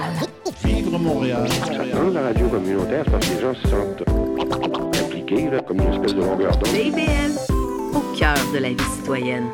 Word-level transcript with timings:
Montréal. 0.00 0.28
Vivre 0.64 0.98
Montréal. 0.98 1.48
Dans 1.92 2.10
la 2.10 2.22
radio 2.22 2.48
communautaire, 2.48 3.04
parce 3.10 3.28
que 3.28 3.34
les 3.34 3.40
gens 3.40 3.54
se 3.54 3.68
sentent 3.68 4.04
impliqués 4.98 5.50
là, 5.50 5.60
comme 5.60 5.80
une 5.80 5.92
espèce 5.92 6.14
de 6.14 6.20
longueur 6.20 6.56
d'onde. 6.56 6.74
au 7.94 8.16
cœur 8.16 8.36
de 8.52 8.58
la 8.58 8.68
vie 8.70 8.90
citoyenne. 8.96 9.46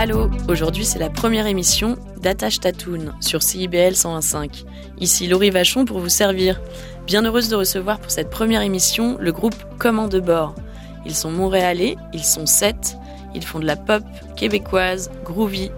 Allô, 0.00 0.30
aujourd'hui 0.48 0.84
c'est 0.84 1.00
la 1.00 1.10
première 1.10 1.48
émission 1.48 1.96
d'Attache 2.22 2.60
Tatoune 2.60 3.14
sur 3.20 3.42
CIBL 3.42 3.96
125. 3.96 4.64
Ici 5.00 5.26
Laurie 5.26 5.50
Vachon 5.50 5.86
pour 5.86 5.98
vous 5.98 6.08
servir. 6.08 6.60
Bien 7.04 7.24
heureuse 7.24 7.48
de 7.48 7.56
recevoir 7.56 7.98
pour 7.98 8.12
cette 8.12 8.30
première 8.30 8.62
émission 8.62 9.16
le 9.18 9.32
groupe 9.32 9.56
Command 9.76 10.08
de 10.08 10.20
bord. 10.20 10.54
Ils 11.04 11.16
sont 11.16 11.32
montréalais, 11.32 11.96
ils 12.12 12.22
sont 12.22 12.46
sept, 12.46 12.96
ils 13.34 13.42
font 13.42 13.58
de 13.58 13.66
la 13.66 13.74
pop 13.74 14.04
québécoise, 14.36 15.10
groovy 15.24 15.72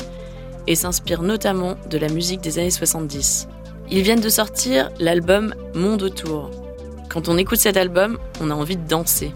et 0.66 0.74
s'inspirent 0.74 1.22
notamment 1.22 1.76
de 1.88 1.96
la 1.96 2.08
musique 2.10 2.42
des 2.42 2.58
années 2.58 2.68
70. 2.68 3.48
Ils 3.90 4.02
viennent 4.02 4.20
de 4.20 4.28
sortir 4.28 4.90
l'album 4.98 5.54
Monde 5.74 6.02
autour. 6.02 6.50
Quand 7.08 7.30
on 7.30 7.38
écoute 7.38 7.58
cet 7.58 7.78
album, 7.78 8.18
on 8.42 8.50
a 8.50 8.54
envie 8.54 8.76
de 8.76 8.86
danser. 8.86 9.32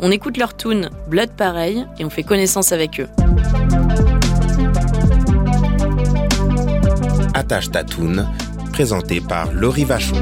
On 0.00 0.10
écoute 0.10 0.38
leur 0.38 0.56
tune 0.56 0.88
Blood 1.06 1.32
pareil 1.36 1.84
et 1.98 2.06
on 2.06 2.10
fait 2.10 2.22
connaissance 2.22 2.72
avec 2.72 2.98
eux. 2.98 3.08
Attache 7.36 7.70
Tatoune, 7.70 8.26
présenté 8.72 9.20
par 9.20 9.52
Laurie 9.52 9.84
Vachon. 9.84 10.16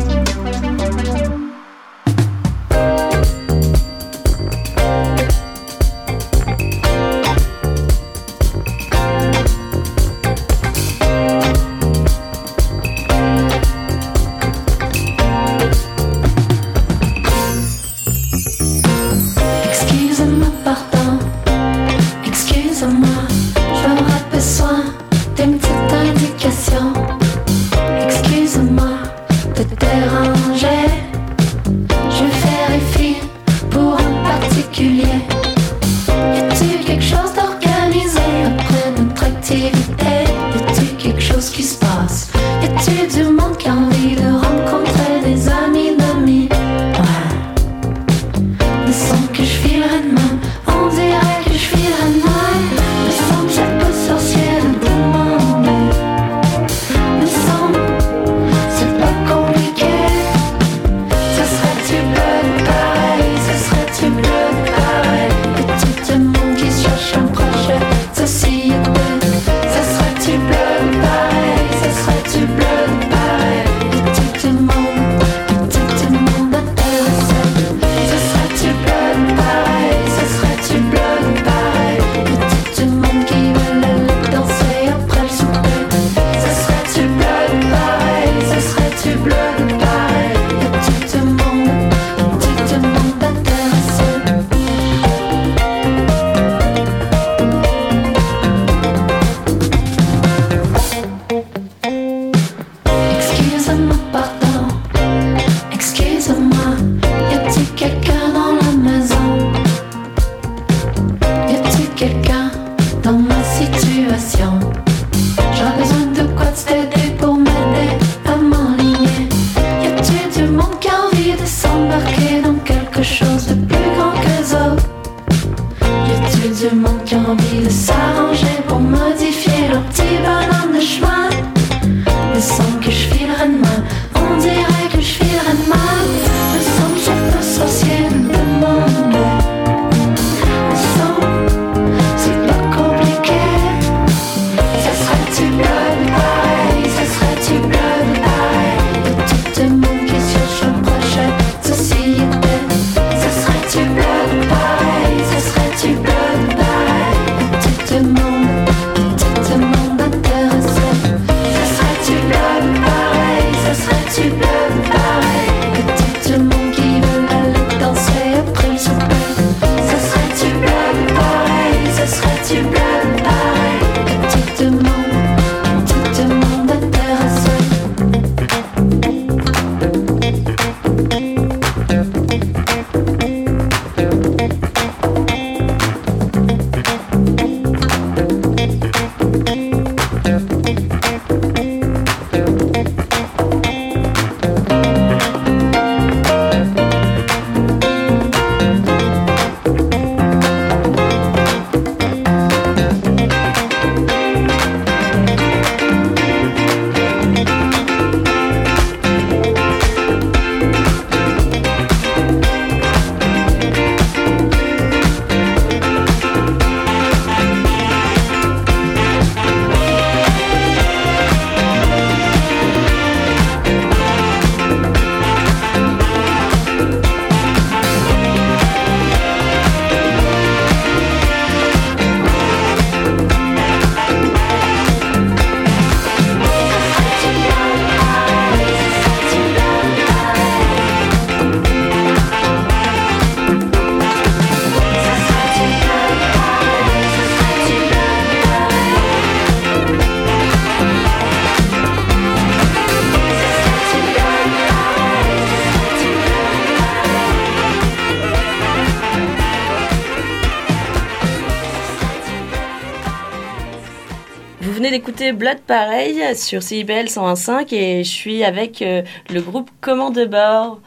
D'écouter 264.95 265.33
Blood 265.33 265.59
Pareil 265.59 266.37
sur 266.37 266.63
CIBL 266.63 267.07
101.5 267.07 267.75
et 267.75 268.05
je 268.05 268.09
suis 268.09 268.45
avec 268.45 268.81
euh, 268.81 269.03
le 269.29 269.41
groupe 269.41 269.69
Commande 269.81 270.15
de 270.15 270.25
bord. 270.25 270.81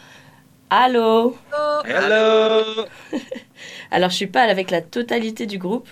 Allô? 0.70 1.36
Hello! 1.86 2.86
Alors 3.92 4.10
je 4.10 4.16
suis 4.16 4.28
pas 4.28 4.44
avec 4.44 4.72
la 4.72 4.80
totalité 4.82 5.46
du 5.46 5.58
groupe 5.58 5.90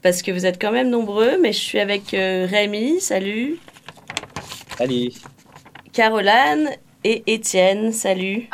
parce 0.00 0.22
que 0.22 0.30
vous 0.30 0.46
êtes 0.46 0.58
quand 0.58 0.72
même 0.72 0.88
nombreux, 0.88 1.36
mais 1.38 1.52
je 1.52 1.58
suis 1.58 1.80
avec 1.80 2.14
euh, 2.14 2.46
Rémi, 2.48 2.98
salut, 2.98 3.58
Salut! 4.78 5.10
Caroline 5.92 6.70
et 7.04 7.22
Étienne, 7.26 7.92
salut. 7.92 8.48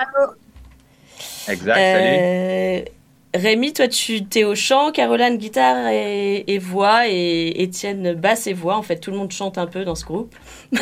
Exact, 1.46 1.76
salut! 1.76 2.95
Euh, 3.36 3.40
Rémi, 3.42 3.72
toi 3.72 3.88
tu 3.88 4.24
t'es 4.24 4.44
au 4.44 4.54
chant, 4.54 4.92
Caroline 4.92 5.36
guitare 5.36 5.88
et, 5.88 6.44
et 6.46 6.58
voix 6.58 7.08
et 7.08 7.62
Étienne 7.62 8.14
basse 8.14 8.46
et 8.46 8.52
voix. 8.52 8.76
En 8.76 8.82
fait, 8.82 8.98
tout 8.98 9.10
le 9.10 9.16
monde 9.18 9.32
chante 9.32 9.58
un 9.58 9.66
peu 9.66 9.84
dans 9.84 9.94
ce 9.94 10.04
groupe. 10.04 10.34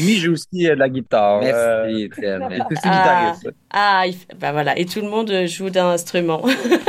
Mi 0.00 0.16
joue 0.16 0.32
aussi 0.32 0.66
euh, 0.68 0.74
de 0.74 0.78
la 0.80 0.88
guitare. 0.88 1.40
Merci, 1.40 1.54
euh, 1.54 2.06
Étienne. 2.06 2.48
il 2.50 2.56
est 2.56 2.60
aussi 2.60 2.80
Ah. 2.84 3.32
guitariste. 3.32 3.50
Ah, 3.70 4.02
il 4.06 4.12
f- 4.14 4.38
bah 4.38 4.52
voilà, 4.52 4.78
et 4.78 4.84
tout 4.84 5.00
le 5.00 5.08
monde 5.08 5.30
euh, 5.30 5.46
joue 5.46 5.70
d'un 5.70 5.86
instrument. 5.88 6.42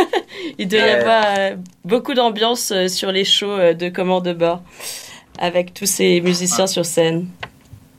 il 0.58 0.68
doit 0.68 0.80
y 0.80 0.84
Ouais. 0.84 0.90
avoir 0.92 1.24
euh, 1.38 1.56
beaucoup 1.86 2.14
d'ambiance 2.14 2.72
euh, 2.72 2.88
sur 2.88 3.12
les 3.12 3.24
shows 3.26 3.52
euh, 3.52 3.74
de 3.74 3.90
commande 3.90 4.26
de 4.26 4.34
bord, 4.34 4.62
avec 5.40 5.74
tous 5.74 5.86
ces 5.86 6.20
musiciens 6.22 6.68
sur 6.68 6.86
scène. 6.86 7.28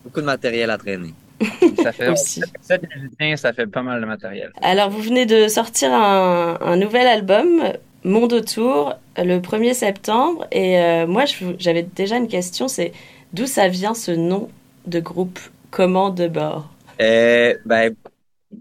Beaucoup 0.04 0.20
de 0.20 0.26
matériel 0.26 0.70
à 0.70 0.76
traîner. 0.78 1.14
Ça 1.82 1.92
fait 1.92 2.08
Aussi. 2.08 2.42
7 2.60 2.82
musiciens, 2.96 3.36
ça 3.36 3.52
fait 3.52 3.66
pas 3.66 3.82
mal 3.82 4.00
de 4.00 4.06
matériel. 4.06 4.50
Alors, 4.60 4.90
vous 4.90 5.00
venez 5.00 5.26
de 5.26 5.48
sortir 5.48 5.92
un, 5.92 6.58
un 6.60 6.76
nouvel 6.76 7.06
album, 7.06 7.62
Monde 8.04 8.32
autour, 8.32 8.94
le 9.16 9.38
1er 9.38 9.74
septembre, 9.74 10.46
et 10.52 10.78
euh, 10.78 11.06
moi, 11.06 11.24
j'avais 11.58 11.82
déjà 11.82 12.16
une 12.16 12.28
question, 12.28 12.68
c'est 12.68 12.92
d'où 13.32 13.46
ça 13.46 13.68
vient 13.68 13.94
ce 13.94 14.12
nom 14.12 14.48
de 14.86 15.00
groupe? 15.00 15.38
Commande 15.70 16.14
de 16.14 16.28
bord? 16.28 16.72
Euh, 17.00 17.54
ben, 17.66 17.94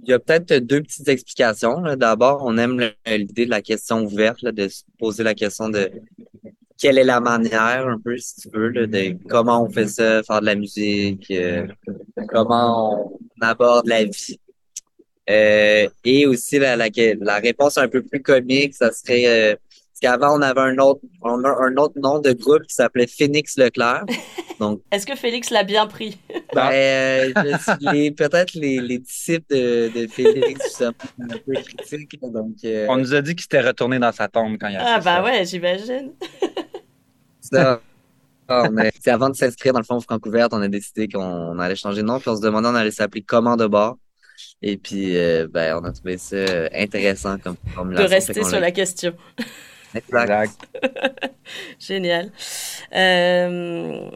il 0.03 0.09
y 0.09 0.13
a 0.13 0.19
peut-être 0.19 0.53
deux 0.56 0.81
petites 0.81 1.07
explications. 1.07 1.81
D'abord, 1.95 2.41
on 2.44 2.57
aime 2.57 2.91
l'idée 3.06 3.45
de 3.45 3.50
la 3.50 3.62
question 3.62 4.01
ouverte, 4.03 4.41
là, 4.41 4.51
de 4.51 4.68
se 4.68 4.83
poser 5.00 5.23
la 5.23 5.33
question 5.33 5.69
de 5.69 5.89
quelle 6.77 6.97
est 6.97 7.03
la 7.03 7.19
manière, 7.19 7.88
un 7.88 8.00
peu, 8.03 8.18
si 8.18 8.35
tu 8.41 8.50
veux, 8.53 8.69
là, 8.69 8.85
de 8.88 9.18
comment 9.29 9.63
on 9.63 9.69
fait 9.69 9.88
ça, 9.88 10.21
faire 10.24 10.41
de 10.41 10.45
la 10.45 10.56
musique, 10.56 11.25
euh, 11.31 11.65
comment 12.29 13.12
on 13.13 13.45
aborde 13.45 13.88
la 13.88 14.03
vie. 14.03 14.39
Euh, 15.29 15.88
et 16.06 16.25
aussi 16.25 16.57
la, 16.59 16.75
la, 16.77 16.88
la 17.19 17.35
réponse 17.39 17.77
un 17.77 17.88
peu 17.89 18.01
plus 18.01 18.21
comique, 18.21 18.74
ça 18.74 18.91
serait 18.94 19.25
euh, 19.27 19.56
parce 20.00 20.00
qu'avant 20.15 20.38
on 20.38 20.41
avait 20.41 20.62
un 20.62 20.77
autre 20.77 21.01
on 21.21 21.44
a 21.44 21.50
un 21.50 21.75
autre 21.75 21.95
nom 22.00 22.19
de 22.19 22.31
groupe 22.31 22.62
qui 22.63 22.74
s'appelait 22.75 23.07
Phoenix 23.07 23.57
Leclerc. 23.57 24.06
Donc 24.59 24.81
Est-ce 24.91 25.06
que 25.06 25.15
Félix 25.15 25.50
l'a 25.50 25.63
bien 25.63 25.85
pris? 25.88 26.18
Ben, 26.56 26.69
euh, 26.71 27.33
je 27.35 27.57
suis 27.62 27.88
les- 27.91 28.12
peut-être 28.12 28.53
les, 28.53 28.80
les 28.80 29.00
disciples 29.00 29.53
de, 29.53 29.89
de 29.94 30.07
Félix 30.07 30.71
sont 30.77 30.94
un 31.19 31.27
peu 31.45 31.53
critiques. 31.62 32.18
Donc 32.21 32.56
euh, 32.63 32.85
On 32.89 32.95
nous 32.95 33.13
a 33.13 33.21
dit 33.21 33.31
qu'il 33.35 33.41
s'était 33.41 33.59
retourné 33.62 34.00
dans 34.00 34.13
sa 34.13 34.30
tombe 34.30 34.57
quand 34.57 34.69
il 34.69 34.77
a 34.77 34.94
Ah 34.95 35.00
fait 35.01 35.06
bah 35.06 35.18
ça. 35.18 35.23
ouais, 35.25 35.45
j'imagine. 35.45 36.13
ça, 37.51 37.81
on 38.49 38.77
a- 38.77 38.89
c'est 39.01 39.11
avant 39.11 39.29
de 39.29 39.35
s'inscrire 39.35 39.73
dans 39.73 39.79
le 39.79 39.85
fond 39.85 39.99
Francouverte, 39.99 40.53
on 40.53 40.61
a 40.61 40.67
décidé 40.67 41.07
qu'on 41.07 41.57
allait 41.59 41.75
changer 41.75 42.01
de 42.01 42.07
nom, 42.07 42.19
puis 42.19 42.29
on 42.29 42.35
se 42.35 42.41
demandait 42.41 42.67
on 42.69 42.75
allait 42.75 42.91
s'appeler 42.91 43.21
Comment 43.21 43.57
de 43.57 43.67
bord. 43.67 43.97
Et 44.61 44.77
puis 44.77 45.17
euh, 45.17 45.47
ben 45.49 45.79
on 45.81 45.85
a 45.85 45.91
trouvé 45.91 46.17
ça 46.17 46.35
intéressant 46.73 47.38
comme 47.39 47.55
De 47.65 47.71
formulation. 47.71 48.07
rester 48.09 48.33
Fait 48.33 48.41
qu'on 48.41 48.49
sur 48.49 48.59
l'a- 48.59 48.71
question. 48.71 49.13
Exact. 49.95 50.23
Exact. 50.23 51.33
Génial. 51.79 52.31
Euh, 52.95 54.09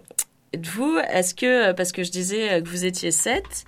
vous, 0.63 0.98
est-ce 1.09 1.33
que, 1.33 1.71
parce 1.71 1.92
que 1.92 2.03
je 2.03 2.12
disais 2.12 2.51
euh, 2.53 2.62
que 2.62 2.68
vous 2.68 2.83
étiez 2.86 3.12
sept, 3.12 3.63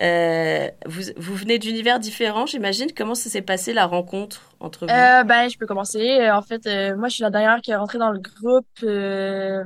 euh, 0.00 0.68
vous, 0.86 1.02
vous 1.16 1.34
venez 1.34 1.58
d'univers 1.58 1.98
différents, 1.98 2.46
j'imagine. 2.46 2.86
Comment 2.96 3.14
ça 3.16 3.28
s'est 3.28 3.42
passé 3.42 3.72
la 3.72 3.86
rencontre 3.86 4.54
entre 4.60 4.86
vous? 4.86 4.92
Euh, 4.92 5.24
ben, 5.24 5.48
je 5.48 5.58
peux 5.58 5.66
commencer. 5.66 6.20
Euh, 6.20 6.34
En 6.36 6.42
fait, 6.42 6.66
euh, 6.66 6.96
moi, 6.96 7.08
je 7.08 7.14
suis 7.14 7.22
la 7.22 7.30
dernière 7.30 7.60
qui 7.60 7.72
est 7.72 7.76
rentrée 7.76 7.98
dans 7.98 8.12
le 8.12 8.20
groupe. 8.20 8.66
Euh, 8.84 9.64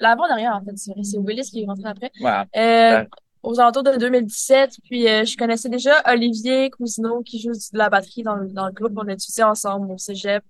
L'avant-dernière, 0.00 0.56
en 0.56 0.64
fait, 0.64 0.76
c'est 0.76 0.92
vrai. 0.92 1.02
C'est 1.04 1.18
Willis 1.18 1.50
qui 1.50 1.62
est 1.62 1.66
rentré 1.66 1.88
après. 1.88 2.10
Euh, 2.56 3.00
Ouais. 3.02 3.08
aux 3.42 3.60
alentours 3.60 3.82
de 3.84 3.96
2017. 3.96 4.78
Puis, 4.84 5.08
euh, 5.08 5.24
je 5.24 5.36
connaissais 5.36 5.68
déjà 5.68 6.02
Olivier 6.06 6.70
Cousineau 6.70 7.22
qui 7.22 7.40
joue 7.40 7.52
de 7.52 7.78
la 7.78 7.88
batterie 7.90 8.22
dans 8.22 8.34
le, 8.34 8.48
dans 8.48 8.66
le 8.66 8.72
groupe. 8.72 8.92
On 8.96 9.06
a 9.08 9.12
étudié 9.12 9.44
ensemble 9.44 9.92
au 9.92 9.98
cégep 9.98 10.42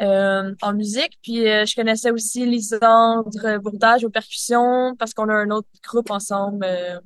euh, 0.00 0.54
en 0.62 0.72
musique. 0.74 1.18
Puis, 1.22 1.48
euh, 1.48 1.64
je 1.66 1.74
connaissais 1.74 2.10
aussi 2.10 2.46
Lisandre 2.46 3.58
Bourdage 3.60 4.04
aux 4.04 4.10
percussions 4.10 4.94
parce 4.98 5.12
qu'on 5.14 5.28
a 5.28 5.34
un 5.34 5.50
autre 5.50 5.68
groupe 5.86 6.10
ensemble. 6.10 6.64
euh. 6.64 6.98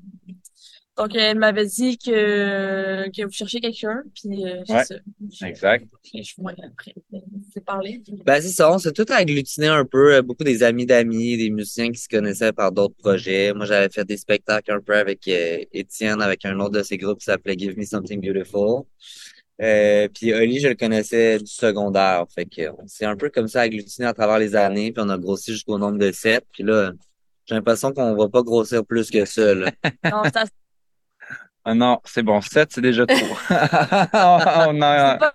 donc, 0.98 1.14
elle 1.14 1.38
m'avait 1.38 1.64
dit 1.66 1.96
que, 1.96 3.08
que 3.08 3.24
vous 3.24 3.30
cherchiez 3.32 3.60
quelqu'un. 3.60 4.02
Puis, 4.14 4.44
euh, 4.46 4.62
c'est 4.66 4.74
Ouais. 4.74 4.84
ça. 4.84 5.46
Exact. 5.48 5.86
Et 6.12 6.22
je 6.22 6.34
après, 6.38 6.94
c'est 7.54 7.64
parler. 7.64 8.02
Ben, 8.26 8.40
c'est 8.42 8.48
ça, 8.48 8.70
on 8.72 8.78
s'est 8.78 8.92
tout 8.92 9.06
agglutiné 9.08 9.68
un 9.68 9.86
peu, 9.86 10.16
euh, 10.16 10.22
beaucoup 10.22 10.44
des 10.44 10.62
amis 10.62 10.84
d'amis, 10.84 11.38
des 11.38 11.48
musiciens 11.48 11.90
qui 11.90 11.98
se 11.98 12.08
connaissaient 12.08 12.52
par 12.52 12.72
d'autres 12.72 12.94
projets. 12.96 13.54
Moi, 13.54 13.64
j'avais 13.64 13.88
fait 13.88 14.04
des 14.04 14.18
spectacles 14.18 14.70
un 14.70 14.80
peu 14.80 14.94
avec 14.94 15.26
euh, 15.28 15.58
Étienne, 15.72 16.20
avec 16.20 16.44
un 16.44 16.60
autre 16.60 16.72
de 16.72 16.82
ses 16.82 16.98
groupes 16.98 17.20
qui 17.20 17.24
s'appelait 17.24 17.56
Give 17.58 17.76
Me 17.78 17.84
Something 17.86 18.20
Beautiful. 18.20 18.82
Euh, 19.60 20.08
puis 20.08 20.32
Oli, 20.32 20.58
je 20.60 20.68
le 20.68 20.74
connaissais 20.74 21.38
du 21.38 21.46
secondaire, 21.46 22.24
fait 22.34 22.46
que 22.46 22.70
on 22.78 22.86
s'est 22.86 23.04
un 23.04 23.16
peu 23.16 23.28
comme 23.30 23.46
ça 23.48 23.60
agglutiné 23.60 24.06
à 24.08 24.12
travers 24.14 24.38
les 24.38 24.56
années, 24.56 24.90
puis 24.92 25.02
on 25.04 25.08
a 25.10 25.18
grossi 25.18 25.52
jusqu'au 25.52 25.78
nombre 25.78 25.98
de 25.98 26.10
sept. 26.10 26.44
Puis 26.52 26.64
là, 26.64 26.90
j'ai 27.46 27.54
l'impression 27.54 27.92
qu'on 27.92 28.16
va 28.16 28.28
pas 28.28 28.42
grossir 28.42 28.84
plus 28.84 29.10
que 29.10 29.24
ça, 29.24 29.54
là. 29.54 29.70
Non, 30.10 30.22
c'est 30.24 30.36
assez- 30.36 30.50
Ah 31.64 31.74
non, 31.74 32.00
c'est 32.04 32.22
bon. 32.22 32.40
7, 32.40 32.70
c'est 32.72 32.80
déjà 32.80 33.04
trop. 33.06 33.16
On 33.50 34.82
a- 34.82 35.18
c'est. 35.18 35.28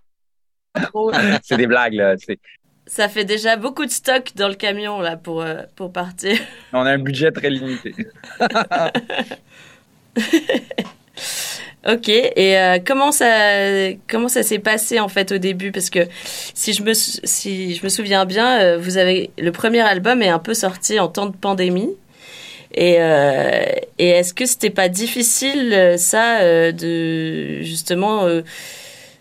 C'est 1.43 1.57
des 1.57 1.67
blagues, 1.67 1.93
là. 1.93 2.15
c'est- 2.17 2.39
Ça 2.85 3.09
fait 3.09 3.25
déjà 3.25 3.55
beaucoup 3.55 3.85
de 3.85 3.91
stock 3.91 4.31
dans 4.35 4.47
le 4.47 4.53
camion 4.55 4.99
là 5.01 5.17
pour 5.17 5.41
euh, 5.41 5.63
pour 5.75 5.91
partir. 5.91 6.37
On 6.73 6.81
a 6.85 6.91
un 6.91 6.99
budget 6.99 7.31
très 7.31 7.49
limité. 7.49 7.95
Ok. 11.87 12.09
Et 12.09 12.57
euh, 12.57 12.79
comment 12.85 13.13
ça 13.13 13.25
comment 14.09 14.27
ça 14.27 14.43
s'est 14.43 14.59
passé 14.59 14.99
en 14.99 15.07
fait 15.07 15.31
au 15.31 15.37
début? 15.37 15.71
Parce 15.71 15.89
que 15.89 15.99
si 16.53 16.73
je 16.73 16.83
me 16.83 16.93
si 16.93 17.75
je 17.75 17.83
me 17.83 17.89
souviens 17.89 18.25
bien, 18.25 18.59
euh, 18.61 18.77
vous 18.77 18.97
avez 18.97 19.31
le 19.37 19.51
premier 19.53 19.79
album 19.81 20.21
est 20.21 20.27
un 20.27 20.39
peu 20.39 20.53
sorti 20.53 20.99
en 20.99 21.07
temps 21.07 21.27
de 21.27 21.35
pandémie. 21.35 21.95
Et, 22.73 22.97
euh, 22.99 23.63
est-ce 23.97 24.33
que 24.33 24.45
c'était 24.45 24.69
pas 24.69 24.89
difficile 24.89 25.95
ça 25.97 26.41
de 26.73 27.61
justement 27.61 28.27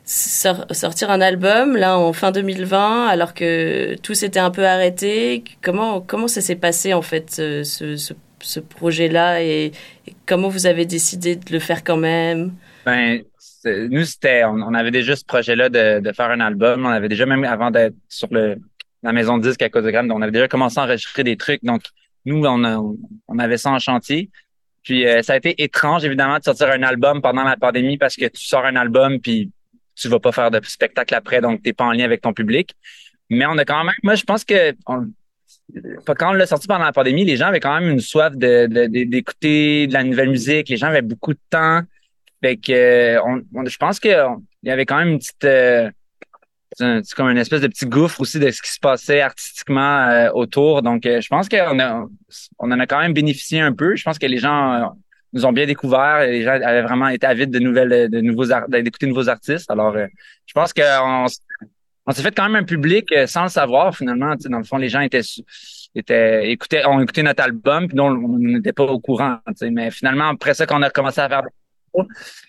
sor- 0.05 0.67
sortir 0.73 1.11
un 1.11 1.21
album 1.21 1.77
là 1.77 1.97
en 1.99 2.13
fin 2.13 2.33
2020 2.33 3.07
alors 3.07 3.35
que 3.35 3.97
tout 4.03 4.15
s'était 4.15 4.41
un 4.41 4.51
peu 4.51 4.67
arrêté? 4.67 5.45
Comment 5.63 6.01
comment 6.01 6.27
ça 6.29 6.41
s'est 6.41 6.57
passé 6.57 6.95
en 6.95 7.03
fait 7.03 7.31
ce, 7.33 7.63
ce, 7.63 8.61
projet 8.61 9.09
là 9.09 9.41
comment 10.27 10.49
vous 10.49 10.67
avez 10.67 10.85
décidé 10.85 11.37
de 11.37 11.53
le 11.53 11.59
faire 11.59 11.85
quand 11.85 11.97
même? 11.97 12.55
Ben, 12.85 13.23
nous, 13.65 14.05
c'était, 14.05 14.45
on, 14.45 14.75
avait 14.75 14.91
déjà 14.91 15.17
ce 15.17 15.25
projet-là 15.25 15.69
de, 15.69 16.01
de 16.01 16.13
faire 16.13 16.31
un 16.31 16.41
album. 16.41 16.87
On 16.87 16.91
avait 16.91 17.09
déjà, 17.09 17.27
même 17.27 17.45
avant 17.45 17.71
d'être 17.71 17.95
sur 18.09 18.29
la 18.31 19.13
maison 19.13 19.39
de 19.39 19.49
disque 19.49 19.63
à 19.63 19.69
Codegram, 19.69 20.11
on 20.13 20.23
avait 20.23 20.33
déjà 20.33 20.49
commencé 20.49 20.79
à 20.79 20.85
enregistrer 20.85 21.25
des 21.25 21.37
trucs. 21.37 21.65
Donc, 21.65 21.83
nous, 22.25 22.45
on, 22.45 23.39
avait 23.39 23.57
ça 23.57 23.71
en 23.71 23.79
chantier. 23.79 24.31
Puis, 24.83 25.07
euh, 25.07 25.23
ça 25.23 25.35
a 25.35 25.37
été 25.37 25.63
étrange, 25.63 26.05
évidemment, 26.05 26.39
de 26.39 26.45
sortir 26.45 26.71
un 26.71 26.83
album 26.83 27.23
pendant 27.23 27.45
la 27.45 27.57
pandémie 27.57 27.99
parce 27.99 28.17
que 28.17 28.27
tu 28.27 28.45
sors 28.45 28.65
un 28.65 28.77
album 28.77 29.21
puis 29.21 29.51
tu 29.97 30.09
vas 30.09 30.21
pas 30.21 30.33
faire 30.33 30.51
de 30.51 30.61
spectacle 30.65 31.15
après, 31.15 31.41
donc 31.41 31.63
t'es 31.63 31.73
pas 31.73 31.85
en 31.85 31.93
lien 31.93 32.05
avec 32.05 32.21
ton 32.21 32.33
public. 32.33 32.75
Mais 33.31 33.47
on 33.47 33.57
a 33.59 33.65
quand 33.65 33.83
même, 33.83 33.95
moi, 34.03 34.15
je 34.15 34.23
pense 34.23 34.45
que 34.45 34.75
quand 36.07 36.31
on 36.31 36.33
l'a 36.33 36.47
sorti 36.47 36.67
pendant 36.67 36.85
la 36.85 36.93
pandémie, 36.93 37.25
les 37.25 37.37
gens 37.37 37.47
avaient 37.47 37.61
quand 37.61 37.79
même 37.81 37.91
une 37.91 38.01
soif 38.01 38.37
d'écouter 38.37 39.87
de 39.87 39.93
la 39.93 40.05
nouvelle 40.05 40.31
musique. 40.31 40.69
Les 40.69 40.77
gens 40.77 40.87
avaient 40.89 41.03
beaucoup 41.03 41.35
de 41.35 41.41
temps. 41.51 41.83
Fait 42.43 42.57
que 42.57 42.73
euh, 42.73 43.41
je 43.67 43.77
pense 43.77 43.99
que 43.99 44.27
on- 44.29 44.43
il 44.63 44.69
y 44.69 44.73
avait 44.73 44.85
quand 44.85 44.99
même 44.99 45.09
une 45.09 45.19
petite 45.19 45.45
euh, 45.45 45.91
c'est 46.79 47.15
comme 47.15 47.31
une 47.31 47.39
espèce 47.39 47.63
de 47.63 47.69
petit 47.69 47.87
gouffre 47.87 48.21
aussi 48.21 48.39
de 48.39 48.51
ce 48.51 48.61
qui 48.61 48.71
se 48.71 48.79
passait 48.81 49.21
artistiquement 49.21 50.09
euh, 50.09 50.31
autour. 50.33 50.83
Donc 50.83 51.03
je 51.05 51.27
pense 51.29 51.49
qu'on 51.49 51.79
en 52.59 52.71
a 52.81 52.87
quand 52.87 53.01
même 53.01 53.15
bénéficié 53.15 53.61
un 53.61 53.73
peu. 53.73 53.97
Je 53.97 54.03
pense 54.03 54.19
que 54.19 54.27
les 54.27 54.39
gens 54.39 54.93
nous 55.33 55.47
ont 55.47 55.53
bien 55.53 55.67
découvert. 55.67 56.21
Les 56.27 56.43
gens 56.43 56.53
avaient 56.53 56.83
vraiment 56.83 57.09
été 57.09 57.27
avides 57.27 57.51
de 57.51 57.59
nouvelles 57.59 58.11
de 58.11 58.21
nouveaux 58.21 58.47
d'écouter 58.69 59.07
de 59.07 59.11
nouveaux 59.13 59.29
artistes. 59.29 59.71
Alors 59.71 59.97
je 59.97 60.53
pense 60.53 60.73
qu'on 60.73 61.27
on 62.07 62.13
s'est 62.13 62.23
fait 62.23 62.35
quand 62.35 62.45
même 62.45 62.63
un 62.63 62.65
public 62.65 63.11
euh, 63.13 63.27
sans 63.27 63.45
le 63.45 63.49
savoir 63.49 63.97
finalement. 63.97 64.35
Dans 64.45 64.59
le 64.59 64.65
fond, 64.65 64.77
les 64.77 64.89
gens 64.89 65.01
étaient 65.01 65.23
étaient 65.95 66.51
écoutaient 66.51 66.85
ont 66.87 67.01
écouté 67.01 67.23
notre 67.23 67.43
album 67.43 67.89
puis 67.89 67.99
on 68.01 68.39
n'était 68.39 68.73
pas 68.73 68.85
au 68.85 69.01
courant. 69.01 69.39
Mais 69.71 69.91
finalement 69.91 70.29
après 70.29 70.55
ça 70.55 70.67
qu'on 70.67 70.83
a 70.83 70.91
commencé 70.91 71.21
à 71.21 71.29
faire 71.29 71.43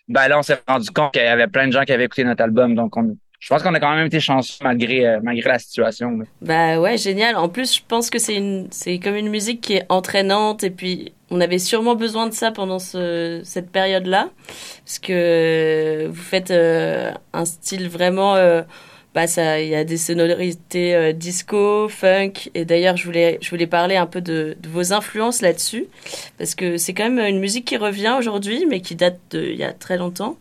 ben 0.10 0.28
là, 0.28 0.40
on 0.40 0.42
s'est 0.42 0.60
rendu 0.68 0.90
compte 0.92 1.14
qu'il 1.14 1.24
y 1.24 1.26
avait 1.26 1.48
plein 1.48 1.68
de 1.68 1.72
gens 1.72 1.84
qui 1.84 1.94
avaient 1.94 2.04
écouté 2.04 2.26
notre 2.26 2.44
album, 2.44 2.76
donc 2.76 2.98
on, 2.98 3.16
je 3.40 3.50
pense 3.50 3.62
qu'on 3.62 3.74
a 3.74 3.80
quand 3.80 3.96
même 3.96 4.08
été 4.08 4.20
chanceux 4.20 4.64
malgré, 4.64 5.06
euh, 5.06 5.20
malgré 5.22 5.50
la 5.50 5.60
situation. 5.60 6.20
Bah 6.42 6.80
ouais, 6.80 6.98
génial. 6.98 7.36
En 7.36 7.50
plus, 7.50 7.76
je 7.76 7.82
pense 7.88 8.10
que 8.10 8.18
c'est 8.18 8.36
une, 8.36 8.68
c'est 8.72 8.98
comme 9.00 9.16
une 9.16 9.30
musique 9.30 9.62
qui 9.62 9.74
est 9.74 9.86
entraînante 9.90 10.64
et 10.64 10.72
puis 10.72 11.14
on 11.30 11.40
avait 11.40 11.60
sûrement 11.60 11.96
besoin 11.96 12.28
de 12.28 12.34
ça 12.34 12.52
pendant 12.52 12.80
ce, 12.80 13.42
cette 13.44 13.70
période-là 13.70 14.30
parce 14.86 15.00
que 15.00 16.08
vous 16.08 16.22
faites 16.22 16.52
euh, 16.52 17.12
un 17.34 17.46
style 17.46 17.90
vraiment, 17.90 18.36
euh, 18.36 18.64
bah 19.18 19.26
ça, 19.26 19.60
il 19.60 19.70
y 19.70 19.74
a 19.74 19.84
des 19.84 19.98
sonorités 19.98 20.94
euh, 20.94 21.12
disco, 21.12 21.90
funk 21.90 22.34
et 22.54 22.66
d'ailleurs 22.66 22.98
je 22.98 23.04
voulais, 23.04 23.40
je 23.42 23.50
voulais 23.50 23.66
parler 23.66 23.96
un 23.96 24.06
peu 24.06 24.22
de, 24.22 24.56
vos 24.70 24.94
influences 24.94 25.42
là-dessus 25.42 25.88
parce 26.38 26.54
que 26.54 26.78
c'est 26.78 26.94
quand 26.94 27.10
même 27.10 27.26
une 27.26 27.40
musique 27.40 27.66
qui 27.66 27.78
revient 27.78 28.16
aujourd'hui 28.20 28.68
mais 28.68 28.80
qui 28.80 28.94
date 28.94 29.18
de 29.32 29.42
il 29.42 29.56
y 29.56 29.64
a 29.64 29.74
très 29.74 29.98
longtemps 29.98 30.38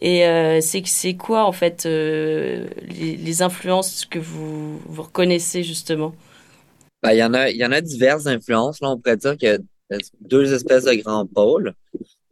et 0.00 0.26
euh, 0.26 0.60
c'est 0.62 1.12
quoi 1.12 1.44
en 1.44 1.52
fait 1.52 1.84
euh, 1.84 2.66
les, 2.88 3.42
influences 3.42 4.06
que 4.06 4.18
vous 4.18 4.78
vous 4.86 5.02
reconnaissez 5.02 5.62
justement? 5.62 6.14
Ben, 7.02 7.12
il 7.12 7.18
y 7.18 7.22
en 7.22 7.34
a, 7.34 7.50
y 7.50 7.66
en 7.66 7.72
a 7.72 7.82
diverses 7.82 8.26
influences. 8.26 8.80
Là, 8.80 8.92
on 8.92 8.96
pourrait 8.96 9.18
dire 9.18 9.36
y 9.42 9.48
a 9.48 9.58
deux 10.22 10.54
espèces 10.54 10.84
de 10.84 10.94
grands 10.94 11.26
pôles. 11.26 11.74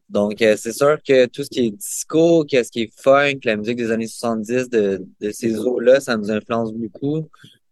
Donc, 0.08 0.42
euh, 0.42 0.54
c'est 0.56 0.72
sûr 0.72 0.98
que 1.06 1.26
tout 1.26 1.42
ce 1.44 1.48
qui 1.50 1.66
est 1.66 1.70
disco, 1.70 2.44
que 2.44 2.62
ce 2.62 2.70
qui 2.70 2.82
est 2.82 2.92
funk, 3.00 3.40
la 3.44 3.56
musique 3.56 3.76
des 3.76 3.90
années 3.90 4.06
70 4.06 4.68
de, 4.70 5.04
de 5.20 5.30
ces 5.30 5.58
eaux-là, 5.58 6.00
ça 6.00 6.16
nous 6.16 6.30
influence 6.30 6.72
beaucoup. 6.72 7.28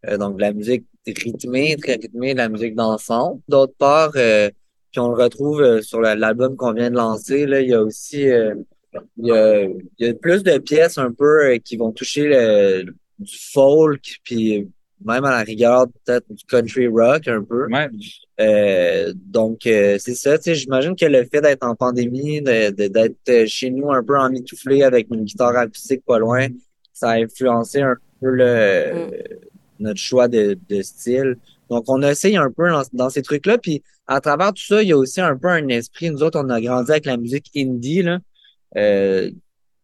Euh, 0.09 0.17
donc, 0.19 0.41
la 0.41 0.53
musique 0.53 0.85
rythmée, 1.07 1.77
très 1.77 1.95
rythmée, 1.95 2.35
la 2.35 2.49
musique 2.49 2.75
dansante. 2.75 3.41
D'autre 3.49 3.75
part, 3.79 4.13
euh, 4.17 4.49
puis 4.91 5.01
on 5.01 5.09
le 5.09 5.23
retrouve 5.23 5.61
euh, 5.63 5.83
sur 5.83 6.01
la- 6.01 6.15
l'album 6.15 6.57
qu'on 6.57 6.73
vient 6.73 6.91
de 6.91 6.97
lancer, 6.97 7.47
là, 7.47 7.61
il 7.61 7.69
y 7.69 7.75
a 7.75 7.83
aussi 7.83 8.29
euh, 8.29 8.55
il 9.17 9.27
y 9.29 9.33
a, 9.33 9.63
il 9.65 10.07
y 10.07 10.07
a 10.09 10.15
plus 10.15 10.43
de 10.43 10.59
pièces 10.59 10.99
un 10.99 11.13
peu 11.13 11.47
euh, 11.55 11.59
qui 11.59 11.77
vont 11.77 11.93
toucher 11.93 12.27
le, 12.29 12.85
du 13.19 13.39
folk, 13.53 14.19
puis 14.25 14.69
même 15.05 15.25
à 15.25 15.31
la 15.31 15.43
rigueur, 15.43 15.87
peut-être 16.05 16.27
du 16.31 16.45
country 16.45 16.87
rock 16.89 17.27
un 17.29 17.43
peu. 17.43 17.67
Euh, 18.43 19.13
donc, 19.17 19.67
euh, 19.67 19.97
c'est 19.99 20.15
ça, 20.15 20.37
tu 20.39 20.45
sais, 20.45 20.55
j'imagine 20.55 20.97
que 20.97 21.07
le 21.07 21.25
fait 21.25 21.41
d'être 21.41 21.65
en 21.65 21.75
pandémie, 21.77 22.41
de, 22.43 22.71
de- 22.71 22.89
d'être 22.89 23.17
euh, 23.29 23.45
chez 23.47 23.71
nous 23.71 23.93
un 23.93 24.03
peu 24.03 24.19
emmitouflé 24.19 24.83
avec 24.83 25.07
une 25.13 25.25
guitare 25.25 25.57
acoustique 25.57 26.03
pas 26.05 26.19
loin, 26.19 26.49
ça 26.93 27.11
a 27.11 27.15
influencé 27.17 27.81
un 27.83 27.97
peu 28.21 28.31
le, 28.31 29.11
notre 29.79 30.01
choix 30.01 30.27
de, 30.29 30.59
de 30.69 30.83
style. 30.83 31.37
Donc, 31.71 31.85
on 31.89 32.03
essaye 32.03 32.37
un 32.37 32.51
peu 32.51 32.69
dans, 32.69 32.83
dans 32.93 33.11
ces 33.11 33.23
trucs-là, 33.23 33.59
puis 33.59 33.83
à 34.07 34.21
travers 34.21 34.53
tout 34.53 34.65
ça, 34.65 34.83
il 34.83 34.89
y 34.89 34.93
a 34.93 34.97
aussi 34.99 35.21
un 35.21 35.37
peu 35.37 35.49
un 35.49 35.69
esprit. 35.69 36.11
Nous 36.11 36.23
autres, 36.23 36.41
on 36.43 36.49
a 36.51 36.61
grandi 36.61 36.91
avec 36.91 37.07
la 37.07 37.17
musique 37.17 37.51
indie, 37.57 38.03
là. 38.03 38.19
Euh, 38.77 39.31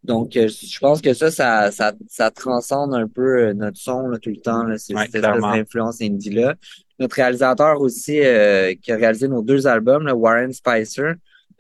donc, 0.04 0.30
je 0.34 0.78
pense 0.80 1.00
que 1.02 1.12
ça, 1.12 1.30
ça, 1.30 1.70
ça, 1.70 1.92
ça 2.08 2.30
transcende 2.30 2.94
un 2.94 3.06
peu 3.08 3.52
notre 3.52 3.76
son 3.78 4.08
là, 4.08 4.18
tout 4.18 4.30
le 4.30 4.36
temps, 4.36 4.62
là, 4.64 4.78
c'est 4.78 4.94
Ouais, 4.94 5.06
cette 5.12 5.22
d'influence 5.56 6.00
indie-là. 6.00 6.54
Notre 6.98 7.16
réalisateur 7.16 7.80
aussi, 7.80 8.20
euh, 8.20 8.74
qui 8.80 8.90
a 8.92 8.96
réalisé 8.96 9.28
nos 9.28 9.42
deux 9.42 9.66
albums, 9.66 10.04
là, 10.06 10.14
Warren 10.14 10.52
Spicer, 10.52 11.12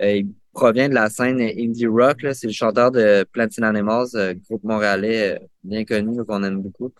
euh, 0.02 0.12
il 0.16 0.28
provient 0.52 0.88
de 0.88 0.94
la 0.94 1.08
scène 1.10 1.40
indie 1.40 1.86
rock. 1.86 2.26
C'est 2.32 2.48
le 2.48 2.52
chanteur 2.52 2.90
de 2.90 3.24
Plantin 3.32 3.62
Animals, 3.62 4.08
euh, 4.16 4.34
groupe 4.48 4.64
montréalais 4.64 5.36
euh, 5.36 5.38
bien 5.62 5.84
connu, 5.84 6.24
qu'on 6.24 6.42
aime 6.42 6.60
beaucoup. 6.60 6.92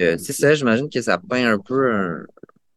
Euh, 0.00 0.16
c'est 0.18 0.32
ça, 0.32 0.54
j'imagine 0.54 0.88
que 0.90 1.00
ça 1.00 1.18
peint 1.18 1.46
un 1.52 1.58
peu 1.58 1.92
un- 1.92 2.24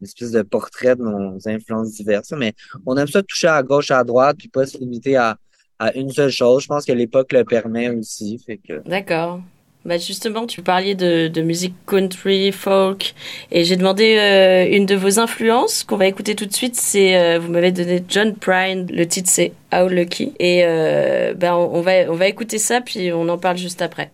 une 0.01 0.05
espèce 0.05 0.31
de 0.31 0.41
portrait 0.41 0.95
de 0.95 1.01
nos 1.03 1.37
influences 1.47 1.93
diverses. 1.93 2.33
Mais 2.37 2.53
on 2.85 2.95
aime 2.97 3.07
ça 3.07 3.23
toucher 3.23 3.47
à 3.47 3.63
gauche, 3.63 3.89
à 3.89 4.03
droite, 4.03 4.35
puis 4.37 4.49
pas 4.49 4.65
se 4.65 4.77
limiter 4.77 5.15
à, 5.15 5.37
à 5.79 5.93
une 5.95 6.09
seule 6.11 6.29
chose. 6.29 6.63
Je 6.63 6.67
pense 6.67 6.85
que 6.85 6.91
l'époque 6.91 7.31
le 7.31 7.43
permet 7.45 7.89
aussi. 7.89 8.43
D'accord. 8.85 9.41
Bah 9.85 9.97
justement, 9.97 10.47
tu 10.47 10.61
parlais 10.61 10.95
de, 10.95 11.27
de 11.27 11.41
musique 11.41 11.75
country, 11.85 12.53
folk, 12.53 13.13
et 13.51 13.65
j'ai 13.65 13.75
demandé 13.75 14.15
euh, 14.17 14.65
une 14.73 14.85
de 14.85 14.95
vos 14.95 15.19
influences 15.19 15.83
qu'on 15.83 15.97
va 15.97 16.07
écouter 16.07 16.35
tout 16.35 16.45
de 16.45 16.53
suite. 16.53 16.77
C'est, 16.77 17.17
euh, 17.17 17.37
vous 17.37 17.51
m'avez 17.51 17.73
donné 17.73 18.01
John 18.07 18.33
Prine. 18.33 18.87
Le 18.89 19.05
titre 19.05 19.29
c'est 19.29 19.51
How 19.73 19.89
Lucky, 19.89 20.33
et 20.39 20.61
euh, 20.63 21.33
on, 21.41 21.47
on 21.73 21.81
va 21.81 22.09
on 22.09 22.15
va 22.15 22.27
écouter 22.27 22.59
ça 22.59 22.79
puis 22.79 23.11
on 23.11 23.27
en 23.27 23.37
parle 23.37 23.57
juste 23.57 23.81
après. 23.81 24.11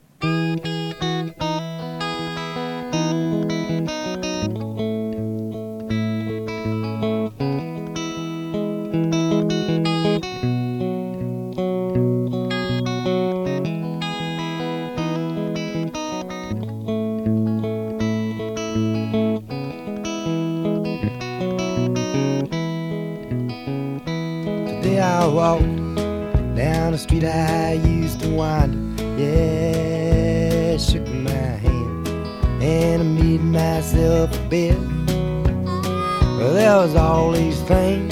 Well, 36.49 36.57
there 36.57 36.77
was 36.77 36.95
all 36.95 37.31
these 37.31 37.61
things 37.61 38.11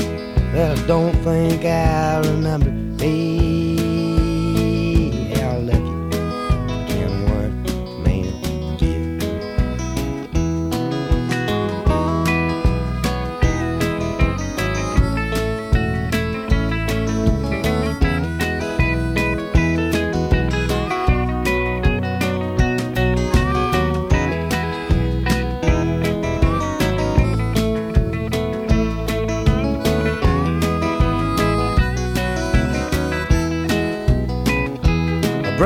that 0.54 0.78
I 0.78 0.86
don't 0.86 1.12
think 1.24 1.66
I 1.66 2.20
remember. 2.20 2.70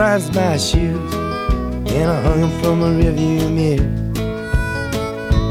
Bronzed 0.01 0.33
my 0.33 0.57
shoes 0.57 1.13
and 1.13 2.09
I 2.09 2.21
hung 2.23 2.41
them 2.41 2.49
from 2.59 2.81
a 2.81 2.87
rearview 2.87 3.53
mirror. 3.53 3.87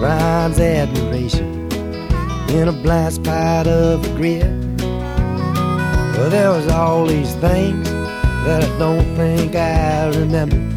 Bronze 0.00 0.58
admiration 0.58 1.70
in 2.50 2.66
a 2.66 2.72
blind 2.72 3.14
spot 3.14 3.68
of 3.68 4.04
regret. 4.18 4.50
Well, 6.16 6.30
there 6.30 6.50
was 6.50 6.66
all 6.66 7.06
these 7.06 7.32
things 7.36 7.88
that 8.44 8.64
I 8.64 8.78
don't 8.80 9.14
think 9.14 9.54
I 9.54 10.08
remember. 10.08 10.69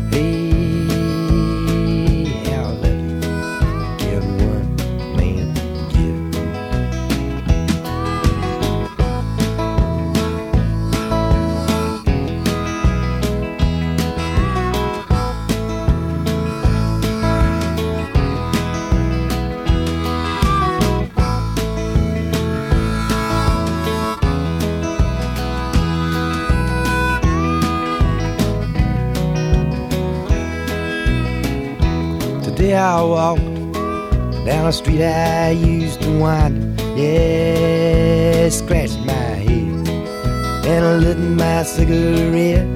I 32.94 33.02
walked 33.02 33.74
down 34.46 34.68
a 34.68 34.72
street 34.72 35.02
I 35.02 35.50
used 35.50 36.00
to 36.04 36.20
wander. 36.20 36.62
Yeah, 36.96 38.50
scratched 38.50 39.00
my 39.00 39.14
head 39.14 39.88
and 40.68 41.04
lit 41.04 41.18
my 41.18 41.64
cigarette. 41.64 42.68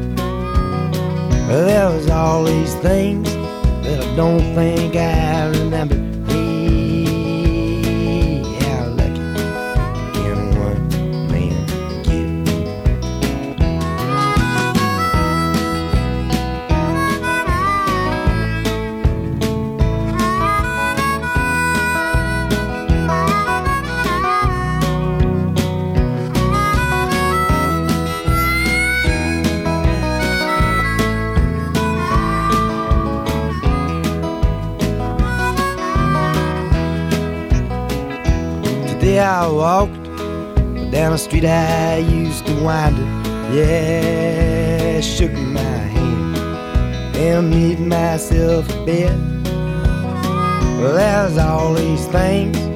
There 1.48 1.90
was 1.92 2.10
all 2.10 2.46
these 2.46 2.74
things 2.78 3.32
that 3.84 4.04
I 4.04 4.16
don't 4.16 4.56
think 4.56 4.96
I 4.96 5.50
remember. 5.50 6.07
I 39.28 39.46
walked 39.46 40.06
down 40.90 41.12
the 41.12 41.18
street 41.18 41.44
I 41.44 41.98
used 41.98 42.46
to 42.46 42.54
wind 42.64 42.98
it. 42.98 43.08
Yeah, 43.54 45.02
shook 45.02 45.34
my 45.34 45.60
hand 45.60 46.38
and 47.18 47.50
made 47.50 47.82
myself 47.82 48.70
a 48.70 48.86
bed. 48.86 49.20
Well, 50.80 50.94
there's 50.94 51.38
all 51.38 51.74
these 51.74 52.06
things 52.08 52.67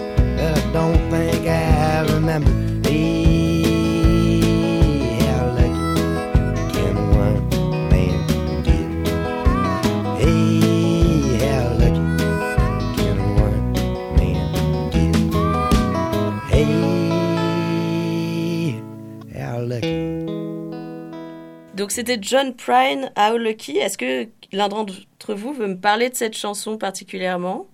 C'était 21.92 22.18
John 22.22 22.56
Prine, 22.56 23.12
How 23.18 23.38
Lucky. 23.38 23.78
Est-ce 23.78 23.98
que 23.98 24.30
l'un 24.54 24.70
d'entre 24.70 25.34
vous 25.34 25.52
veut 25.52 25.68
me 25.68 25.78
parler 25.78 26.10
de 26.10 26.16
cette 26.16 26.38
chanson 26.38 26.78
particulièrement? 26.78 27.68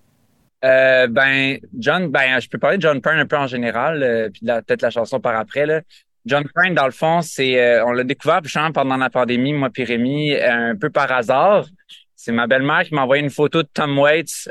Euh, 0.65 1.05
ben, 1.05 1.59
John, 1.77 2.07
ben, 2.07 2.39
je 2.39 2.49
peux 2.49 2.57
parler 2.57 2.77
de 2.77 2.81
John 2.81 2.99
Prine 2.99 3.19
un 3.19 3.27
peu 3.27 3.37
en 3.37 3.45
général, 3.45 4.01
euh, 4.01 4.29
puis 4.31 4.41
peut-être 4.43 4.81
la 4.81 4.89
chanson 4.89 5.19
par 5.19 5.35
après. 5.35 5.83
John 6.25 6.43
Prine, 6.55 6.73
dans 6.73 6.85
le 6.85 6.91
fond, 6.91 7.21
c'est, 7.21 7.61
euh, 7.61 7.85
on 7.85 7.91
l'a 7.91 8.03
découvert 8.03 8.41
chante 8.45 8.73
pendant 8.73 8.97
la 8.97 9.11
pandémie, 9.11 9.53
moi 9.53 9.69
puis 9.69 9.83
Rémi, 9.83 10.35
un 10.35 10.75
peu 10.75 10.89
par 10.89 11.11
hasard. 11.11 11.67
C'est 12.15 12.31
ma 12.31 12.47
belle-mère 12.47 12.85
qui 12.85 12.95
m'a 12.95 13.03
envoyé 13.03 13.21
une 13.21 13.29
photo 13.29 13.61
de 13.61 13.69
Tom 13.71 13.99
Waits. 13.99 14.49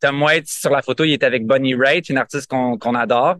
Tom 0.00 0.20
Waits, 0.20 0.48
sur 0.48 0.70
la 0.70 0.82
photo, 0.82 1.04
il 1.04 1.12
est 1.12 1.22
avec 1.22 1.46
Bonnie 1.46 1.76
Raitt, 1.76 2.08
une 2.08 2.18
artiste 2.18 2.50
qu'on 2.50 2.94
adore. 2.96 3.36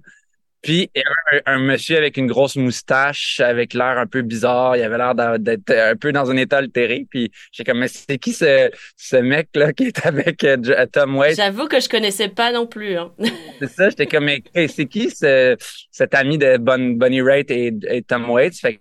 Puis 0.63 0.89
il 0.95 1.01
y 1.01 1.05
avait 1.05 1.43
un, 1.47 1.55
un 1.57 1.59
monsieur 1.59 1.97
avec 1.97 2.17
une 2.17 2.29
grosse 2.29 2.55
moustache, 2.57 3.41
avec 3.41 3.75
l'air 3.75 3.99
un 3.99 4.07
peu 4.07 4.23
bizarre. 4.23 4.77
Il 4.77 4.83
avait 4.83 4.97
l'air 4.97 5.15
d'être 5.39 5.71
un 5.71 5.97
peu 5.97 6.13
dans 6.13 6.31
un 6.31 6.37
état 6.37 6.59
altéré. 6.59 7.05
Puis 7.11 7.31
j'ai 7.51 7.65
comme, 7.65 7.81
mais 7.81 7.89
c'est 7.89 8.19
qui 8.19 8.33
ce, 8.33 8.71
ce 8.97 9.17
mec-là 9.17 9.73
qui 9.73 9.85
est 9.89 10.07
avec 10.07 10.45
euh, 10.45 10.57
Jo- 10.63 10.75
Tom 10.93 11.17
Waits? 11.17 11.37
J'avoue 11.37 11.67
que 11.67 11.81
je 11.81 11.89
connaissais 11.89 12.29
pas 12.29 12.53
non 12.53 12.67
plus. 12.67 12.97
hein. 12.97 13.13
C'est 13.61 13.69
ça, 13.71 13.91
j'étais 13.91 14.07
comme, 14.07 14.25
mais 14.25 14.43
hey, 14.55 14.69
c'est 14.69 14.87
qui 14.87 15.11
ce, 15.11 15.57
cet 15.91 16.15
ami 16.15 16.39
de 16.39 16.57
Bon, 16.59 16.93
Bonnie 16.97 17.23
Raitt 17.23 17.51
et, 17.51 17.73
et 17.89 18.03
Tom 18.03 18.31
Waits? 18.31 18.59
Fait 18.61 18.81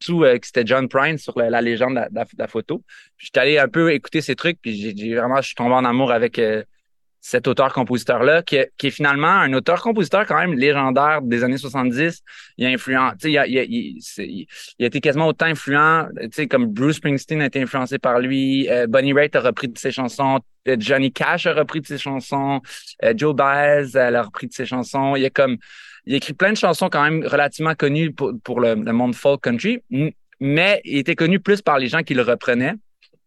tout, 0.00 0.22
euh, 0.24 0.38
que 0.38 0.46
c'était 0.46 0.62
John 0.64 0.88
Prine 0.88 1.18
sur 1.18 1.36
la, 1.38 1.50
la 1.50 1.60
légende 1.60 1.94
de 1.94 2.00
la, 2.14 2.24
de 2.24 2.28
la- 2.38 2.46
photo. 2.46 2.84
Puis 3.16 3.26
j'étais 3.26 3.40
allé 3.40 3.58
un 3.58 3.68
peu 3.68 3.92
écouter 3.92 4.20
ces 4.20 4.36
trucs, 4.36 4.58
puis 4.60 4.76
j'ai 4.80 4.94
j'ai 4.96 5.14
vraiment, 5.16 5.40
je 5.40 5.46
suis 5.46 5.54
tombé 5.56 5.74
en 5.74 5.84
amour 5.84 6.12
avec 6.12 6.38
euh, 6.38 6.62
cet 7.28 7.46
auteur-compositeur-là, 7.46 8.42
qui, 8.42 8.58
qui 8.78 8.86
est 8.86 8.90
finalement 8.90 9.26
un 9.28 9.52
auteur-compositeur 9.52 10.24
quand 10.26 10.38
même 10.38 10.54
légendaire 10.54 11.20
des 11.20 11.44
années 11.44 11.58
70. 11.58 12.22
Il 12.56 12.64
a 12.64 12.70
influent, 12.70 13.12
il 13.22 13.36
a, 13.36 13.46
il 13.46 13.56
il- 13.68 13.98
il- 14.18 14.46
a 14.82 14.86
été 14.86 15.00
quasiment 15.02 15.26
autant 15.28 15.44
influent, 15.44 16.08
tu 16.34 16.48
comme 16.48 16.66
Bruce 16.66 16.96
Springsteen 16.96 17.42
a 17.42 17.46
été 17.46 17.60
influencé 17.60 17.98
par 17.98 18.18
lui, 18.20 18.68
euh, 18.70 18.86
Bonnie 18.86 19.12
Raitt 19.12 19.36
a 19.36 19.40
repris 19.40 19.68
de 19.68 19.76
ses 19.76 19.90
chansons, 19.90 20.40
euh, 20.68 20.76
Johnny 20.78 21.12
Cash 21.12 21.44
a 21.46 21.52
repris 21.52 21.82
de 21.82 21.86
ses 21.86 21.98
chansons, 21.98 22.62
euh, 23.04 23.12
Joe 23.14 23.34
Baez 23.34 23.94
a 23.94 24.22
repris 24.22 24.46
de 24.46 24.54
ses 24.54 24.64
chansons. 24.64 25.14
Il 25.14 25.24
a 25.26 25.30
comme, 25.30 25.58
il 26.06 26.14
a 26.14 26.16
écrit 26.16 26.32
plein 26.32 26.52
de 26.52 26.56
chansons 26.56 26.88
quand 26.88 27.02
même 27.02 27.26
relativement 27.26 27.74
connues 27.74 28.10
pour, 28.10 28.32
pour 28.42 28.60
le, 28.60 28.74
le 28.74 28.92
monde 28.92 29.14
folk 29.14 29.42
country, 29.42 29.82
mais 30.40 30.80
il 30.84 30.96
était 30.96 31.14
connu 31.14 31.40
plus 31.40 31.60
par 31.60 31.78
les 31.78 31.88
gens 31.88 32.02
qui 32.02 32.14
le 32.14 32.22
reprenaient 32.22 32.74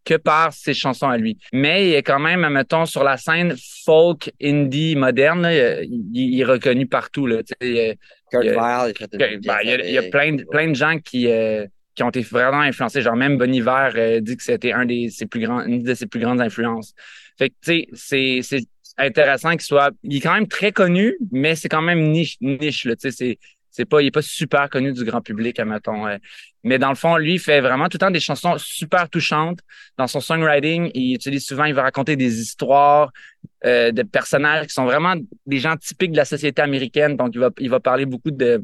que 0.04 0.14
par 0.14 0.52
ses 0.52 0.74
chansons 0.74 1.08
à 1.08 1.16
lui. 1.16 1.38
Mais 1.52 1.88
il 1.90 1.94
est 1.94 2.02
quand 2.02 2.18
même, 2.18 2.48
mettons, 2.48 2.86
sur 2.86 3.04
la 3.04 3.16
scène 3.16 3.54
folk, 3.84 4.32
indie, 4.42 4.96
moderne, 4.96 5.42
là, 5.42 5.82
il, 5.82 6.04
il 6.12 6.40
est 6.40 6.44
reconnu 6.44 6.86
partout. 6.86 7.26
Là, 7.26 7.38
sais, 7.60 7.98
Kurt 8.30 8.44
il 8.44 8.46
y 8.46 8.50
a- 8.50 8.84
Weill, 8.84 8.94
il 9.12 9.18
ben, 9.18 9.58
il 9.62 9.68
y 9.68 9.98
a, 9.98 10.02
il 10.04 10.10
plein, 10.10 10.32
de, 10.34 10.44
plein 10.44 10.68
de 10.68 10.74
gens 10.74 10.98
qui, 10.98 11.28
euh, 11.28 11.66
qui 11.94 12.02
ont 12.02 12.08
été 12.08 12.22
vraiment 12.22 12.60
influencés. 12.60 13.02
Genre 13.02 13.16
même 13.16 13.36
Bon 13.38 13.52
Iver 13.52 13.90
euh, 13.96 14.20
dit 14.20 14.36
que 14.36 14.42
c'était 14.42 14.72
un 14.72 14.86
des 14.86 15.08
ses 15.10 15.26
plus 15.26 15.40
grands, 15.40 15.64
une 15.64 15.82
de 15.82 15.94
ses 15.94 16.06
plus 16.06 16.20
grandes 16.20 16.40
influences. 16.40 16.94
Fait 17.38 17.50
que 17.50 17.54
tu 17.62 17.72
sais, 17.72 17.86
c'est 17.94 18.40
c'est 18.42 18.64
intéressant 18.98 19.50
qu'il 19.52 19.60
soit. 19.62 19.90
Il 20.02 20.16
est 20.16 20.20
quand 20.20 20.34
même 20.34 20.48
très 20.48 20.72
connu, 20.72 21.16
mais 21.30 21.54
c'est 21.54 21.68
quand 21.68 21.82
même 21.82 22.10
niche, 22.10 22.36
niche 22.40 22.84
là. 22.84 22.94
C'est 22.98 23.38
c'est 23.72 23.86
pas, 23.86 24.02
il 24.02 24.06
est 24.08 24.12
pas 24.12 24.22
super 24.22 24.68
connu 24.68 24.92
du 24.92 25.04
grand 25.04 25.22
public, 25.22 25.58
admettons. 25.58 26.06
Mais 26.62 26.78
dans 26.78 26.90
le 26.90 26.94
fond, 26.94 27.16
lui, 27.16 27.38
fait 27.38 27.60
vraiment 27.60 27.88
tout 27.88 27.96
le 27.96 28.00
temps 28.00 28.10
des 28.10 28.20
chansons 28.20 28.56
super 28.58 29.08
touchantes. 29.08 29.60
Dans 29.96 30.06
son 30.06 30.20
songwriting, 30.20 30.90
il 30.94 31.14
utilise 31.14 31.44
souvent, 31.44 31.64
il 31.64 31.74
va 31.74 31.82
raconter 31.82 32.14
des 32.14 32.40
histoires 32.40 33.10
euh, 33.64 33.90
de 33.90 34.02
personnages 34.02 34.66
qui 34.66 34.74
sont 34.74 34.84
vraiment 34.84 35.14
des 35.46 35.58
gens 35.58 35.76
typiques 35.76 36.12
de 36.12 36.18
la 36.18 36.26
société 36.26 36.60
américaine. 36.60 37.16
Donc, 37.16 37.30
il 37.34 37.40
va, 37.40 37.50
il 37.58 37.70
va 37.70 37.80
parler 37.80 38.04
beaucoup 38.04 38.30
de 38.30 38.62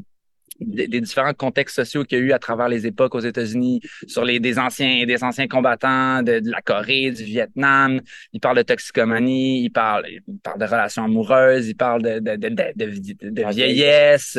des, 0.59 0.87
des 0.87 1.01
différents 1.01 1.33
contextes 1.33 1.75
sociaux 1.75 2.03
qu'il 2.03 2.19
y 2.19 2.21
a 2.21 2.23
eu 2.25 2.31
à 2.31 2.39
travers 2.39 2.67
les 2.69 2.85
époques 2.87 3.15
aux 3.15 3.19
États-Unis, 3.19 3.81
sur 4.07 4.23
les 4.25 4.39
des 4.39 4.59
anciens 4.59 5.05
des 5.05 5.23
anciens 5.23 5.47
combattants 5.47 6.21
de, 6.23 6.39
de 6.39 6.51
la 6.51 6.61
Corée, 6.61 7.11
du 7.11 7.23
Vietnam. 7.23 8.01
Il 8.33 8.39
parle 8.39 8.57
de 8.57 8.63
toxicomanie, 8.63 9.63
il 9.63 9.69
parle 9.69 10.05
il 10.09 10.21
parle 10.43 10.59
de 10.59 10.65
relations 10.65 11.03
amoureuses, 11.03 11.67
il 11.67 11.75
parle 11.75 12.01
de 12.01 12.19
de 12.19 12.35
de, 12.35 13.29
de, 13.29 13.51
vieillesse. 13.51 14.37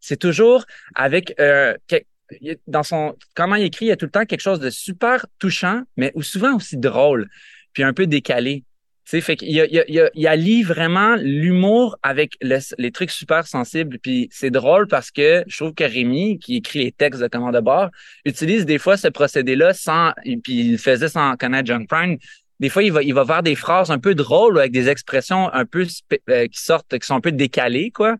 C'est 0.00 0.18
toujours 0.18 0.64
avec 0.94 1.34
euh, 1.40 1.74
que- 1.88 1.96
dans 2.66 2.82
son 2.82 3.16
comment 3.34 3.56
il 3.56 3.64
écrit, 3.64 3.86
il 3.86 3.88
y 3.88 3.92
a 3.92 3.96
tout 3.96 4.06
le 4.06 4.10
temps 4.10 4.24
quelque 4.24 4.40
chose 4.40 4.60
de 4.60 4.70
super 4.70 5.26
touchant, 5.38 5.82
mais 5.96 6.12
ou 6.14 6.22
souvent 6.22 6.54
aussi 6.56 6.76
drôle, 6.76 7.28
puis 7.72 7.82
un 7.82 7.92
peu 7.92 8.06
décalé. 8.06 8.64
Il 9.12 9.52
y 10.16 10.26
a, 10.26 10.30
allie 10.30 10.62
vraiment 10.62 11.16
l'humour 11.16 11.98
avec 12.02 12.34
le- 12.40 12.58
les 12.78 12.92
trucs 12.92 13.10
super 13.10 13.46
sensibles. 13.46 13.98
Puis 13.98 14.28
c'est 14.30 14.50
drôle 14.50 14.86
parce 14.86 15.10
que 15.10 15.44
je 15.46 15.56
trouve 15.56 15.74
que 15.74 15.84
Rémi, 15.84 16.38
qui 16.38 16.56
écrit 16.56 16.80
les 16.80 16.92
textes 16.92 17.20
de 17.20 17.28
commande 17.28 17.54
de 17.54 17.60
bord, 17.60 17.88
utilise 18.24 18.66
des 18.66 18.78
fois 18.78 18.96
ce 18.96 19.08
procédé-là 19.08 19.74
sans, 19.74 20.12
puis 20.24 20.60
il 20.60 20.72
le 20.72 20.78
faisait 20.78 21.08
sans 21.08 21.36
connaître 21.36 21.66
John 21.66 21.86
Prine. 21.86 22.18
Des 22.60 22.68
fois, 22.68 22.82
il 22.82 22.92
va, 22.92 23.02
il 23.02 23.14
va 23.14 23.24
faire 23.24 23.42
des 23.42 23.54
phrases 23.54 23.90
un 23.90 23.98
peu 23.98 24.14
drôles 24.14 24.58
avec 24.58 24.70
des 24.70 24.88
expressions 24.88 25.50
un 25.52 25.64
peu 25.64 25.86
euh, 26.28 26.46
qui 26.46 26.60
sortent, 26.60 26.98
qui 26.98 27.06
sont 27.06 27.14
un 27.14 27.20
peu 27.20 27.32
décalées, 27.32 27.90
quoi, 27.90 28.16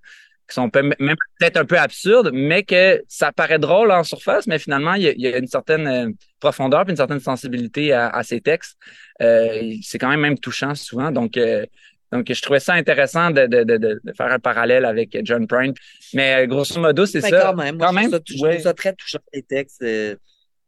qui 0.50 0.54
sont 0.54 0.68
peu- 0.68 0.82
même 0.82 1.16
peut-être 1.38 1.56
un 1.56 1.64
peu 1.64 1.78
absurdes, 1.78 2.30
mais 2.32 2.62
que 2.62 3.02
ça 3.08 3.32
paraît 3.32 3.58
drôle 3.58 3.90
en 3.90 4.04
surface, 4.04 4.46
mais 4.46 4.58
finalement, 4.58 4.94
il 4.94 5.02
y 5.02 5.08
a, 5.08 5.12
il 5.12 5.20
y 5.20 5.26
a 5.26 5.38
une 5.38 5.46
certaine 5.46 5.86
euh, 5.86 6.10
profondeur 6.40 6.84
puis 6.84 6.90
une 6.92 6.96
certaine 6.96 7.20
sensibilité 7.20 7.92
à, 7.92 8.08
à 8.08 8.22
ces 8.22 8.40
textes. 8.40 8.76
Euh, 9.22 9.72
c'est 9.82 9.98
quand 9.98 10.10
même 10.10 10.20
même 10.20 10.38
touchant 10.38 10.74
souvent. 10.74 11.10
Donc, 11.10 11.36
euh, 11.36 11.64
donc 12.12 12.30
je 12.32 12.42
trouvais 12.42 12.60
ça 12.60 12.74
intéressant 12.74 13.30
de, 13.30 13.46
de, 13.46 13.62
de, 13.64 14.00
faire 14.16 14.32
un 14.32 14.38
parallèle 14.38 14.84
avec 14.84 15.16
John 15.24 15.46
Prine. 15.46 15.74
Mais 16.14 16.46
grosso 16.46 16.78
modo, 16.80 17.06
c'est 17.06 17.22
Mais 17.22 17.30
ça. 17.30 17.40
quand 17.42 17.54
même, 17.54 17.76
moi, 17.76 17.86
Quand 17.92 17.92
je, 17.92 17.98
trouve 17.98 18.02
même, 18.02 18.10
ça, 18.10 18.18
je 18.26 18.34
trouve 18.36 18.58
ça 18.62 18.74
très 18.74 18.92
touchant, 18.94 19.18
les 19.32 19.42
textes 19.42 19.82
euh, 19.82 20.16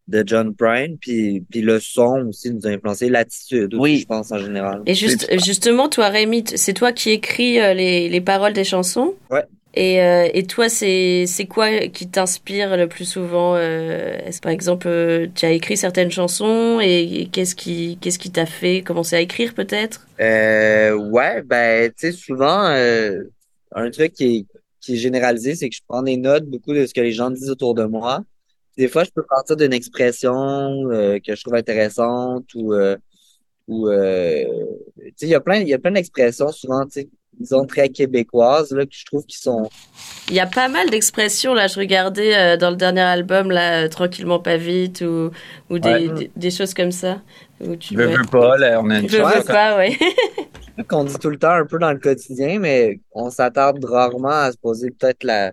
de 0.09 0.25
John 0.27 0.55
Prine, 0.55 0.99
puis, 1.01 1.45
puis 1.51 1.61
le 1.63 1.79
son 1.81 2.27
aussi 2.29 2.53
nous 2.53 2.67
a 2.67 2.71
influencé, 2.71 3.09
l'attitude 3.09 3.73
aussi, 3.75 3.81
Oui. 3.83 3.99
je 4.01 4.07
pense, 4.07 4.31
en 4.33 4.39
général. 4.39 4.83
Et 4.87 4.95
juste, 4.95 5.29
justement, 5.45 5.89
toi, 5.89 6.09
Rémi, 6.09 6.45
c'est 6.55 6.75
toi 6.75 6.93
qui 6.93 7.11
écris 7.11 7.61
euh, 7.61 7.73
les, 7.73 8.09
les 8.09 8.21
paroles 8.21 8.53
des 8.53 8.65
chansons? 8.65 9.15
Ouais. 9.31 9.45
Et, 9.75 10.03
euh, 10.03 10.29
et 10.35 10.47
toi, 10.47 10.69
c'est 10.69 11.27
quoi 11.49 11.87
qui 11.89 12.09
t'inspire 12.09 12.77
le 12.77 12.89
plus 12.89 13.07
souvent 13.07 13.55
euh, 13.57 14.19
Est-ce 14.25 14.41
par 14.41 14.53
exemple, 14.53 14.87
euh, 14.87 15.29
tu 15.35 15.47
as 15.47 15.53
écrit 15.53 15.79
certaines 15.79 16.11
chansons 16.11 16.79
et, 16.83 17.29
qu'est-ce 17.33 17.55
qui 17.55 17.97
qu'est-ce 18.01 18.19
qui 18.19 18.31
t'a 18.31 18.45
fait 18.45 18.83
commencer 18.83 19.17
à 19.17 19.21
écrire 19.21 19.55
peut-être? 19.55 20.07
Euh, 20.21 20.95
ouais, 20.95 21.43
ben, 21.43 21.91
tu 21.91 21.95
sais, 21.97 22.13
souvent, 22.13 22.67
euh, 22.67 23.23
un 23.75 23.91
truc 23.91 24.13
qui 24.13 24.25
est, 24.25 24.47
qui 24.81 24.95
est 24.95 24.97
généralisé, 24.99 25.55
c'est 25.55 25.71
que 25.71 25.77
je 25.77 25.81
prends 25.89 26.03
des 26.03 26.19
notes 26.19 26.45
beaucoup 26.45 26.75
de 26.75 26.85
ce 26.85 26.93
que 26.93 27.01
les 27.01 27.13
gens 27.13 27.31
disent 27.31 27.51
autour 27.51 27.75
de 27.75 27.85
moi. 27.85 28.23
Des 28.77 28.89
fois, 28.89 29.05
je 29.05 29.11
peux 29.11 29.25
partir 29.25 29.57
d'une 29.57 29.73
expression 29.73 30.91
euh, 30.91 31.19
que 31.19 31.35
je 31.35 31.41
trouve 31.43 31.55
intéressante 31.55 32.45
ou, 32.55 32.75
ou 33.69 33.89
tu 33.89 33.95
sais, 35.17 35.27
il 35.27 35.29
y 35.29 35.35
a 35.35 35.41
plein, 35.41 35.61
il 35.61 35.69
y 35.69 35.75
a 35.75 35.79
plein 35.79 35.93
d'expressions 35.93 36.53
souvent, 36.53 36.85
tu 36.85 36.93
sais, 36.93 37.09
disons 37.43 37.67
très 37.67 37.89
québécoises 37.91 38.73
là, 38.73 38.85
que 38.87 38.93
je 38.95 39.05
trouve 39.05 39.25
qui 39.27 39.39
sont 39.39 39.69
Il 40.29 40.35
y 40.35 40.41
a 40.41 40.47
pas 40.47 40.69
mal 40.69 40.89
d'expressions 40.91 41.53
là. 41.55 41.67
Je 41.67 41.79
regardais 41.79 42.35
euh, 42.37 42.57
dans 42.57 42.71
le 42.71 42.77
dernier 42.77 43.01
album 43.03 43.51
là, 43.51 43.85
euh, 43.85 43.89
tranquillement 43.89 44.39
pas 44.39 44.57
vite 44.57 45.03
ou 45.03 45.31
ou 45.69 45.79
des, 45.79 45.89
Ouais. 45.91 46.09
des, 46.09 46.31
des 46.35 46.51
choses 46.51 46.73
comme 46.75 46.93
ça. 46.93 47.21
Où 47.61 47.77
tu 47.77 47.95
Veux, 47.95 48.07
veux 48.07 48.25
pas, 48.31 48.57
là, 48.57 48.81
on 48.83 48.89
a 48.91 48.99
une 49.01 49.09
Je 49.09 49.19
chance. 49.19 49.35
veux 49.35 49.45
pas, 49.45 49.77
ouais. 49.77 49.97
qu'on 50.89 51.05
dit 51.05 51.19
tout 51.19 51.31
le 51.31 51.39
temps 51.39 51.53
un 51.53 51.67
peu 51.67 51.79
dans 51.79 51.93
le 51.93 51.99
quotidien, 51.99 52.59
mais 52.59 52.99
on 53.13 53.31
s'attarde 53.31 53.85
rarement 53.85 54.29
à 54.31 54.51
se 54.53 54.57
poser 54.57 54.91
peut-être 54.91 55.23
la, 55.23 55.53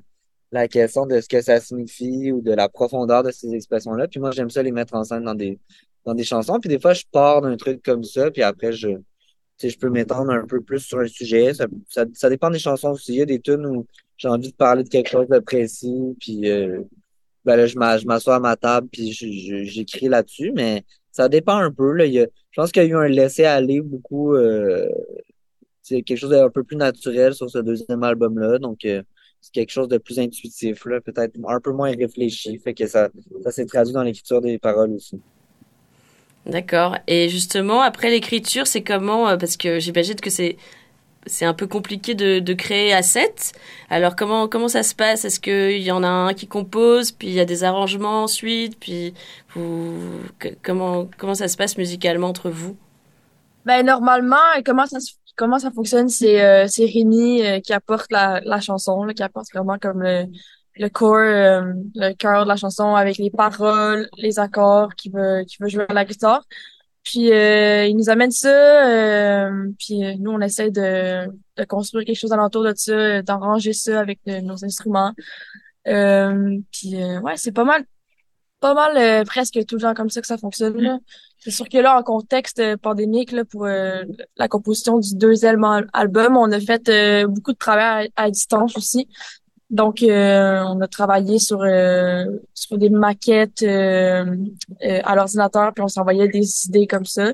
la 0.51 0.67
question 0.67 1.05
de 1.05 1.19
ce 1.21 1.27
que 1.27 1.41
ça 1.41 1.59
signifie 1.59 2.31
ou 2.31 2.41
de 2.41 2.53
la 2.53 2.69
profondeur 2.69 3.21
de 3.23 3.31
ces 3.31 3.53
expressions-là. 3.53 4.07
Puis 4.07 4.19
moi, 4.19 4.31
j'aime 4.31 4.49
ça 4.49 4.63
les 4.63 4.71
mettre 4.71 4.95
en 4.95 5.03
scène 5.03 5.23
dans 5.25 5.35
des, 5.35 5.59
dans 6.05 6.15
des 6.15 6.23
chansons. 6.23 6.59
Puis 6.59 6.69
des 6.69 6.79
fois, 6.79 6.93
je 6.93 7.03
pars 7.11 7.41
d'un 7.41 7.57
truc 7.57 7.83
comme 7.83 8.03
ça, 8.03 8.31
puis 8.31 8.41
après, 8.41 8.71
je, 8.71 8.89
je 9.61 9.77
peux 9.77 9.89
m'étendre 9.89 10.31
un 10.31 10.45
peu 10.45 10.61
plus 10.61 10.79
sur 10.79 10.99
un 10.99 11.07
sujet. 11.07 11.53
Ça, 11.53 11.67
ça, 11.89 12.05
ça 12.13 12.29
dépend 12.29 12.49
des 12.49 12.59
chansons 12.59 12.91
aussi. 12.91 13.13
Il 13.13 13.17
y 13.19 13.21
a 13.21 13.25
des 13.25 13.39
tunes 13.39 13.65
où 13.65 13.85
j'ai 14.17 14.27
envie 14.27 14.51
de 14.51 14.55
parler 14.55 14.83
de 14.83 14.89
quelque 14.89 15.09
chose 15.09 15.27
de 15.27 15.39
précis, 15.39 16.15
puis 16.19 16.49
euh, 16.49 16.81
ben 17.45 17.55
là, 17.55 17.67
je 17.67 17.77
m'a- 17.77 17.97
je 17.97 18.05
m'assois 18.05 18.35
à 18.35 18.39
ma 18.39 18.55
table, 18.55 18.87
puis 18.91 19.11
j'écris 19.11 20.07
là-dessus, 20.07 20.51
mais 20.55 20.83
ça 21.11 21.27
dépend 21.29 21.57
un 21.57 21.71
peu. 21.71 21.91
Là. 21.93 22.05
Il 22.05 22.13
y 22.13 22.19
a, 22.19 22.27
je 22.51 22.61
pense 22.61 22.71
qu'il 22.71 22.83
y 22.83 22.85
a 22.85 22.89
eu 22.89 22.95
un 22.95 23.07
laisser-aller 23.07 23.81
beaucoup. 23.81 24.35
Euh, 24.35 24.87
c'est 25.81 26.01
quelque 26.03 26.17
chose 26.17 26.29
d'un 26.31 26.49
peu 26.49 26.63
plus 26.63 26.77
naturel 26.77 27.33
sur 27.33 27.49
ce 27.49 27.59
deuxième 27.59 28.03
album-là. 28.03 28.59
Donc, 28.59 28.85
euh, 28.85 29.01
c'est 29.41 29.53
quelque 29.53 29.71
chose 29.71 29.87
de 29.87 29.97
plus 29.97 30.19
intuitif, 30.19 30.83
peut-être 30.83 31.35
un 31.47 31.59
peu 31.59 31.71
moins 31.71 31.91
réfléchi. 31.95 32.57
Fait 32.59 32.73
que 32.73 32.85
ça, 32.87 33.09
ça 33.43 33.51
s'est 33.51 33.65
traduit 33.65 33.93
dans 33.93 34.03
l'écriture 34.03 34.41
des 34.41 34.59
paroles 34.59 34.91
aussi. 34.91 35.19
D'accord. 36.45 36.97
Et 37.07 37.29
justement, 37.29 37.81
après 37.81 38.09
l'écriture, 38.09 38.65
c'est 38.67 38.83
comment 38.83 39.29
euh, 39.29 39.37
Parce 39.37 39.57
que 39.57 39.79
j'imagine 39.79 40.15
que 40.15 40.29
c'est 40.29 40.57
c'est 41.25 41.45
un 41.45 41.53
peu 41.53 41.67
compliqué 41.67 42.15
de, 42.15 42.39
de 42.39 42.53
créer 42.53 42.93
à 42.93 43.01
7. 43.03 43.51
Alors 43.89 44.15
comment 44.15 44.47
comment 44.47 44.69
ça 44.69 44.83
se 44.83 44.95
passe? 44.95 45.25
Est-ce 45.25 45.39
qu'il 45.39 45.81
y 45.81 45.91
en 45.91 46.03
a 46.03 46.07
un 46.07 46.33
qui 46.33 46.47
compose, 46.47 47.11
puis 47.11 47.27
il 47.27 47.33
y 47.33 47.39
a 47.39 47.45
des 47.45 47.63
arrangements 47.63 48.23
ensuite, 48.23 48.79
puis 48.79 49.13
vous 49.53 49.99
comment 50.63 51.07
comment 51.17 51.35
ça 51.35 51.47
se 51.47 51.57
passe 51.57 51.77
musicalement 51.77 52.27
entre 52.27 52.49
vous? 52.49 52.77
Ben 53.65 53.85
normalement, 53.85 54.37
comment 54.65 54.85
ça 54.85 54.97
comment 55.35 55.59
ça 55.59 55.71
fonctionne, 55.71 56.09
c'est 56.09 56.41
euh, 56.41 56.67
c'est 56.67 56.85
Rémi 56.85 57.45
euh, 57.45 57.59
qui 57.59 57.73
apporte 57.73 58.11
la, 58.11 58.41
la 58.43 58.59
chanson, 58.59 59.03
là, 59.03 59.13
qui 59.13 59.23
apporte 59.23 59.47
vraiment 59.53 59.77
comme 59.77 60.01
le 60.01 60.25
le 60.79 60.89
core, 60.89 61.17
euh, 61.17 61.73
le 61.95 62.13
cœur 62.13 62.43
de 62.45 62.47
la 62.47 62.55
chanson 62.55 62.95
avec 62.95 63.17
les 63.17 63.29
paroles, 63.29 64.09
les 64.17 64.39
accords 64.39 64.95
qui 64.95 65.09
veut 65.09 65.43
qui 65.47 65.57
veut 65.59 65.69
jouer 65.69 65.85
à 65.89 65.93
la 65.93 66.05
guitare. 66.05 66.43
Puis 67.03 67.31
euh, 67.31 67.85
il 67.85 67.95
nous 67.95 68.09
amène 68.09 68.31
ça, 68.31 68.49
euh, 68.49 69.71
puis 69.77 70.05
euh, 70.05 70.13
nous 70.19 70.31
on 70.31 70.41
essaie 70.41 70.71
de 70.71 71.27
de 71.57 71.63
construire 71.65 72.05
quelque 72.05 72.19
chose 72.19 72.31
alentour 72.31 72.63
de 72.63 72.73
ça, 72.75 73.21
d'arranger 73.21 73.73
ça 73.73 73.99
avec 73.99 74.19
euh, 74.27 74.41
nos 74.41 74.63
instruments. 74.63 75.13
Euh, 75.87 76.57
puis 76.71 76.95
ouais, 77.23 77.33
c'est 77.35 77.51
pas 77.51 77.65
mal 77.65 77.83
pas 78.59 78.73
mal 78.73 79.25
presque 79.25 79.65
tout 79.65 79.75
le 79.75 79.81
temps 79.81 79.93
comme 79.93 80.09
ça 80.09 80.21
que 80.21 80.27
ça 80.27 80.37
fonctionne. 80.37 80.99
C'est 81.39 81.51
sûr 81.51 81.67
que 81.69 81.77
là 81.77 81.97
en 81.97 82.03
contexte 82.03 82.61
pandémique 82.77 83.31
là 83.31 83.45
pour 83.45 83.65
euh, 83.65 84.03
la 84.35 84.47
composition 84.49 84.99
du 84.99 85.15
deuxième 85.15 85.63
al- 85.63 85.87
album, 85.93 86.35
on 86.35 86.51
a 86.51 86.59
fait 86.59 86.89
euh, 86.89 87.27
beaucoup 87.27 87.53
de 87.53 87.57
travail 87.57 88.11
à 88.17 88.29
distance 88.29 88.77
aussi. 88.77 89.07
Donc 89.69 90.01
euh, 90.01 90.61
on 90.65 90.81
a 90.81 90.87
travaillé 90.87 91.37
sur 91.37 91.61
euh, 91.61 92.25
sur 92.53 92.77
des 92.77 92.89
maquettes 92.89 93.61
euh, 93.61 94.35
à 94.81 95.15
l'ordinateur 95.15 95.73
puis 95.73 95.83
on 95.83 95.87
s'envoyait 95.87 96.27
des 96.27 96.65
idées 96.65 96.87
comme 96.87 97.05
ça. 97.05 97.33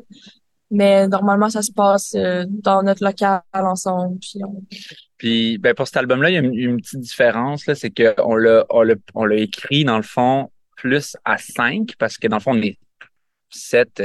Mais 0.70 1.08
normalement 1.08 1.50
ça 1.50 1.62
se 1.62 1.72
passe 1.72 2.14
dans 2.14 2.84
notre 2.84 3.04
local 3.04 3.42
ensemble 3.54 4.20
puis 4.20 4.42
Puis 5.18 5.58
ben 5.60 5.74
pour 5.74 5.88
cet 5.88 5.98
album-là, 5.98 6.30
il 6.30 6.34
y 6.34 6.38
a 6.38 6.42
une, 6.42 6.54
une 6.54 6.82
petite 6.82 7.00
différence, 7.00 7.68
là, 7.68 7.76
c'est 7.76 7.92
qu'on 7.92 8.36
l'a 8.36 8.66
l'a 8.84 8.96
on 9.14 9.26
l'a 9.26 9.36
écrit 9.38 9.86
dans 9.86 9.98
le 9.98 10.04
fond 10.04 10.50
plus 10.76 11.16
à 11.24 11.38
cinq, 11.38 11.94
parce 11.98 12.18
que 12.18 12.28
dans 12.28 12.38
le 12.38 12.42
fond, 12.42 12.52
on 12.52 12.62
est 12.62 12.78
sept 13.50 14.02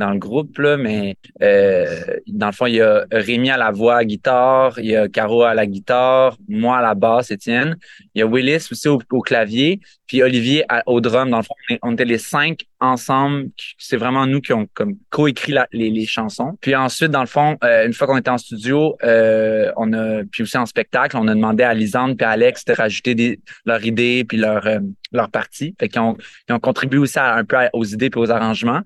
dans 0.00 0.10
le 0.10 0.18
groupe, 0.18 0.58
là, 0.58 0.76
mais 0.76 1.14
euh, 1.42 1.86
dans 2.26 2.46
le 2.46 2.52
fond, 2.52 2.66
il 2.66 2.76
y 2.76 2.80
a 2.80 3.04
Rémi 3.12 3.50
à 3.50 3.56
la 3.56 3.70
voix 3.70 3.96
à 3.96 4.04
guitare, 4.04 4.80
il 4.80 4.86
y 4.86 4.96
a 4.96 5.08
Caro 5.08 5.42
à 5.42 5.54
la 5.54 5.66
guitare, 5.66 6.36
moi 6.48 6.78
à 6.78 6.82
la 6.82 6.94
basse, 6.94 7.30
Étienne, 7.30 7.76
il 8.14 8.20
y 8.20 8.22
a 8.22 8.26
Willis 8.26 8.66
aussi 8.72 8.88
au, 8.88 8.98
clavier, 9.20 9.80
puis 10.06 10.22
Olivier 10.22 10.64
au 10.86 11.00
drum. 11.00 11.30
Dans 11.30 11.36
le 11.36 11.42
fond, 11.42 11.54
on, 11.82 11.92
était 11.92 12.04
les 12.04 12.18
cinq 12.18 12.62
ensemble. 12.80 13.50
C'est 13.78 13.96
vraiment 13.96 14.26
nous 14.26 14.40
qui 14.40 14.52
ont 14.52 14.66
comme 14.74 14.96
coécrit 15.10 15.54
les, 15.72 15.90
les 15.90 16.06
chansons. 16.06 16.56
Puis 16.60 16.74
ensuite, 16.74 17.10
dans 17.10 17.20
le 17.20 17.26
fond, 17.26 17.56
euh, 17.62 17.86
une 17.86 17.92
fois 17.92 18.06
qu'on 18.06 18.16
était 18.16 18.30
en 18.30 18.38
studio, 18.38 18.96
euh, 19.04 19.70
on 19.76 19.92
a 19.92 20.24
puis 20.24 20.42
aussi 20.42 20.58
en 20.58 20.66
spectacle, 20.66 21.16
on 21.16 21.28
a 21.28 21.34
demandé 21.34 21.62
à 21.62 21.74
Lisande 21.74 22.16
puis 22.16 22.24
à 22.24 22.30
Alex 22.30 22.64
de 22.64 22.72
rajouter 22.72 23.14
des, 23.14 23.40
leurs 23.64 23.84
idées 23.84 24.24
puis 24.24 24.38
leurs 24.38 24.66
euh, 24.66 24.80
leurs 25.12 25.30
parties. 25.30 25.74
Fait 25.78 25.96
ont, 25.98 26.16
ils 26.48 26.52
ont 26.52 26.60
contribué 26.60 26.98
aussi 26.98 27.18
un 27.18 27.44
peu 27.44 27.56
aux 27.72 27.84
idées 27.84 28.10
puis 28.10 28.20
aux 28.20 28.30
arrangements. 28.30 28.80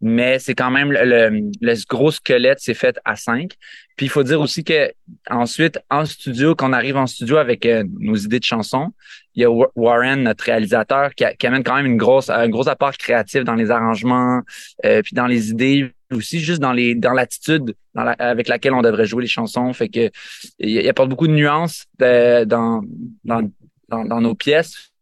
Mais 0.00 0.38
c'est 0.38 0.54
quand 0.54 0.70
même 0.70 0.92
le, 0.92 1.04
le, 1.04 1.50
le 1.60 1.74
gros 1.88 2.10
squelette, 2.10 2.58
c'est 2.60 2.74
fait 2.74 2.98
à 3.04 3.16
cinq. 3.16 3.52
Puis 3.96 4.06
il 4.06 4.08
faut 4.10 4.22
dire 4.22 4.40
aussi 4.40 4.62
que 4.62 4.92
ensuite, 5.30 5.78
en 5.88 6.04
studio, 6.04 6.54
quand 6.54 6.68
on 6.68 6.72
arrive 6.74 6.96
en 6.96 7.06
studio 7.06 7.38
avec 7.38 7.64
euh, 7.64 7.82
nos 7.98 8.14
idées 8.14 8.38
de 8.38 8.44
chansons, 8.44 8.92
il 9.34 9.42
y 9.42 9.44
a 9.44 9.50
Wa- 9.50 9.70
Warren, 9.74 10.22
notre 10.22 10.44
réalisateur, 10.44 11.14
qui, 11.14 11.24
qui 11.38 11.46
amène 11.46 11.64
quand 11.64 11.76
même 11.76 11.86
une 11.86 11.96
grosse, 11.96 12.28
un 12.28 12.48
gros 12.48 12.68
apport 12.68 12.92
créatif 12.92 13.42
dans 13.44 13.54
les 13.54 13.70
arrangements, 13.70 14.42
euh, 14.84 15.00
puis 15.02 15.14
dans 15.14 15.26
les 15.26 15.50
idées, 15.50 15.94
aussi 16.12 16.40
juste 16.40 16.60
dans 16.60 16.72
les, 16.72 16.94
dans 16.94 17.12
l'attitude 17.12 17.74
dans 17.94 18.04
la- 18.04 18.12
avec 18.12 18.48
laquelle 18.48 18.74
on 18.74 18.82
devrait 18.82 19.06
jouer 19.06 19.22
les 19.22 19.28
chansons. 19.28 19.72
Fait 19.72 19.88
que 19.88 20.10
il, 20.58 20.86
apporte 20.88 21.08
beaucoup 21.08 21.26
de 21.26 21.32
nuances 21.32 21.86
euh, 22.02 22.44
dans, 22.44 22.82
dans, 23.24 23.42
dans, 23.88 24.20
nos 24.20 24.34
pièces. 24.34 24.92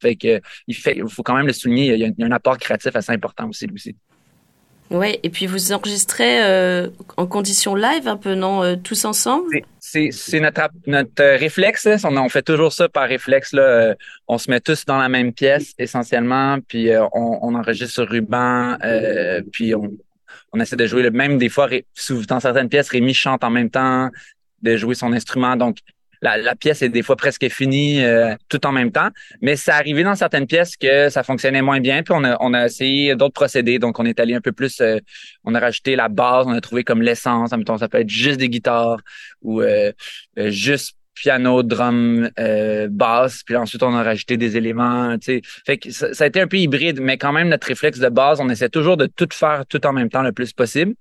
Fait 0.00 0.16
que 0.16 0.40
il 0.66 0.74
fait, 0.74 1.00
faut 1.08 1.22
quand 1.22 1.36
même 1.36 1.46
le 1.46 1.52
souligner. 1.52 1.92
Il 1.92 2.00
y 2.00 2.04
a, 2.04 2.06
il 2.08 2.14
y 2.16 2.22
a 2.22 2.26
un 2.26 2.32
apport 2.32 2.56
créatif 2.56 2.96
assez 2.96 3.12
important 3.12 3.48
aussi, 3.50 3.66
lui 3.66 3.74
aussi. 3.74 3.96
Ouais. 4.90 5.18
Et 5.22 5.30
puis 5.30 5.46
vous 5.46 5.72
enregistrez 5.72 6.44
euh, 6.44 6.88
en 7.16 7.26
condition 7.26 7.74
live 7.74 8.06
un 8.06 8.16
peu, 8.16 8.34
non 8.34 8.62
euh, 8.62 8.76
Tous 8.76 9.04
ensemble? 9.04 9.60
C'est- 9.80 10.40
notre, 10.40 10.62
notre 10.86 11.22
euh, 11.22 11.36
réflexe. 11.36 11.84
Là. 11.84 11.96
On, 12.04 12.28
fait 12.28 12.42
toujours 12.42 12.72
ça 12.72 12.88
par 12.88 13.08
réflexe. 13.08 13.52
Là. 13.52 13.62
Euh, 13.62 13.94
On 14.28 14.38
se 14.38 14.50
met 14.50 14.60
tous 14.60 14.84
dans 14.84 14.98
la 14.98 15.08
même 15.08 15.32
pièce 15.32 15.72
essentiellement, 15.78 16.58
puis 16.66 16.90
euh, 16.90 17.04
on, 17.12 17.38
on 17.42 17.54
enregistre 17.54 17.94
sur 17.94 18.08
ruban, 18.08 18.76
euh, 18.84 19.40
puis 19.52 19.74
on, 19.74 19.92
on 20.52 20.60
essaie 20.60 20.76
de 20.76 20.86
jouer 20.86 21.02
le 21.02 21.10
même 21.10 21.38
des 21.38 21.48
fois. 21.48 21.68
Dans 22.28 22.40
certaines 22.40 22.68
pièces, 22.68 22.88
Rémi 22.88 23.14
chante 23.14 23.44
en 23.44 23.50
même 23.50 23.70
temps, 23.70 24.10
de 24.62 24.76
jouer 24.76 24.94
son 24.94 25.12
instrument. 25.12 25.56
Donc 25.56 25.78
la, 26.24 26.54
pièce 26.54 26.82
est 26.82 26.88
des 26.88 27.02
fois 27.02 27.16
presque 27.16 27.48
finie 27.48 28.02
euh, 28.02 28.34
tout 28.48 28.64
en 28.66 28.72
même 28.72 28.90
temps. 28.90 29.08
Mais 29.42 29.56
c'est 29.56 29.70
arrivé 29.70 30.02
dans 30.02 30.14
certaines 30.14 30.46
pièces 30.46 30.76
que 30.76 31.08
ça 31.10 31.22
fonctionnait 31.22 31.62
moins 31.62 31.80
bien, 31.80 32.02
puis 32.02 32.14
on 32.16 32.54
a, 32.54 32.64
essayé 32.64 33.14
d'autres 33.14 33.34
procédés. 33.34 33.78
Donc 33.78 33.98
on 33.98 34.06
est 34.06 34.18
allé 34.20 34.34
un 34.34 34.40
peu 34.40 34.52
plus, 34.52 34.80
euh, 34.80 34.98
on 35.44 35.54
a 35.54 35.60
rajouté 35.60 35.96
la 35.96 36.08
base, 36.08 36.46
on 36.46 36.52
a 36.52 36.60
trouvé 36.60 36.84
comme 36.84 37.02
l'essence. 37.02 37.52
Admettons, 37.52 37.78
ça 37.78 37.88
peut 37.88 38.00
être 38.00 38.08
juste 38.08 38.38
des 38.38 38.48
guitares 38.48 38.98
ou 39.42 39.60
euh, 39.60 39.92
juste 40.36 40.96
piano, 41.14 41.62
drum, 41.62 42.28
basse, 42.90 43.44
puis 43.44 43.54
ensuite 43.54 43.84
on 43.84 43.94
a 43.94 44.02
rajouté 44.02 44.36
des 44.36 44.56
éléments, 44.56 45.16
tu. 45.16 45.42
Fait 45.64 45.78
que 45.78 45.92
ça, 45.92 46.12
ça 46.12 46.24
a 46.24 46.26
été 46.26 46.40
un 46.40 46.48
peu 46.48 46.56
hybride, 46.56 47.00
mais 47.00 47.18
quand 47.18 47.32
même 47.32 47.48
notre 47.48 47.68
réflexe 47.68 48.00
de 48.00 48.08
base, 48.08 48.40
on 48.40 48.48
essaie 48.48 48.68
toujours 48.68 48.96
de 48.96 49.06
tout 49.06 49.28
faire 49.30 49.64
tout 49.68 49.86
en 49.86 49.92
même 49.92 50.10
temps 50.10 50.22
le 50.22 50.32
plus 50.32 50.52
possible. 50.52 50.94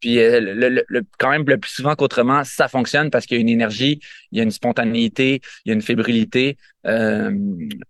Puis 0.00 0.18
euh, 0.20 0.40
le, 0.40 0.68
le- 0.68 0.84
le- 0.88 1.02
quand 1.18 1.30
même 1.30 1.44
le 1.46 1.58
plus 1.58 1.70
souvent 1.70 1.94
qu'autrement, 1.94 2.44
ça 2.44 2.68
fonctionne 2.68 3.10
parce 3.10 3.26
qu'il 3.26 3.36
y 3.36 3.38
a 3.38 3.42
une 3.42 3.48
énergie, 3.48 4.00
il 4.32 4.38
y 4.38 4.40
a 4.40 4.44
une 4.44 4.50
spontanéité, 4.50 5.40
il 5.64 5.68
y 5.68 5.72
a 5.72 5.74
une 5.74 5.82
fébrilité. 5.82 6.56
Euh, 6.86 7.30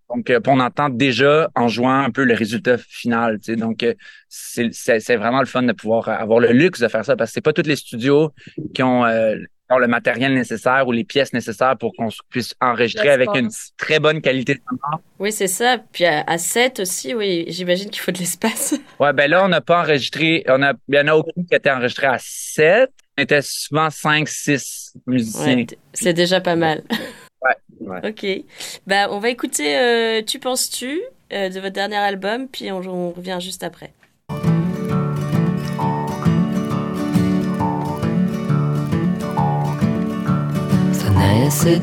donc 0.08 0.30
euh, 0.30 0.40
on 0.46 0.60
entend 0.60 0.88
déjà 0.88 1.50
en 1.54 1.68
jouant 1.68 2.00
un 2.00 2.10
peu 2.10 2.24
le 2.24 2.34
résultat 2.34 2.78
final. 2.78 3.38
Tu 3.40 3.52
sais. 3.52 3.56
Donc 3.56 3.82
euh, 3.82 3.94
c'est 4.28 5.16
vraiment 5.16 5.40
le 5.40 5.46
fun 5.46 5.62
de 5.62 5.72
pouvoir 5.72 6.08
avoir 6.08 6.40
le 6.40 6.52
luxe 6.52 6.80
de 6.80 6.88
faire 6.88 7.04
ça 7.04 7.16
parce 7.16 7.30
que 7.30 7.34
c'est 7.34 7.40
pas 7.40 7.52
tous 7.52 7.66
les 7.66 7.76
studios 7.76 8.32
qui 8.74 8.82
ont 8.82 9.04
euh, 9.04 9.36
le 9.76 9.86
matériel 9.86 10.32
nécessaire 10.32 10.88
ou 10.88 10.92
les 10.92 11.04
pièces 11.04 11.34
nécessaires 11.34 11.76
pour 11.76 11.92
qu'on 11.94 12.08
puisse 12.30 12.54
enregistrer 12.60 13.10
avec 13.10 13.28
une 13.34 13.50
très 13.76 13.98
bonne 14.00 14.22
qualité 14.22 14.58
sonore. 14.66 15.00
Oui, 15.18 15.30
c'est 15.30 15.46
ça. 15.48 15.76
Puis 15.92 16.06
à, 16.06 16.24
à 16.26 16.38
7 16.38 16.80
aussi, 16.80 17.14
oui, 17.14 17.44
j'imagine 17.48 17.90
qu'il 17.90 18.00
faut 18.00 18.12
de 18.12 18.18
l'espace. 18.18 18.74
Ouais, 18.98 19.12
ben 19.12 19.30
là, 19.30 19.44
on 19.44 19.48
n'a 19.48 19.60
pas 19.60 19.82
enregistré, 19.82 20.44
on 20.48 20.62
a, 20.62 20.72
il 20.88 20.94
y 20.94 20.98
en 20.98 21.06
a 21.08 21.14
aucune 21.14 21.44
qui 21.44 21.54
a 21.54 21.58
été 21.58 21.70
enregistré 21.70 22.06
à 22.06 22.16
7. 22.18 22.90
On 23.18 23.22
était 23.22 23.42
souvent 23.42 23.90
5, 23.90 24.26
6 24.26 24.94
musiciens. 25.06 25.56
Ouais, 25.56 25.66
c'est 25.92 26.14
déjà 26.14 26.40
pas 26.40 26.56
mal. 26.56 26.82
Ouais, 27.40 27.54
ouais. 27.80 28.08
Ok. 28.10 28.44
Bah, 28.88 29.06
on 29.12 29.20
va 29.20 29.28
écouter 29.28 29.78
euh, 29.78 30.22
Tu 30.22 30.40
penses-tu 30.40 31.00
euh, 31.32 31.48
de 31.48 31.60
votre 31.60 31.72
dernier 31.72 31.94
album, 31.94 32.48
puis 32.48 32.72
on, 32.72 32.78
on 32.78 33.10
revient 33.12 33.38
juste 33.40 33.62
après. 33.62 33.92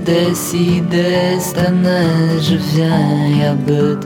Décidé, 0.06 1.40
cette 1.40 1.58
année 1.58 2.42
je 2.42 2.56
viens 2.56 3.52
à 3.52 3.54
bout 3.54 3.98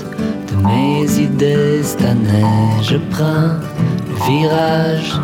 de 0.48 0.56
mes 0.68 1.20
idées, 1.20 1.82
année 2.06 2.84
je 2.84 2.98
prends 3.10 3.58
le 4.08 4.16
virage 4.28 5.20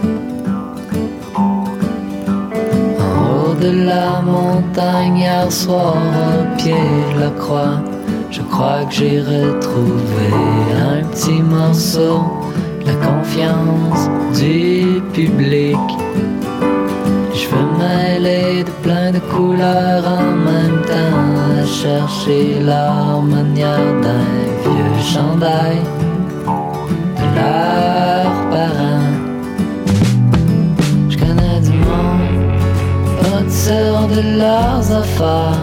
De 3.63 3.86
la 3.86 4.21
montagne 4.21 5.19
hier 5.19 5.49
soir 5.49 5.95
au 5.95 6.58
pied 6.58 6.89
la 7.17 7.30
croix, 7.41 7.80
je 8.30 8.41
crois 8.41 8.84
que 8.88 8.93
j'ai 8.93 9.19
retrouvé 9.21 10.28
un 10.91 11.02
petit 11.12 11.41
morceau 11.41 12.15
la 12.86 12.95
confiance 13.08 14.04
du 14.38 15.02
public. 15.13 15.86
Je 17.34 17.45
veux 17.52 17.69
mêler 17.84 18.65
de 18.65 18.73
plein 18.84 19.12
de 19.12 19.19
couleurs 19.34 20.06
en 20.21 20.32
même 20.49 20.80
temps 20.91 21.65
chercher 21.82 22.60
l'harmonie 22.60 23.62
d'un 24.04 24.30
vieux 24.63 25.02
chandail 25.13 25.80
de 27.17 27.26
leurs 27.38 28.03
de 34.15 34.21
leurs 34.38 34.91
affaires, 34.91 35.62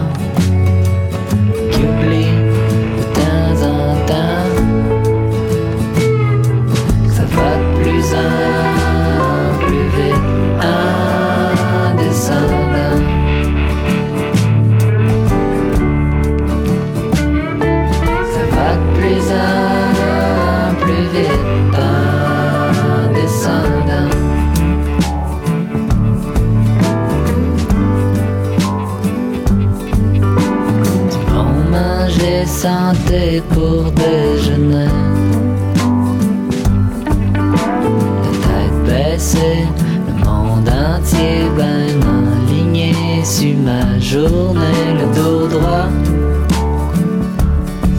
journée, 44.11 44.91
le 44.99 45.05
dos 45.15 45.47
droit. 45.47 45.87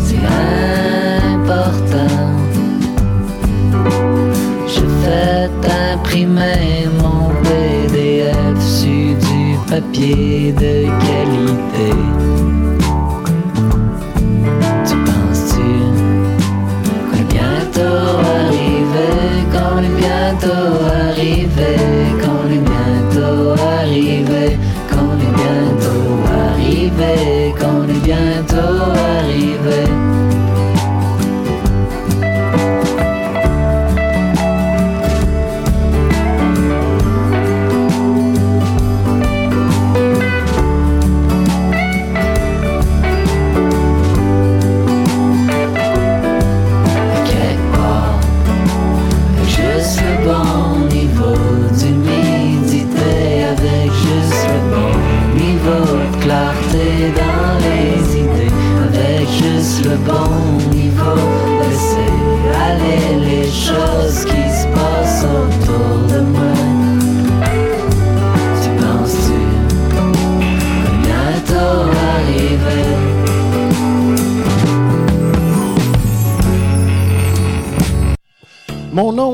C'est 0.05 0.27
important. 1.35 2.19
Je 4.67 4.85
fais 5.03 5.49
imprimer 5.95 6.87
mon 7.01 7.31
PDF 7.45 8.61
sur 8.61 9.17
du 9.27 9.57
papier 9.71 10.53
de 10.53 10.75
qualité. 11.07 12.32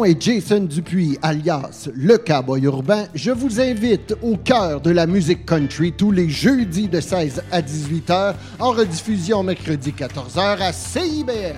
Est 0.05 0.21
Jason 0.21 0.61
Dupuis, 0.61 1.19
alias 1.23 1.89
Le 1.95 2.19
Cowboy 2.19 2.63
Urbain. 2.63 3.07
Je 3.15 3.31
vous 3.31 3.61
invite 3.61 4.15
au 4.23 4.37
cœur 4.37 4.81
de 4.81 4.91
la 4.91 5.07
musique 5.07 5.47
country 5.47 5.93
tous 5.93 6.11
les 6.11 6.29
jeudis 6.29 6.89
de 6.89 7.01
16 7.01 7.43
à 7.51 7.63
18 7.63 8.11
heures, 8.11 8.35
en 8.59 8.73
rediffusion 8.73 9.43
mercredi 9.43 9.93
14 9.93 10.39
heures 10.39 10.63
à 10.63 10.73
CIBL. 10.73 11.57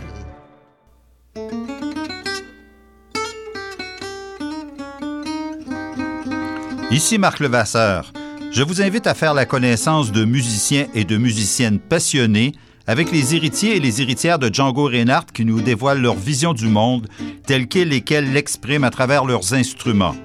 Ici 6.90 7.18
Marc 7.18 7.40
Levasseur. 7.40 8.12
Je 8.50 8.62
vous 8.62 8.82
invite 8.82 9.06
à 9.06 9.14
faire 9.14 9.32
la 9.32 9.46
connaissance 9.46 10.10
de 10.10 10.24
musiciens 10.24 10.86
et 10.92 11.04
de 11.04 11.16
musiciennes 11.16 11.78
passionnés 11.78 12.52
avec 12.90 13.12
les 13.12 13.36
héritiers 13.36 13.76
et 13.76 13.78
les 13.80 14.02
héritières 14.02 14.40
de 14.40 14.52
Django 14.52 14.86
Reinhardt 14.86 15.26
qui 15.32 15.44
nous 15.44 15.60
dévoilent 15.60 16.00
leur 16.00 16.16
vision 16.16 16.54
du 16.54 16.66
monde 16.66 17.06
telle 17.46 17.68
qu'elle 17.68 17.92
et 17.92 18.00
qu'elle 18.00 18.32
l'expriment 18.32 18.82
à 18.82 18.90
travers 18.90 19.24
leurs 19.24 19.54
instruments. 19.54 20.16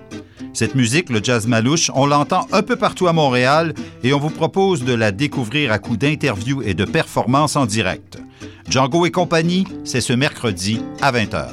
Cette 0.52 0.74
musique, 0.74 1.12
le 1.12 1.24
jazz 1.24 1.46
malouche, 1.46 1.92
on 1.94 2.08
l'entend 2.08 2.48
un 2.52 2.64
peu 2.64 2.76
partout 2.76 3.08
à 3.08 3.14
Montréal 3.14 3.76
et 4.04 4.14
on 4.14 4.20
vous 4.20 4.32
propose 4.32 4.84
de 4.84 4.96
la 4.96 5.12
découvrir 5.12 5.72
à 5.72 5.78
coups 5.78 6.00
d'interviews 6.00 6.64
et 6.64 6.74
de 6.74 6.86
performances 6.86 7.56
en 7.56 7.68
direct. 7.68 8.18
Django 8.68 9.06
et 9.06 9.12
compagnie, 9.12 9.68
c'est 9.84 10.02
ce 10.02 10.14
mercredi 10.14 10.82
à 11.04 11.12
20h. 11.12 11.50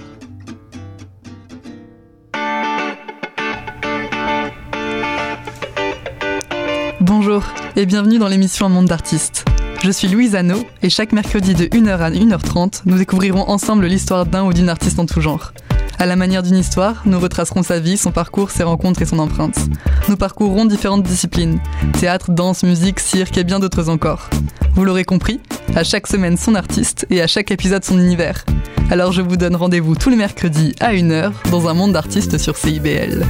Bonjour 7.02 7.44
et 7.76 7.84
bienvenue 7.84 8.18
dans 8.18 8.28
l'émission 8.28 8.64
Un 8.64 8.70
monde 8.70 8.86
d'artistes. 8.86 9.44
Je 9.82 9.90
suis 9.90 10.06
Louise 10.06 10.36
Anneau 10.36 10.64
et 10.80 10.90
chaque 10.90 11.10
mercredi 11.10 11.54
de 11.54 11.64
1h 11.64 11.98
à 11.98 12.10
1h30, 12.10 12.82
nous 12.86 12.98
découvrirons 12.98 13.48
ensemble 13.50 13.86
l'histoire 13.86 14.26
d'un 14.26 14.44
ou 14.44 14.52
d'une 14.52 14.68
artiste 14.68 15.00
en 15.00 15.06
tout 15.06 15.20
genre. 15.20 15.52
À 15.98 16.06
la 16.06 16.14
manière 16.14 16.44
d'une 16.44 16.56
histoire, 16.56 17.02
nous 17.04 17.18
retracerons 17.18 17.64
sa 17.64 17.80
vie, 17.80 17.96
son 17.96 18.12
parcours, 18.12 18.52
ses 18.52 18.62
rencontres 18.62 19.02
et 19.02 19.06
son 19.06 19.18
empreinte. 19.18 19.58
Nous 20.08 20.16
parcourrons 20.16 20.66
différentes 20.66 21.02
disciplines 21.02 21.58
théâtre, 21.98 22.30
danse, 22.30 22.62
musique, 22.62 23.00
cirque 23.00 23.36
et 23.36 23.42
bien 23.42 23.58
d'autres 23.58 23.88
encore. 23.88 24.30
Vous 24.76 24.84
l'aurez 24.84 25.04
compris, 25.04 25.40
à 25.74 25.82
chaque 25.82 26.06
semaine 26.06 26.36
son 26.36 26.54
artiste 26.54 27.04
et 27.10 27.20
à 27.20 27.26
chaque 27.26 27.50
épisode 27.50 27.84
son 27.84 27.98
univers. 27.98 28.44
Alors 28.88 29.10
je 29.10 29.20
vous 29.20 29.36
donne 29.36 29.56
rendez-vous 29.56 29.96
tous 29.96 30.10
les 30.10 30.16
mercredis 30.16 30.76
à 30.78 30.92
1h 30.92 31.32
dans 31.50 31.66
un 31.66 31.74
monde 31.74 31.92
d'artistes 31.92 32.38
sur 32.38 32.56
CIBL. 32.56 33.26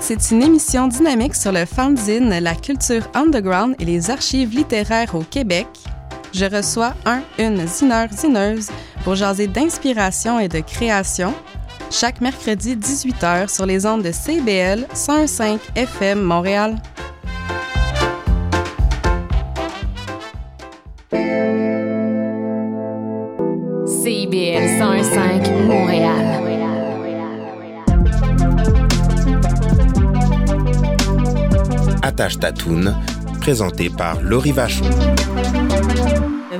C'est 0.00 0.30
une 0.32 0.42
émission 0.42 0.86
dynamique 0.86 1.34
sur 1.34 1.50
le 1.50 1.64
fanzine, 1.64 2.28
la 2.28 2.54
culture 2.54 3.02
underground 3.14 3.74
et 3.78 3.86
les 3.86 4.10
archives 4.10 4.54
littéraires 4.54 5.14
au 5.14 5.22
Québec. 5.22 5.66
Je 6.34 6.44
reçois 6.44 6.92
un, 7.06 7.22
une 7.38 7.66
zineur, 7.66 8.08
zineuse 8.12 8.68
pour 9.02 9.14
jaser 9.14 9.46
d'inspiration 9.46 10.38
et 10.40 10.48
de 10.48 10.60
création 10.60 11.32
chaque 11.90 12.20
mercredi 12.20 12.76
18h 12.76 13.48
sur 13.54 13.64
les 13.64 13.86
ondes 13.86 14.02
de 14.02 14.12
CBL 14.12 14.86
105 14.92 15.58
FM 15.74 16.20
Montréal. 16.20 16.76
CIBL 23.86 24.78
105 24.78 25.50
Montréal. 25.66 26.38
Attache 32.18 32.40
ta 32.40 32.50
toune, 32.50 32.96
présenté 33.40 33.90
par 33.90 34.20
Laurie 34.20 34.50
Vachon. 34.50 34.86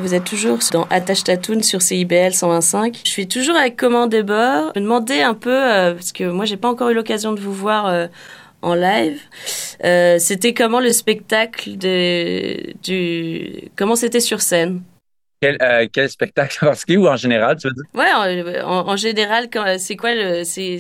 Vous 0.01 0.15
êtes 0.15 0.23
toujours 0.23 0.61
dans 0.73 0.85
Attache 0.89 1.25
Tatoune 1.25 1.65
sur 1.65 1.83
CIBL 1.83 2.33
125. 2.33 3.01
Je 3.05 3.11
suis 3.11 3.27
toujours 3.27 3.57
avec 3.57 3.75
Comment 3.75 4.07
de 4.07 4.23
bord. 4.23 4.71
Je 4.77 4.79
me 4.79 4.85
demandais 4.85 5.21
un 5.23 5.35
peu, 5.35 5.51
euh, 5.53 5.95
parce 5.95 6.13
que 6.13 6.31
moi 6.31 6.45
j'ai 6.45 6.57
pas 6.57 6.69
encore 6.69 6.91
eu 6.91 6.95
l'occasion 6.95 7.33
de 7.33 7.41
vous 7.41 7.53
voir 7.53 7.87
euh, 7.89 8.07
en 8.63 8.77
live, 8.77 9.21
euh, 9.85 10.21
c'était 10.21 10.55
comment 10.55 10.79
le 10.79 10.93
spectacle 10.93 11.77
de, 11.77 12.73
du... 12.85 13.69
Comment 13.75 13.97
c'était 13.97 14.21
sur 14.21 14.43
scène? 14.43 14.83
Quel, 15.43 15.59
euh, 15.61 15.89
quel 15.93 16.09
spectacle 16.09 16.59
en 16.63 16.69
particulier 16.69 16.99
ou 16.99 17.09
en 17.09 17.17
général, 17.17 17.57
tu 17.57 17.67
veux 17.67 17.75
dire? 17.75 17.83
Ouais, 17.95 18.61
en, 18.63 18.69
en- 18.71 18.89
en 18.91 18.97
général, 18.97 19.49
quand- 19.53 19.75
c'est 19.81 19.97
quoi 19.97 20.15
le, 20.15 20.45
c'est, 20.45 20.79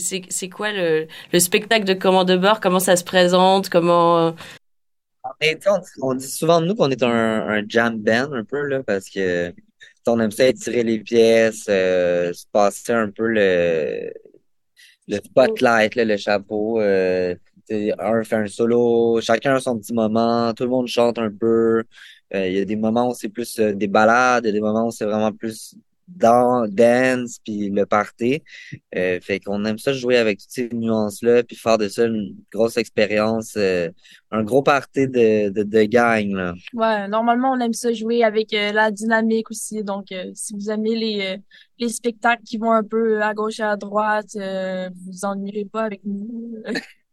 quoi 0.50 0.70
le, 0.70 1.08
le 1.32 1.40
spectacle 1.40 1.84
de 1.84 1.94
Comment 1.94 2.22
de 2.22 2.36
bord 2.36 2.60
Comment 2.60 2.78
ça 2.78 2.94
se 2.94 3.02
présente? 3.02 3.68
Comment 3.70 4.34
On, 5.40 5.78
dit- 5.78 5.86
on 6.02 6.14
dit 6.14 6.28
souvent 6.28 6.60
de 6.60 6.66
nous 6.66 6.74
qu'on 6.74 6.90
est 6.90 7.02
un, 7.02 7.08
un 7.48 7.62
jam 7.68 7.96
band 7.98 8.32
un 8.32 8.44
peu, 8.44 8.62
là, 8.66 8.82
parce 8.82 9.08
que 9.08 9.52
on 10.06 10.18
aime 10.20 10.30
ça 10.30 10.46
étirer 10.48 10.82
les 10.84 11.00
pièces, 11.00 11.66
euh, 11.68 12.32
se 12.32 12.46
passer 12.50 12.92
un 12.94 13.10
peu 13.10 13.26
le, 13.28 14.10
le 15.08 15.16
spotlight, 15.18 15.94
là, 15.96 16.04
le 16.04 16.16
chapeau. 16.16 16.80
Euh, 16.80 17.34
un 17.70 18.24
fait 18.24 18.36
un 18.36 18.46
solo, 18.46 19.20
chacun 19.20 19.56
a 19.56 19.60
son 19.60 19.78
petit 19.78 19.92
moment, 19.94 20.54
tout 20.54 20.64
le 20.64 20.70
monde 20.70 20.88
chante 20.88 21.18
un 21.18 21.30
peu. 21.30 21.84
Euh, 22.34 22.48
Il 22.48 22.54
y 22.54 22.60
a 22.60 22.64
des 22.64 22.76
moments 22.76 23.10
où 23.10 23.14
c'est 23.14 23.28
plus 23.28 23.58
euh, 23.60 23.74
des 23.74 23.88
ballades, 23.88 24.44
il 24.44 24.48
y 24.48 24.50
a 24.50 24.52
des 24.52 24.60
moments 24.60 24.86
où 24.88 24.90
c'est 24.90 25.04
vraiment 25.06 25.32
plus 25.32 25.74
dans 26.08 26.66
dance 26.66 27.38
puis 27.44 27.70
le 27.70 27.86
party. 27.86 28.42
Euh, 28.96 29.20
fait 29.20 29.40
qu'on 29.40 29.64
aime 29.64 29.78
ça 29.78 29.92
jouer 29.92 30.16
avec 30.16 30.38
toutes 30.38 30.50
ces 30.50 30.68
nuances-là 30.72 31.42
puis 31.42 31.56
faire 31.56 31.78
de 31.78 31.88
ça 31.88 32.06
une 32.06 32.36
grosse 32.52 32.76
expérience, 32.76 33.54
euh, 33.56 33.90
un 34.30 34.42
gros 34.42 34.62
party 34.62 35.06
de, 35.08 35.50
de, 35.50 35.62
de 35.62 35.82
gang, 35.84 36.32
là. 36.32 36.54
Ouais, 36.72 37.08
normalement, 37.08 37.52
on 37.52 37.60
aime 37.60 37.72
ça 37.72 37.92
jouer 37.92 38.24
avec 38.24 38.52
euh, 38.52 38.72
la 38.72 38.90
dynamique 38.90 39.50
aussi. 39.50 39.84
Donc, 39.84 40.12
euh, 40.12 40.30
si 40.34 40.54
vous 40.54 40.70
aimez 40.70 40.96
les, 40.96 41.36
les 41.78 41.88
spectacles 41.88 42.42
qui 42.42 42.58
vont 42.58 42.72
un 42.72 42.84
peu 42.84 43.22
à 43.22 43.34
gauche 43.34 43.60
et 43.60 43.62
à 43.62 43.76
droite, 43.76 44.34
vous 44.34 45.12
vous 45.12 45.24
ennuierez 45.24 45.66
pas 45.70 45.84
avec 45.84 46.00
nous. 46.04 46.56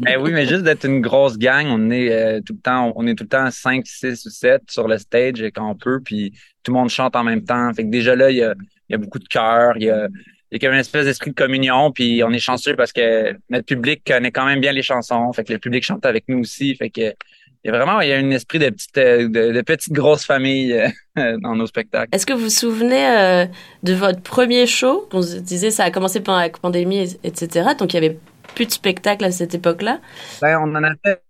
Mais 0.00 0.16
oui, 0.20 0.32
mais 0.32 0.46
juste 0.46 0.62
d'être 0.62 0.84
une 0.84 1.00
grosse 1.00 1.38
gang, 1.38 1.66
on 1.68 1.90
est 1.90 2.12
euh, 2.12 2.40
tout 2.40 2.54
le 2.54 2.60
temps, 2.60 2.92
on 2.96 3.06
est 3.06 3.14
tout 3.14 3.24
le 3.24 3.28
temps 3.28 3.50
5, 3.50 3.86
6 3.86 4.26
ou 4.26 4.30
7 4.30 4.62
sur 4.68 4.88
le 4.88 4.98
stage 4.98 5.42
quand 5.54 5.68
on 5.68 5.74
peut, 5.74 6.00
puis 6.00 6.32
tout 6.62 6.72
le 6.72 6.78
monde 6.78 6.88
chante 6.88 7.16
en 7.16 7.24
même 7.24 7.44
temps. 7.44 7.72
Fait 7.74 7.84
que 7.84 7.90
déjà 7.90 8.16
là, 8.16 8.30
il 8.30 8.36
y 8.36 8.42
a, 8.42 8.98
beaucoup 8.98 9.18
de 9.18 9.28
cœur, 9.28 9.74
il 9.76 9.84
y 9.84 9.90
a, 9.90 10.08
y 10.50 10.56
a 10.56 10.58
comme 10.58 10.72
une 10.72 10.80
espèce 10.80 11.04
d'esprit 11.04 11.30
de 11.30 11.36
communion, 11.36 11.92
puis 11.92 12.22
on 12.24 12.30
est 12.30 12.38
chanceux 12.38 12.76
parce 12.76 12.92
que 12.92 13.36
notre 13.48 13.66
public 13.66 14.02
connaît 14.06 14.32
quand 14.32 14.46
même 14.46 14.60
bien 14.60 14.72
les 14.72 14.82
chansons. 14.82 15.32
Fait 15.32 15.44
que 15.44 15.52
le 15.52 15.58
public 15.58 15.84
chante 15.84 16.04
avec 16.06 16.24
nous 16.28 16.40
aussi. 16.40 16.74
Fait 16.74 16.90
que 16.90 17.14
il 17.62 17.70
y 17.70 17.74
a 17.74 17.76
vraiment 17.76 18.00
il 18.00 18.08
y 18.08 18.12
a 18.14 18.16
un 18.16 18.30
esprit 18.30 18.58
de 18.58 18.70
petite 18.70 18.96
euh, 18.96 19.28
de, 19.28 19.60
petite 19.60 19.92
grosse 19.92 20.24
famille 20.24 20.72
euh, 20.72 21.36
dans 21.42 21.54
nos 21.54 21.66
spectacles. 21.66 22.08
Est-ce 22.10 22.24
que 22.24 22.32
vous 22.32 22.44
vous 22.44 22.48
souvenez 22.48 23.46
de 23.82 23.92
votre 23.92 24.22
premier 24.22 24.66
show? 24.66 25.06
On 25.12 25.20
se 25.20 25.36
disait 25.36 25.70
ça 25.70 25.84
a 25.84 25.90
commencé 25.90 26.20
pendant 26.20 26.38
la 26.38 26.48
pandémie, 26.48 27.18
etc. 27.22 27.70
Donc 27.78 27.92
il 27.92 27.96
y 27.96 27.98
avait 27.98 28.18
plus 28.54 28.66
de 28.66 28.72
spectacles 28.72 29.24
à 29.24 29.32
cette 29.32 29.54
époque-là? 29.54 30.00
Ben, 30.40 30.58
on 30.58 30.74
en 30.74 30.84
a 30.84 30.92
fait 31.04 31.22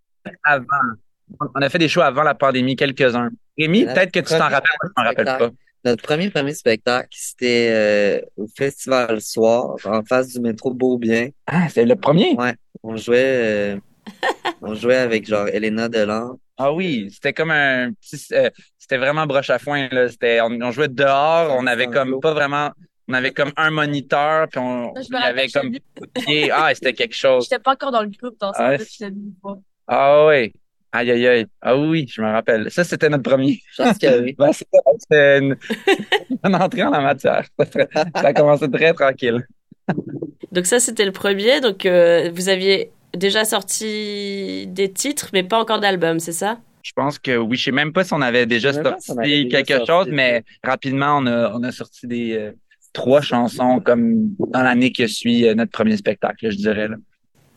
avant. 0.45 0.65
On 1.55 1.63
a 1.63 1.69
fait 1.69 1.79
des 1.79 1.89
shows 1.89 2.03
avant 2.03 2.23
la 2.23 2.35
pandémie, 2.35 2.77
quelques-uns. 2.77 3.31
Rémi, 3.57 3.85
peut-être 3.85 4.11
que 4.13 4.21
tu 4.21 4.37
t'en 4.37 4.49
rappelles, 4.49 4.71
je 4.83 4.89
m'en 4.97 5.05
rappelle 5.05 5.25
pas. 5.25 5.51
Notre 5.85 6.03
premier 6.03 6.29
premier 6.29 6.53
spectacle, 6.53 7.09
c'était 7.11 7.69
euh, 7.71 8.21
au 8.37 8.47
Festival 8.55 9.21
Soir, 9.21 9.77
en 9.87 10.03
face 10.03 10.29
du 10.29 10.41
métro 10.41 10.75
Beaubien. 10.75 11.31
Ah, 11.47 11.69
c'est 11.71 11.87
le 11.87 11.97
premier? 11.97 12.35
Ouais. 12.35 12.55
On 12.83 12.97
jouait, 12.97 13.77
euh, 13.77 13.77
on 14.61 14.75
jouait 14.75 14.97
avec 14.97 15.27
genre 15.27 15.49
Elena 15.49 15.89
Delan. 15.89 16.39
Ah 16.59 16.73
oui, 16.73 17.09
c'était 17.11 17.33
comme 17.33 17.51
un 17.51 17.93
petit, 17.93 18.23
euh, 18.33 18.51
c'était 18.79 18.99
vraiment 18.99 19.27
broche 19.27 19.49
à 19.49 19.59
foin 19.59 19.89
là. 19.91 20.09
C'était, 20.09 20.43
on, 20.43 20.51
on 20.61 20.71
jouait 20.71 20.89
dehors, 20.89 21.57
on 21.59 21.67
avait 21.67 21.87
comme 21.87 22.21
pas 22.21 22.35
vraiment, 22.35 22.73
on 23.11 23.15
avait 23.15 23.33
comme 23.33 23.53
un 23.57 23.71
moniteur, 23.71 24.49
puis 24.49 24.61
on, 24.61 24.95
Je 24.95 25.13
rappelle, 25.13 25.39
avait 25.39 25.49
comme. 25.49 25.75
Ah, 26.53 26.71
c'était 26.75 26.93
quelque 26.93 27.17
chose. 27.17 27.45
J'étais 27.45 27.63
pas 27.63 27.73
encore 27.73 27.91
dans 27.91 28.03
le 28.03 28.09
groupe 28.09 28.39
dans 28.39 28.53
ce 28.53 28.59
Ah, 28.61 28.77
venue 28.77 29.33
voir. 29.43 29.57
Ah 29.87 30.27
oui. 30.27 30.53
Aïe 30.93 31.11
aïe 31.11 31.27
aïe. 31.27 31.47
Ah 31.61 31.77
oui, 31.77 32.07
je 32.09 32.21
me 32.21 32.31
rappelle. 32.31 32.71
Ça, 32.71 32.83
c'était 32.83 33.09
notre 33.09 33.23
premier. 33.23 33.61
Je 33.77 33.83
pense 33.83 33.99
que 33.99 34.23
oui. 34.23 34.35
Ben, 34.39 34.53
c'était 34.53 35.39
une, 35.39 35.57
une 36.45 36.55
entrée 36.55 36.83
en 36.83 36.91
la 36.91 37.01
matière. 37.01 37.45
Ça 37.59 37.87
a 38.15 38.33
commencé 38.33 38.69
très 38.71 38.93
tranquille. 38.93 39.47
Donc 40.53 40.67
ça 40.67 40.81
c'était 40.81 41.05
le 41.05 41.13
premier. 41.13 41.61
Donc 41.61 41.87
euh, 41.87 42.31
vous 42.33 42.49
aviez 42.49 42.91
déjà 43.15 43.45
sorti 43.45 44.67
des 44.69 44.93
titres, 44.93 45.31
mais 45.33 45.43
pas 45.43 45.59
encore 45.59 45.81
d'album, 45.81 46.19
c'est 46.19 46.33
ça? 46.33 46.59
Je 46.83 46.93
pense 46.93 47.19
que 47.19 47.37
oui, 47.37 47.57
je 47.57 47.65
sais 47.65 47.73
même 47.73 47.93
pas 47.93 48.05
si 48.05 48.15
on 48.15 48.21
avait 48.21 48.47
déjà 48.47 48.71
on 48.71 49.01
sorti 49.01 49.49
quelque 49.49 49.75
sorti 49.75 49.87
chose, 49.87 50.07
mais 50.11 50.45
rapidement, 50.65 51.19
on 51.19 51.27
a, 51.27 51.53
on 51.55 51.63
a 51.63 51.73
sorti 51.73 52.07
des 52.07 52.33
euh, 52.33 52.53
trois 52.93 53.21
chansons 53.21 53.81
comme 53.81 54.35
dans 54.39 54.63
l'année 54.63 54.93
qui 54.93 55.09
suit 55.09 55.47
euh, 55.47 55.55
notre 55.55 55.71
premier 55.73 55.97
spectacle, 55.97 56.51
je 56.51 56.57
dirais. 56.57 56.89
Là. 56.89 56.97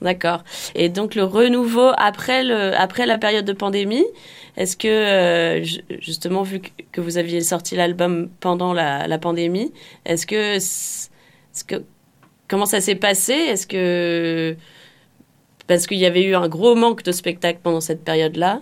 D'accord. 0.02 0.44
Et 0.76 0.90
donc 0.90 1.16
le 1.16 1.24
renouveau 1.24 1.92
après 1.98 2.44
le 2.44 2.74
après 2.76 3.06
la 3.06 3.18
période 3.18 3.46
de 3.46 3.54
pandémie, 3.54 4.04
est-ce 4.58 4.76
que 4.76 4.88
euh, 4.88 5.64
ju- 5.64 5.82
justement 6.00 6.44
vu 6.44 6.60
que- 6.92 7.00
vous 7.02 7.18
aviez 7.18 7.40
sorti 7.42 7.76
l'album 7.76 8.30
pendant 8.42 8.74
la, 8.74 9.08
la 9.08 9.18
pandémie, 9.18 9.72
est-ce 10.06 10.26
que 10.28 10.56
est-ce 10.56 11.10
que 11.66 11.84
comment 12.50 12.66
ça 12.66 12.82
s'est 12.82 12.96
passé? 12.96 13.34
Est-ce 13.34 13.66
que 13.68 14.58
parce 15.68 15.88
qu'il 15.88 15.98
y 15.98 16.06
avait 16.06 16.24
eu 16.24 16.36
un 16.36 16.48
gros 16.50 16.76
manque 16.76 17.04
de 17.04 17.12
spectacles 17.12 17.60
pendant 17.64 17.82
cette 17.82 18.04
période-là. 18.04 18.60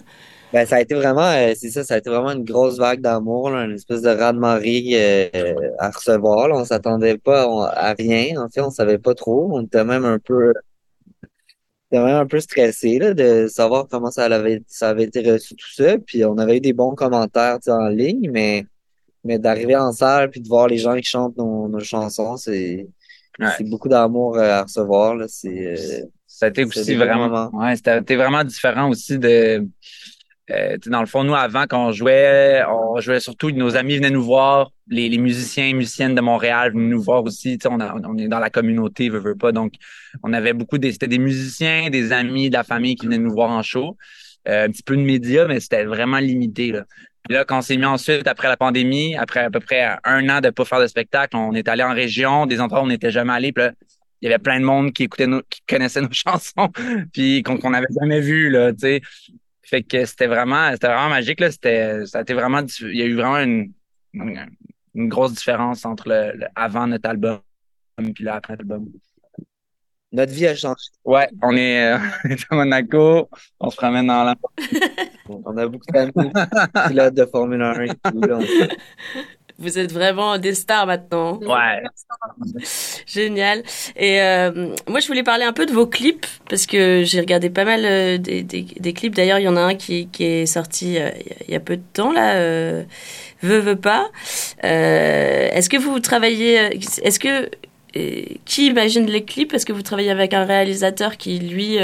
Ben, 0.54 0.66
ça 0.66 0.76
a 0.78 0.82
été 0.82 0.96
vraiment, 0.96 1.22
euh, 1.32 1.54
c'est 1.56 1.70
ça, 1.70 1.84
ça 1.86 1.94
a 1.94 1.98
été 2.00 2.10
vraiment 2.10 2.32
une 2.32 2.44
grosse 2.44 2.78
vague 2.78 3.00
d'amour, 3.00 3.50
une 3.56 3.76
espèce 3.76 4.02
de 4.02 4.10
raz-de-marée 4.10 4.90
euh, 4.94 5.54
à 5.80 5.90
recevoir. 5.92 6.50
Là. 6.50 6.56
On 6.58 6.66
s'attendait 6.66 7.18
pas 7.18 7.48
on- 7.48 7.62
à 7.62 7.94
rien. 7.94 8.42
En 8.42 8.50
fait, 8.50 8.60
on 8.62 8.70
savait 8.70 8.98
pas 8.98 9.14
trop. 9.16 9.50
On 9.54 9.62
était 9.64 9.86
même 9.86 10.04
un 10.04 10.20
peu, 10.20 10.52
était 11.90 12.04
même 12.04 12.16
un 12.18 12.26
peu 12.26 12.40
stressé 12.42 13.00
là, 13.00 13.14
de 13.14 13.48
savoir 13.48 13.88
comment 13.90 14.12
ça 14.12 14.26
avait, 14.26 14.62
ça 14.68 14.90
avait 14.90 15.04
été 15.06 15.22
reçu 15.32 15.56
tout 15.56 15.72
ça. 15.74 15.98
Puis 16.00 16.26
on 16.26 16.38
avait 16.38 16.58
eu 16.58 16.62
des 16.62 16.74
bons 16.74 16.96
commentaires 16.96 17.60
en 17.68 17.88
ligne, 17.88 18.30
mais, 18.32 18.66
mais 19.24 19.40
d'arriver 19.40 19.78
en 19.78 19.94
salle 19.94 20.30
puis 20.32 20.42
de 20.42 20.50
voir 20.50 20.68
les 20.68 20.78
gens 20.78 20.96
qui 20.96 21.04
chantent 21.04 21.38
nos, 21.38 21.70
nos 21.70 21.80
chansons, 21.80 22.36
c'est, 22.38 22.88
Ouais. 23.40 23.48
c'est 23.58 23.64
beaucoup 23.70 23.88
d'amour 23.88 24.38
euh, 24.38 24.42
à 24.60 24.64
recevoir. 24.64 25.16
Là. 25.16 25.26
C'est, 25.30 25.48
euh, 25.66 26.06
Ça 26.28 26.48
a 26.48 26.50
été 26.50 26.66
aussi 26.66 26.96
vraiment, 26.96 27.50
ouais, 27.54 27.76
c'était 27.78 28.18
vraiment 28.18 28.44
différent 28.44 28.90
aussi 28.90 29.18
de, 29.18 29.66
euh, 30.52 30.78
dans 30.88 31.00
le 31.00 31.06
fond, 31.06 31.24
nous, 31.24 31.36
avant, 31.36 31.66
quand 31.68 31.88
on 31.88 31.92
jouait, 31.92 32.62
on 32.70 33.00
jouait 33.00 33.20
surtout, 33.20 33.52
nos 33.52 33.76
amis 33.78 33.96
venaient 33.98 34.10
nous 34.12 34.24
voir, 34.24 34.72
les, 34.88 35.08
les 35.10 35.18
musiciens 35.18 35.66
et 35.68 35.74
musiciennes 35.74 36.16
de 36.16 36.22
Montréal 36.22 36.72
venaient 36.74 36.90
nous 36.90 37.02
voir 37.02 37.24
aussi, 37.24 37.58
on, 37.70 37.80
a- 37.80 37.96
on 38.04 38.18
est 38.18 38.28
dans 38.28 38.40
la 38.40 38.50
communauté, 38.50 39.10
veut, 39.10 39.20
veut 39.20 39.36
pas, 39.38 39.52
donc 39.52 39.74
on 40.24 40.34
avait 40.34 40.54
beaucoup 40.54 40.78
des, 40.78 40.92
c'était 40.92 41.08
des 41.08 41.20
musiciens, 41.20 41.90
des 41.90 42.12
amis, 42.12 42.50
de 42.50 42.56
la 42.56 42.64
famille 42.64 42.96
qui 42.96 43.06
venaient 43.06 43.18
nous 43.18 43.32
voir 43.34 43.50
en 43.52 43.62
show, 43.64 43.98
euh, 44.48 44.66
un 44.66 44.70
petit 44.70 44.84
peu 44.84 44.98
de 44.98 45.02
médias, 45.02 45.48
mais 45.48 45.60
c'était 45.60 45.86
vraiment 45.86 46.20
limité, 46.20 46.72
là. 46.72 46.84
Puis 47.24 47.36
là, 47.36 47.46
quand 47.46 47.60
on 47.60 47.62
s'est 47.62 47.78
mis 47.78 47.86
ensuite, 47.86 48.28
après 48.28 48.48
la 48.48 48.58
pandémie, 48.58 49.16
après 49.16 49.42
à 49.42 49.52
peu 49.52 49.60
près 49.60 49.96
un 50.04 50.28
an 50.30 50.42
de 50.42 50.50
pas 50.50 50.66
faire 50.66 50.82
de 50.82 50.88
spectacle, 50.88 51.38
on 51.38 51.54
est 51.54 51.68
allé 51.70 51.84
en 51.84 51.94
région, 51.94 52.48
des 52.48 52.60
endroits 52.60 52.82
où 52.82 52.86
on 52.86 52.88
n'était 52.88 53.12
jamais 53.12 53.32
allé, 53.32 53.52
puis 53.52 53.64
là, 53.64 53.74
il 54.24 54.30
y 54.30 54.34
avait 54.34 54.42
plein 54.42 54.60
de 54.60 54.66
monde 54.66 54.92
qui 54.92 55.04
écoutait 55.04 55.28
nos, 55.28 55.42
qui 55.50 55.62
connaissait 55.70 56.02
nos 56.02 56.10
chansons, 56.12 56.70
puis 57.14 57.44
qu'on 57.44 57.58
qu'on 57.58 57.70
n'avait 57.70 57.86
jamais 58.00 58.22
vu, 58.22 58.50
là, 58.50 58.72
tu 58.74 58.80
sais. 58.80 59.02
Fait 59.64 59.84
que 59.84 60.06
c'était 60.06 60.28
vraiment, 60.28 60.72
c'était 60.72 60.88
vraiment 60.88 61.10
magique, 61.10 61.40
là. 61.40 61.52
C'était, 61.52 62.06
ça 62.06 62.20
a 62.20 62.22
été 62.22 62.34
vraiment, 62.34 62.62
il 62.82 62.98
y 62.98 63.02
a 63.02 63.06
eu 63.06 63.16
vraiment 63.16 63.40
une, 63.40 63.72
une, 64.14 64.46
une 64.96 65.08
grosse 65.08 65.34
différence 65.34 65.86
entre 65.86 66.10
le, 66.10 66.38
le 66.38 66.48
avant 66.56 66.88
notre 66.88 67.10
album 67.10 67.40
puis 68.10 68.24
là 68.24 68.36
après 68.36 68.56
l'album. 68.56 68.92
notre 70.12 70.34
vie 70.34 70.48
a 70.48 70.56
changé. 70.56 70.86
Ouais, 71.06 71.30
on 71.42 71.56
est, 71.56 71.94
euh, 71.94 71.98
on 72.26 72.30
est 72.30 72.46
à 72.50 72.56
Monaco, 72.56 73.30
on 73.60 73.70
se 73.70 73.76
promène 73.76 74.08
dans 74.08 74.24
la... 74.24 74.36
On 75.30 75.58
a 75.58 75.68
beaucoup 75.68 75.86
d'amis 75.92 76.12
pilotes 76.88 77.14
de 77.14 77.26
Formule 77.26 77.62
1 77.62 77.82
et 77.82 77.90
tout. 77.90 78.22
Là. 78.22 78.40
Vous 79.60 79.78
êtes 79.78 79.92
vraiment 79.92 80.38
des 80.38 80.54
stars 80.56 80.88
maintenant. 80.88 81.40
Ouais. 81.40 81.82
Génial. 83.06 83.64
Et 83.96 84.22
euh, 84.22 84.74
moi, 84.88 85.00
je 85.00 85.08
voulais 85.08 85.24
parler 85.24 85.44
un 85.44 85.54
peu 85.54 85.66
de 85.66 85.72
vos 85.72 85.88
clips 85.88 86.26
parce 86.50 86.66
que 86.66 87.04
j'ai 87.06 87.20
regardé 87.20 87.50
pas 87.50 87.66
mal 87.66 87.86
euh, 87.86 88.18
des, 88.18 88.44
des, 88.44 88.62
des 88.64 88.94
clips. 88.94 89.16
D'ailleurs, 89.16 89.40
il 89.40 89.44
y 89.44 89.48
en 89.48 89.58
a 89.58 89.62
un 89.62 89.76
qui, 89.76 90.08
qui 90.08 90.24
est 90.24 90.46
sorti 90.46 90.98
euh, 90.98 91.10
il 91.48 91.54
y 91.54 91.56
a- 91.56 91.60
peu 91.60 91.78
de 91.78 91.84
temps 91.94 92.12
là. 92.12 92.36
Veux 93.44 93.60
veux 93.60 93.76
pas. 93.76 94.10
Est-ce 94.64 95.70
que 95.70 95.78
vous 95.78 96.00
travaillez 96.00 96.56
Est-ce 97.04 97.20
que 97.20 97.50
qui 98.46 98.68
imagine 98.68 99.06
les 99.06 99.26
clips? 99.26 99.54
Est-ce 99.54 99.66
que 99.66 99.74
vous 99.74 99.82
travaillez 99.82 100.12
avec 100.12 100.34
un 100.34 100.46
réalisateur 100.46 101.18
qui 101.18 101.40
lui 101.40 101.78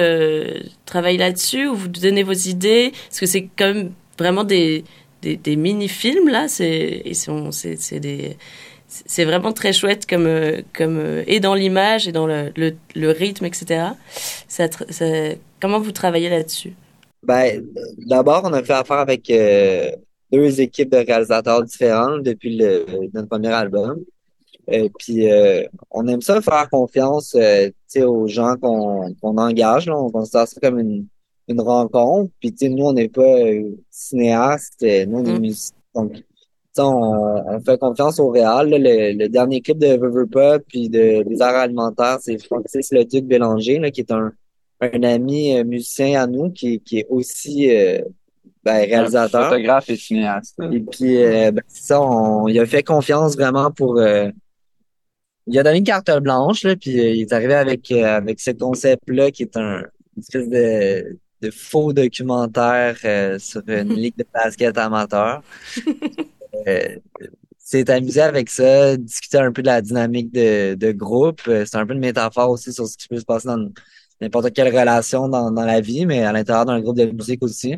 travaille 0.86 1.18
là-dessus? 1.18 1.68
Ou 1.68 1.76
vous 1.76 1.88
donnez 1.88 2.24
vos 2.24 2.34
idées? 2.34 2.92
Parce 3.10 3.20
que 3.20 3.26
c'est 3.26 3.50
quand 3.58 3.74
même 3.74 3.92
vraiment 4.18 4.44
des 4.44 4.84
des, 5.22 5.56
mini-films 5.56 6.30
là. 6.30 6.48
C'est 6.48 7.04
vraiment 9.26 9.52
très 9.52 9.74
chouette 9.74 10.06
comme 10.06 10.26
euh, 10.26 10.62
comme 10.74 10.98
euh, 10.98 11.24
et 11.28 11.40
dans 11.40 11.56
l'image 11.56 12.08
et 12.08 12.12
dans 12.12 12.26
le, 12.28 12.52
le, 12.56 13.12
rythme 13.12 13.46
etc 13.46 13.90
ça, 14.48 14.68
comment 15.60 15.80
vous 15.80 15.92
travaillez 15.92 16.30
là-dessus? 16.30 16.74
Ben, 17.24 17.66
d'abord, 17.98 18.44
on 18.46 18.54
a 18.54 18.64
fait 18.64 18.74
affaire 18.74 19.00
avec 19.00 19.30
euh, 19.30 19.90
deux 20.32 20.62
équipes 20.62 20.92
de 20.92 20.98
réalisateurs 20.98 21.64
différentes 21.64 22.24
depuis 22.24 22.56
le, 22.56 22.86
notre 23.14 23.28
premier 23.28 23.50
album. 23.52 24.04
Et 24.70 24.90
puis, 24.98 25.28
on 25.92 26.08
aime 26.08 26.22
ça 26.22 26.42
faire 26.42 26.70
confiance 26.70 27.36
euh, 27.36 27.70
aux 28.06 28.28
gens 28.28 28.56
qu'on 28.56 29.14
qu'on 29.22 29.38
engage. 29.38 29.90
On 29.90 30.10
considère 30.10 30.48
ça 30.48 30.60
comme 30.62 30.80
une, 30.80 31.08
une 31.48 31.62
rencontre. 31.62 32.32
Puis, 32.40 32.52
tu 32.52 32.58
sais, 32.66 32.70
nous, 32.70 32.86
on 32.86 32.94
n'est 32.94 33.10
pas 33.10 33.22
euh, 33.24 33.72
cinéastes, 33.90 34.84
euh, 34.84 35.06
nous, 35.06 35.20
on 35.20 35.26
est 35.26 35.38
Mm. 35.38 35.40
musiciens. 35.42 35.76
Donc, 35.96 36.14
tu 36.14 36.22
sais, 36.74 36.82
on, 36.82 37.50
on 37.56 37.60
fait 37.62 37.80
confiance 37.80 38.20
au 38.20 38.30
réal. 38.30 38.70
là. 38.70 38.78
Le, 38.78 39.18
le 39.18 39.30
dernier 39.30 39.62
clip 39.62 39.78
de 39.80 39.98
Veux, 39.98 40.10
veux 40.10 40.28
pas, 40.28 40.60
puis 40.60 40.90
de, 40.90 41.24
des 41.24 41.42
arts 41.42 41.56
alimentaires, 41.56 42.18
c'est 42.22 42.38
Francis 42.44 42.92
Le 42.92 43.04
Duc 43.06 43.26
Bélanger, 43.26 43.80
là, 43.80 43.90
qui 43.92 44.02
est 44.02 44.12
un, 44.12 44.32
un 44.82 45.04
ami 45.04 45.58
euh, 45.58 45.64
musicien 45.64 46.22
à 46.22 46.28
nous, 46.28 46.52
qui, 46.52 46.80
qui 46.82 47.00
est 47.00 47.08
aussi 47.10 47.70
euh, 47.76 48.00
ben, 48.64 48.80
réalisateur. 48.86 49.50
Photographe 49.50 49.90
et 49.90 49.96
cinéaste. 49.96 50.56
Et 50.72 50.80
puis, 50.82 51.24
euh, 51.24 51.52
ben, 51.52 51.64
ça, 51.68 52.02
on, 52.02 52.48
il 52.48 52.60
a 52.60 52.66
fait 52.66 52.84
confiance 52.84 53.36
vraiment 53.36 53.72
pour. 53.72 53.98
euh, 53.98 54.30
il 55.50 55.58
a 55.58 55.64
donné 55.64 55.78
une 55.78 55.84
carte 55.86 56.12
blanche, 56.20 56.64
là, 56.64 56.76
puis 56.76 56.92
il 56.92 57.22
est 57.22 57.32
arrivé 57.32 57.54
avec, 57.54 57.90
euh, 57.92 58.04
avec 58.18 58.40
ce 58.42 58.52
concept-là 58.52 59.32
qui 59.32 59.44
est 59.44 59.56
un 59.56 59.80
une 60.18 60.22
espèce 60.22 60.50
de, 60.50 61.18
de 61.42 61.52
faux 61.52 61.94
documentaire 61.94 62.98
euh, 63.06 63.40
sur 63.40 63.62
une 63.68 63.94
ligue 63.96 64.18
de 64.18 64.26
basket 64.34 64.78
amateur. 64.78 65.42
Euh, 66.68 66.98
s'est 67.60 67.90
amusé 67.92 68.22
avec 68.22 68.50
ça, 68.50 68.98
discuter 68.98 69.38
un 69.38 69.52
peu 69.52 69.62
de 69.62 69.68
la 69.68 69.82
dynamique 69.82 70.32
de, 70.34 70.74
de 70.76 70.92
groupe. 70.92 71.42
Euh, 71.48 71.66
C'est 71.66 71.78
un 71.78 71.86
peu 71.86 71.94
une 71.94 72.00
métaphore 72.00 72.50
aussi 72.50 72.74
sur 72.74 72.88
ce 72.88 72.98
qui 72.98 73.08
peut 73.08 73.20
se 73.20 73.26
passer 73.26 73.48
dans 73.48 73.70
n'importe 74.22 74.52
quelle 74.54 74.76
relation 74.76 75.28
dans, 75.30 75.52
dans 75.52 75.66
la 75.66 75.82
vie, 75.82 76.06
mais 76.06 76.24
à 76.24 76.32
l'intérieur 76.32 76.66
d'un 76.66 76.82
groupe 76.82 76.98
de 76.98 77.06
musique 77.06 77.44
aussi. 77.44 77.76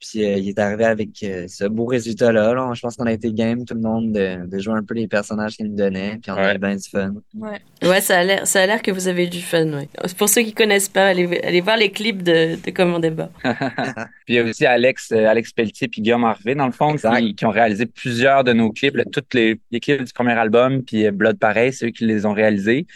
Puis 0.00 0.24
euh, 0.24 0.38
il 0.38 0.48
est 0.48 0.58
arrivé 0.58 0.84
avec 0.84 1.10
euh, 1.22 1.46
ce 1.48 1.64
beau 1.64 1.84
résultat-là. 1.84 2.54
là. 2.54 2.72
Je 2.74 2.80
pense 2.80 2.96
qu'on 2.96 3.06
a 3.06 3.12
été 3.12 3.32
game, 3.32 3.64
tout 3.64 3.74
le 3.74 3.80
monde, 3.80 4.12
de, 4.12 4.46
de 4.46 4.58
jouer 4.58 4.74
un 4.74 4.82
peu 4.82 4.94
les 4.94 5.06
personnages 5.06 5.56
qu'il 5.56 5.66
nous 5.66 5.76
donnait. 5.76 6.18
Puis 6.22 6.30
on 6.30 6.36
a 6.36 6.54
eu 6.54 6.58
bien 6.58 6.76
du 6.76 6.88
fun. 6.88 7.14
Ouais. 7.34 7.60
Ouais, 7.82 8.00
ça 8.00 8.18
a 8.18 8.24
l'air, 8.24 8.46
ça 8.46 8.62
a 8.62 8.66
l'air 8.66 8.82
que 8.82 8.90
vous 8.90 9.08
avez 9.08 9.26
du 9.26 9.40
fun, 9.40 9.66
ouais. 9.72 9.88
Pour 10.18 10.28
ceux 10.28 10.42
qui 10.42 10.52
connaissent 10.52 10.88
pas, 10.88 11.08
allez, 11.08 11.40
allez 11.42 11.60
voir 11.60 11.76
les 11.76 11.90
clips 11.90 12.22
de, 12.22 12.56
de 12.62 12.70
Commandez 12.70 13.10
Bas. 13.10 13.30
Puis 13.44 14.34
il 14.34 14.34
y 14.34 14.38
a 14.38 14.44
aussi 14.44 14.66
Alex, 14.66 15.12
euh, 15.12 15.26
Alex 15.26 15.52
Pelletier 15.52 15.88
puis 15.88 16.02
Guillaume 16.02 16.24
Harvey, 16.24 16.54
dans 16.54 16.66
le 16.66 16.72
fond, 16.72 16.94
qui, 16.94 17.34
qui 17.34 17.46
ont 17.46 17.50
réalisé 17.50 17.86
plusieurs 17.86 18.44
de 18.44 18.52
nos 18.52 18.70
clips, 18.70 18.96
là, 18.96 19.04
toutes 19.10 19.34
les, 19.34 19.60
les 19.70 19.80
clips 19.80 20.04
du 20.04 20.12
premier 20.12 20.32
album, 20.32 20.82
puis 20.82 21.06
euh, 21.06 21.10
Blood 21.10 21.38
Pareil, 21.38 21.72
c'est 21.72 21.86
eux 21.86 21.90
qui 21.90 22.06
les 22.06 22.26
ont 22.26 22.32
réalisés. 22.32 22.86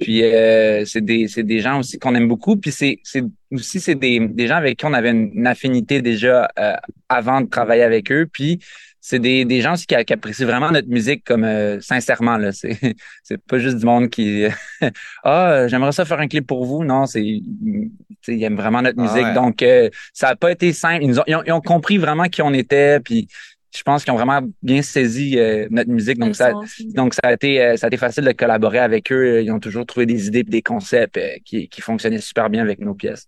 Puis 0.00 0.22
euh, 0.24 0.84
c'est 0.84 1.04
des 1.04 1.28
c'est 1.28 1.42
des 1.42 1.60
gens 1.60 1.80
aussi 1.80 1.98
qu'on 1.98 2.14
aime 2.14 2.28
beaucoup. 2.28 2.56
Puis 2.56 2.72
c'est 2.72 2.98
c'est 3.02 3.24
aussi 3.52 3.80
c'est 3.80 3.94
des 3.94 4.20
des 4.20 4.46
gens 4.46 4.56
avec 4.56 4.78
qui 4.78 4.86
on 4.86 4.92
avait 4.92 5.10
une, 5.10 5.30
une 5.34 5.46
affinité 5.46 6.02
déjà 6.02 6.50
euh, 6.58 6.74
avant 7.08 7.40
de 7.40 7.48
travailler 7.48 7.82
avec 7.82 8.10
eux. 8.12 8.26
Puis 8.30 8.58
c'est 9.00 9.20
des, 9.20 9.44
des 9.44 9.60
gens 9.60 9.74
aussi 9.74 9.86
qui, 9.86 9.94
qui 10.04 10.12
apprécient 10.12 10.46
vraiment 10.46 10.70
notre 10.70 10.88
musique 10.88 11.24
comme 11.24 11.44
euh, 11.44 11.80
sincèrement 11.80 12.36
là. 12.36 12.52
C'est 12.52 12.78
c'est 13.22 13.38
pas 13.42 13.58
juste 13.58 13.78
du 13.78 13.86
monde 13.86 14.10
qui 14.10 14.44
ah 15.24 15.50
euh, 15.52 15.68
j'aimerais 15.68 15.92
ça 15.92 16.04
faire 16.04 16.20
un 16.20 16.28
clip 16.28 16.46
pour 16.46 16.64
vous. 16.64 16.84
Non 16.84 17.06
c'est 17.06 17.22
tu 17.22 17.90
sais, 18.22 18.36
ils 18.36 18.42
aiment 18.44 18.56
vraiment 18.56 18.82
notre 18.82 18.98
Ah 18.98 19.02
musique. 19.02 19.24
ouais. 19.24 19.34
donc 19.34 19.62
euh, 19.62 19.88
ça 20.12 20.28
a 20.28 20.36
pas 20.36 20.50
été 20.50 20.72
simple. 20.72 21.04
Ils, 21.04 21.08
nous 21.08 21.18
ont, 21.20 21.24
ils, 21.26 21.36
ont, 21.36 21.42
ils 21.46 21.52
ont 21.52 21.60
compris 21.60 21.98
vraiment 21.98 22.24
qui 22.24 22.42
on 22.42 22.52
était. 22.52 23.00
Puis 23.00 23.28
je 23.76 23.82
pense 23.82 24.02
qu'ils 24.02 24.12
ont 24.12 24.16
vraiment 24.16 24.40
bien 24.62 24.82
saisi 24.82 25.38
euh, 25.38 25.68
notre 25.70 25.90
musique. 25.90 26.18
Donc 26.18 26.34
ça 26.34 26.52
donc 26.94 27.14
ça 27.14 27.20
a 27.22 27.32
été 27.32 27.62
euh, 27.62 27.76
ça 27.76 27.86
a 27.86 27.88
été 27.88 27.96
facile 27.96 28.24
de 28.24 28.32
collaborer 28.32 28.78
avec 28.78 29.12
eux. 29.12 29.42
Ils 29.42 29.50
ont 29.52 29.60
toujours 29.60 29.86
trouvé 29.86 30.06
des 30.06 30.26
idées 30.26 30.40
et 30.40 30.44
des 30.44 30.62
concepts 30.62 31.16
euh, 31.16 31.36
qui 31.44 31.68
qui 31.68 31.80
fonctionnaient 31.80 32.20
super 32.20 32.50
bien 32.50 32.62
avec 32.62 32.80
nos 32.80 32.94
pièces 32.94 33.26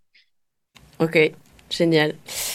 Ok, 1.01 1.33
génial. 1.71 2.15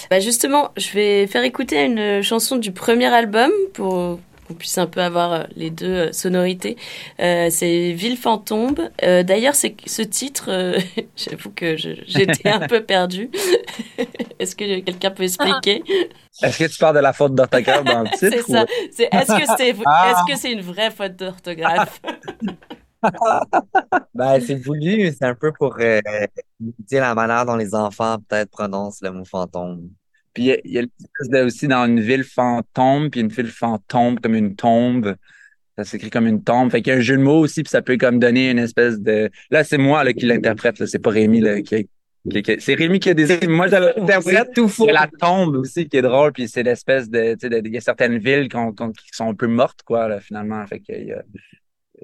Bah 0.10 0.20
justement, 0.20 0.72
je 0.78 0.92
vais 0.92 1.28
faire 1.28 1.44
écouter 1.44 1.84
une 1.84 2.22
chanson 2.22 2.56
du 2.58 2.72
premier 2.72 3.08
album 3.08 3.52
pour 3.74 4.20
qu'on 4.48 4.54
puisse 4.54 4.78
un 4.78 4.86
peu 4.86 5.02
avoir 5.02 5.34
euh, 5.34 5.44
les 5.56 5.72
deux 5.72 5.88
euh, 5.88 6.12
sonorités. 6.12 6.78
Euh, 7.20 7.48
c'est 7.50 7.94
Ville 7.94 8.16
fantôme. 8.18 8.76
Euh, 9.04 9.24
D'ailleurs, 9.24 9.56
c'est 9.56 9.76
ce 9.88 10.04
titre, 10.04 10.46
euh, 10.50 10.78
j'avoue 11.18 11.50
que 11.50 11.76
j'étais 11.78 12.50
un 12.50 12.60
peu 12.68 12.84
perdue. 12.84 13.32
Est-ce 14.40 14.56
que 14.56 14.82
quelqu'un 14.82 15.10
peut 15.10 15.24
expliquer? 15.24 15.84
Est-ce 16.44 16.60
que 16.60 16.66
tu 16.72 16.78
parles 16.78 16.96
de 16.98 17.02
la 17.02 17.14
faute 17.14 17.34
d'orthographe 17.34 17.84
dans 17.86 18.04
le 18.04 18.10
titre 18.18 18.36
C'est 18.46 18.52
ça. 18.52 18.62
ou- 18.64 18.66
que 18.66 18.72
c'est 18.96 19.10
est-ce 19.12 20.32
que 20.32 20.38
c'est 20.38 20.52
une 20.52 20.62
vraie 20.62 20.92
faute 20.92 21.16
d'orthographe? 21.16 22.00
Ben, 24.14 24.40
c'est 24.40 24.56
voulu, 24.56 25.12
c'est 25.12 25.26
un 25.26 25.36
peu 25.36 25.52
pour 25.52 25.76
euh, 25.80 26.00
la 26.92 27.16
manière 27.16 27.46
dont 27.46 27.56
les 27.56 27.76
enfants 27.76 28.18
peut-être 28.28 28.50
prononcent 28.52 29.02
le 29.02 29.12
mot 29.12 29.26
fantôme. 29.26 29.90
Puis 30.34 30.44
il 30.44 30.48
y 30.48 30.52
a, 30.52 30.58
il 30.66 30.72
y 30.74 30.78
a 30.78 30.82
le 30.82 30.88
petit 30.88 31.08
twist 31.16 31.32
de- 31.32 31.44
aussi 31.46 31.68
dans 31.68 31.86
une 31.86 32.00
ville 32.00 32.24
fantôme, 32.24 33.10
puis 33.10 33.22
une 33.22 33.28
ville 33.30 33.48
fantôme 33.48 34.20
comme 34.20 34.36
une 34.36 34.56
tombe. 34.56 35.16
Ça 35.78 35.84
s'écrit 35.84 36.10
comme 36.10 36.28
une 36.28 36.44
tombe. 36.44 36.72
Fait 36.72 36.82
qu'il 36.82 36.92
y 36.94 36.96
a 36.96 37.00
un 37.00 37.02
jeu 37.02 37.18
de 37.18 37.22
mots 37.22 37.40
aussi, 37.40 37.62
puis 37.64 37.70
ça 37.70 37.82
peut 37.82 37.98
comme 37.98 38.20
donner 38.20 38.52
une 38.52 38.60
espèce 38.60 39.00
de. 39.00 39.30
Là, 39.52 39.64
c'est 39.66 39.78
moi 39.78 40.04
là, 40.04 40.14
qui 40.14 40.26
l'interprète, 40.26 40.80
là. 40.80 40.88
C'est 40.88 41.00
pas 41.00 41.10
Rémi 41.10 41.42
là, 41.42 41.62
qui, 41.62 41.90
qui- 42.30 42.42
qui- 42.42 42.56
C'est 42.62 42.76
Rémi 42.76 43.00
qui 43.02 43.10
a 43.10 43.14
des. 43.14 43.46
Moi, 43.48 43.68
je 43.68 43.76
l'interprète. 43.76 44.54
tout 44.54 44.70
faux. 44.70 44.86
C'est 44.86 44.94
la 44.94 45.08
tombe 45.20 45.56
aussi 45.58 45.88
qui 45.90 45.98
est 45.98 46.02
drôle, 46.02 46.32
puis 46.32 46.48
c'est 46.48 46.64
l'espèce 46.64 47.10
de. 47.10 47.34
Tu 47.34 47.40
sais, 47.42 47.50
de- 47.50 47.62
il 47.68 47.74
y 47.74 47.78
a 47.78 47.82
certaines 47.82 48.18
villes 48.18 48.48
qu'on- 48.50 48.74
qu'on- 48.74 48.92
qui 48.94 49.10
sont 49.12 49.30
un 49.30 49.36
peu 49.36 49.48
mortes, 49.48 49.82
quoi, 49.84 50.08
là, 50.08 50.20
finalement. 50.22 50.66
Fait 50.68 50.80
que 50.80 50.94
il 50.94 51.08
y 51.08 51.12
a- 51.14 51.24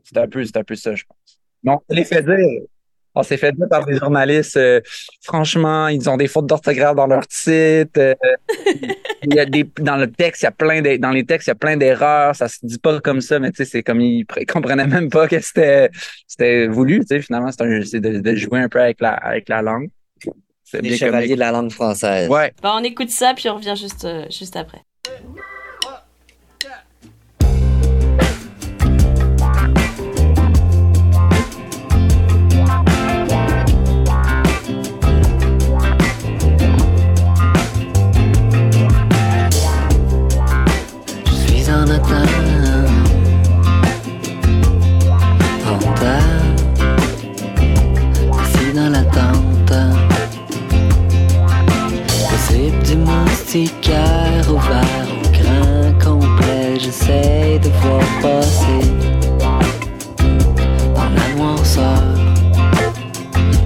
c'est 0.04 0.18
un 0.18 0.28
peu, 0.28 0.44
c'est 0.46 0.58
un 0.58 0.64
peu 0.64 0.76
ça, 0.76 0.96
je 0.96 1.04
pense. 1.08 1.40
Non, 1.64 1.80
on 1.90 1.94
les 1.94 2.04
fait 2.06 2.24
dire. 2.24 2.38
On 3.14 3.24
s'est 3.24 3.36
fait 3.36 3.52
dire 3.52 3.68
par 3.70 3.86
des 3.86 3.98
journalistes. 3.98 4.56
euh, 4.56 4.80
franchement, 5.22 5.90
ils 5.90 6.10
ont 6.10 6.16
des 6.16 6.28
fautes 6.30 6.46
d'orthographe 6.48 6.96
dans 6.96 7.08
leur 7.08 7.28
titre. 7.28 7.92
euh, 8.00 8.16
il 9.24 9.34
y 9.36 9.40
a 9.40 9.46
des 9.46 9.70
dans 9.80 9.98
le 9.98 10.10
texte, 10.10 10.44
il 10.44 10.46
y 10.46 10.48
a 10.48 10.52
plein 10.52 10.82
de, 10.82 10.96
dans 10.96 11.12
les 11.12 11.26
textes, 11.26 11.48
il 11.48 11.50
y 11.50 11.52
a 11.52 11.56
plein 11.56 11.76
d'erreurs. 11.76 12.36
Ça 12.36 12.48
se 12.48 12.60
dit 12.64 12.78
pas 12.78 13.02
comme 13.02 13.20
ça, 13.20 13.38
mais 13.40 13.52
tu 13.52 13.58
sais, 13.58 13.66
c'est 13.66 13.84
comme 13.84 14.00
ils 14.00 14.24
pr- 14.24 14.46
comprenaient 14.46 14.88
même 14.88 15.10
pas 15.10 15.28
que 15.28 15.40
c'était 15.42 15.90
c'était 16.26 16.68
voulu. 16.68 17.02
Tu 17.02 17.08
sais, 17.08 17.22
finalement, 17.22 17.52
c'est 17.52 17.62
un, 17.64 17.82
c'est 17.84 18.00
de, 18.00 18.20
de 18.22 18.36
jouer 18.36 18.60
un 18.62 18.70
peu 18.70 18.80
avec 18.80 19.02
la 19.02 19.12
avec 19.12 19.50
la 19.50 19.62
langue. 19.62 19.90
C'est 20.64 20.82
Les 20.82 20.96
chevaliers 20.96 21.26
comique. 21.28 21.36
de 21.36 21.40
la 21.42 21.52
langue 21.52 21.72
française. 21.72 22.30
Ouais. 22.30 22.54
Bah, 22.64 22.74
on 22.80 22.84
écoute 22.86 23.10
ça 23.10 23.34
puis 23.36 23.50
on 23.50 23.56
revient 23.56 23.76
juste 23.78 24.06
euh, 24.06 24.24
juste 24.30 24.56
après. 24.56 24.80
Du 53.52 53.60
moustiquaire 53.60 54.46
ouvert 54.50 55.08
au 55.12 55.30
grain 55.30 55.94
complet. 56.04 56.80
J'essaie 56.80 57.60
de 57.60 57.70
voir 57.82 58.02
passer 58.22 58.88
dans 60.96 61.10
la 61.10 61.36
noirceur 61.36 62.04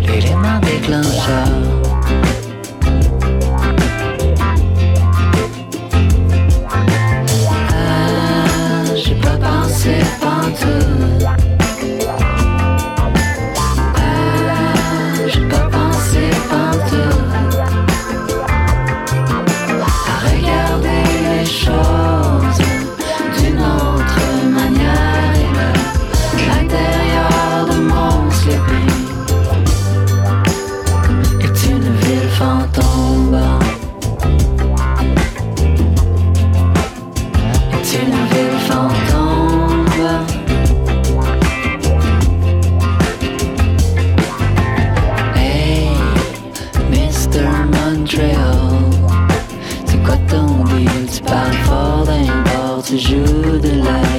l'élément 0.07 0.59
déclencheur. 0.61 1.54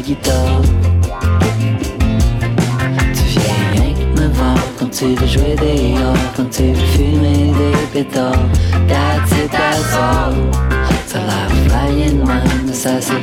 Tu 0.06 0.12
viens 3.24 3.70
rien 3.72 3.92
que 3.92 4.20
me 4.20 4.28
voir 4.28 4.56
quand 4.78 4.88
tu 4.88 5.06
veux 5.06 5.26
jouer 5.26 5.56
dehors, 5.56 6.14
quand 6.36 6.48
tu 6.48 6.62
veux 6.62 6.86
fumer 6.92 7.52
des 7.58 7.86
pétards. 7.92 8.48
That's 8.86 9.32
it, 9.32 9.50
that's 9.50 9.96
all. 9.96 10.34
Ça 11.08 11.18
a 11.18 11.22
l'air 11.22 11.50
flying 11.66 12.18
même, 12.24 12.66
mais 12.66 12.72
ça 12.72 13.00
c'est 13.00 13.14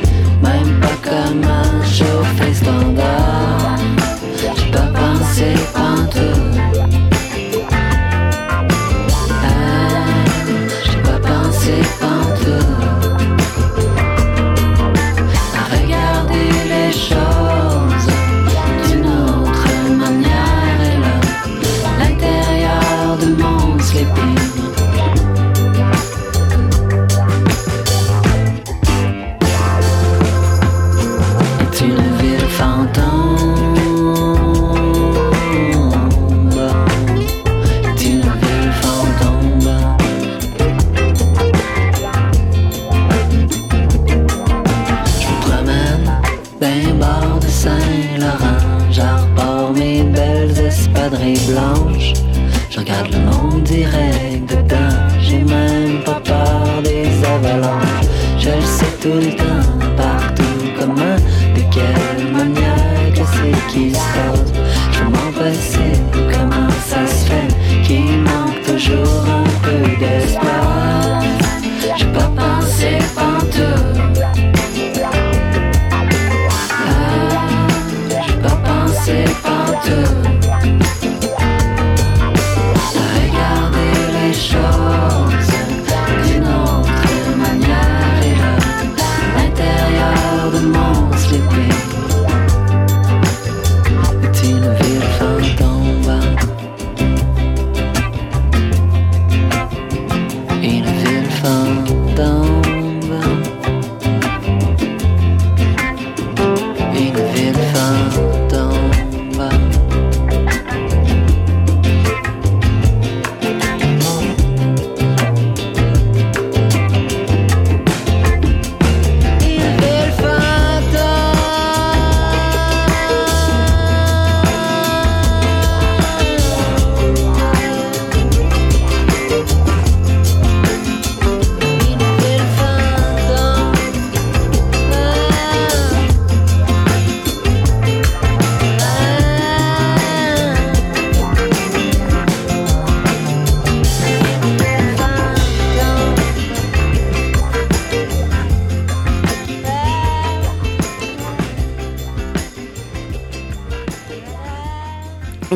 même 0.42 0.82
pas 0.82 0.98
comment 1.02 1.84
chauffer 1.86 2.54
standard. 2.54 3.43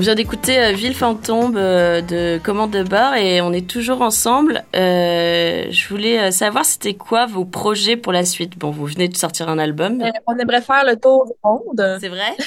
Vient 0.07 0.15
d'écouter 0.15 0.57
euh, 0.57 0.71
Ville 0.71 0.95
Fantôme 0.95 1.55
euh, 1.57 1.99
de 1.99 2.39
Commande 2.41 2.71
de 2.71 2.81
Bar 2.81 3.15
et 3.17 3.41
on 3.41 3.51
est 3.51 3.69
toujours 3.69 4.01
ensemble. 4.01 4.63
Euh, 4.73 5.65
je 5.69 5.89
voulais 5.89 6.31
savoir 6.31 6.63
c'était 6.63 6.93
quoi 6.93 7.25
vos 7.25 7.43
projets 7.43 7.97
pour 7.97 8.13
la 8.13 8.23
suite. 8.23 8.57
Bon, 8.57 8.71
vous 8.71 8.85
venez 8.85 9.09
de 9.09 9.17
sortir 9.17 9.49
un 9.49 9.59
album. 9.59 10.01
Euh, 10.01 10.09
on 10.25 10.37
aimerait 10.37 10.61
faire 10.61 10.85
le 10.85 10.95
tour 10.95 11.25
du 11.25 11.33
monde. 11.43 11.97
C'est 11.99 12.07
vrai? 12.07 12.37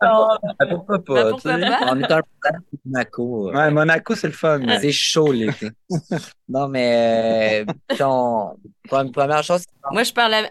Alors, 0.00 0.38
Ah, 0.58 0.66
pourquoi 0.66 1.04
pas? 1.04 1.30
Pourquoi 1.30 1.54
tu 1.56 1.60
sais? 1.60 1.66
pas? 1.68 1.78
On 1.92 2.00
est 2.00 2.10
un 2.10 2.20
peu 2.22 2.48
à 2.48 2.52
Monaco. 2.86 3.52
Ouais, 3.52 3.70
Monaco, 3.70 4.14
c'est 4.14 4.28
le 4.28 4.32
fun. 4.32 4.60
C'est 4.80 4.92
chaud 4.92 5.30
l'été. 5.30 5.68
non, 6.48 6.68
mais 6.68 7.64
euh, 7.68 7.72
puis 7.88 8.02
on- 8.02 8.56
pre- 8.88 9.12
première 9.12 9.42
chose, 9.42 9.64
Moi, 9.92 10.04
je 10.04 10.12
parle 10.14 10.32
à, 10.32 10.42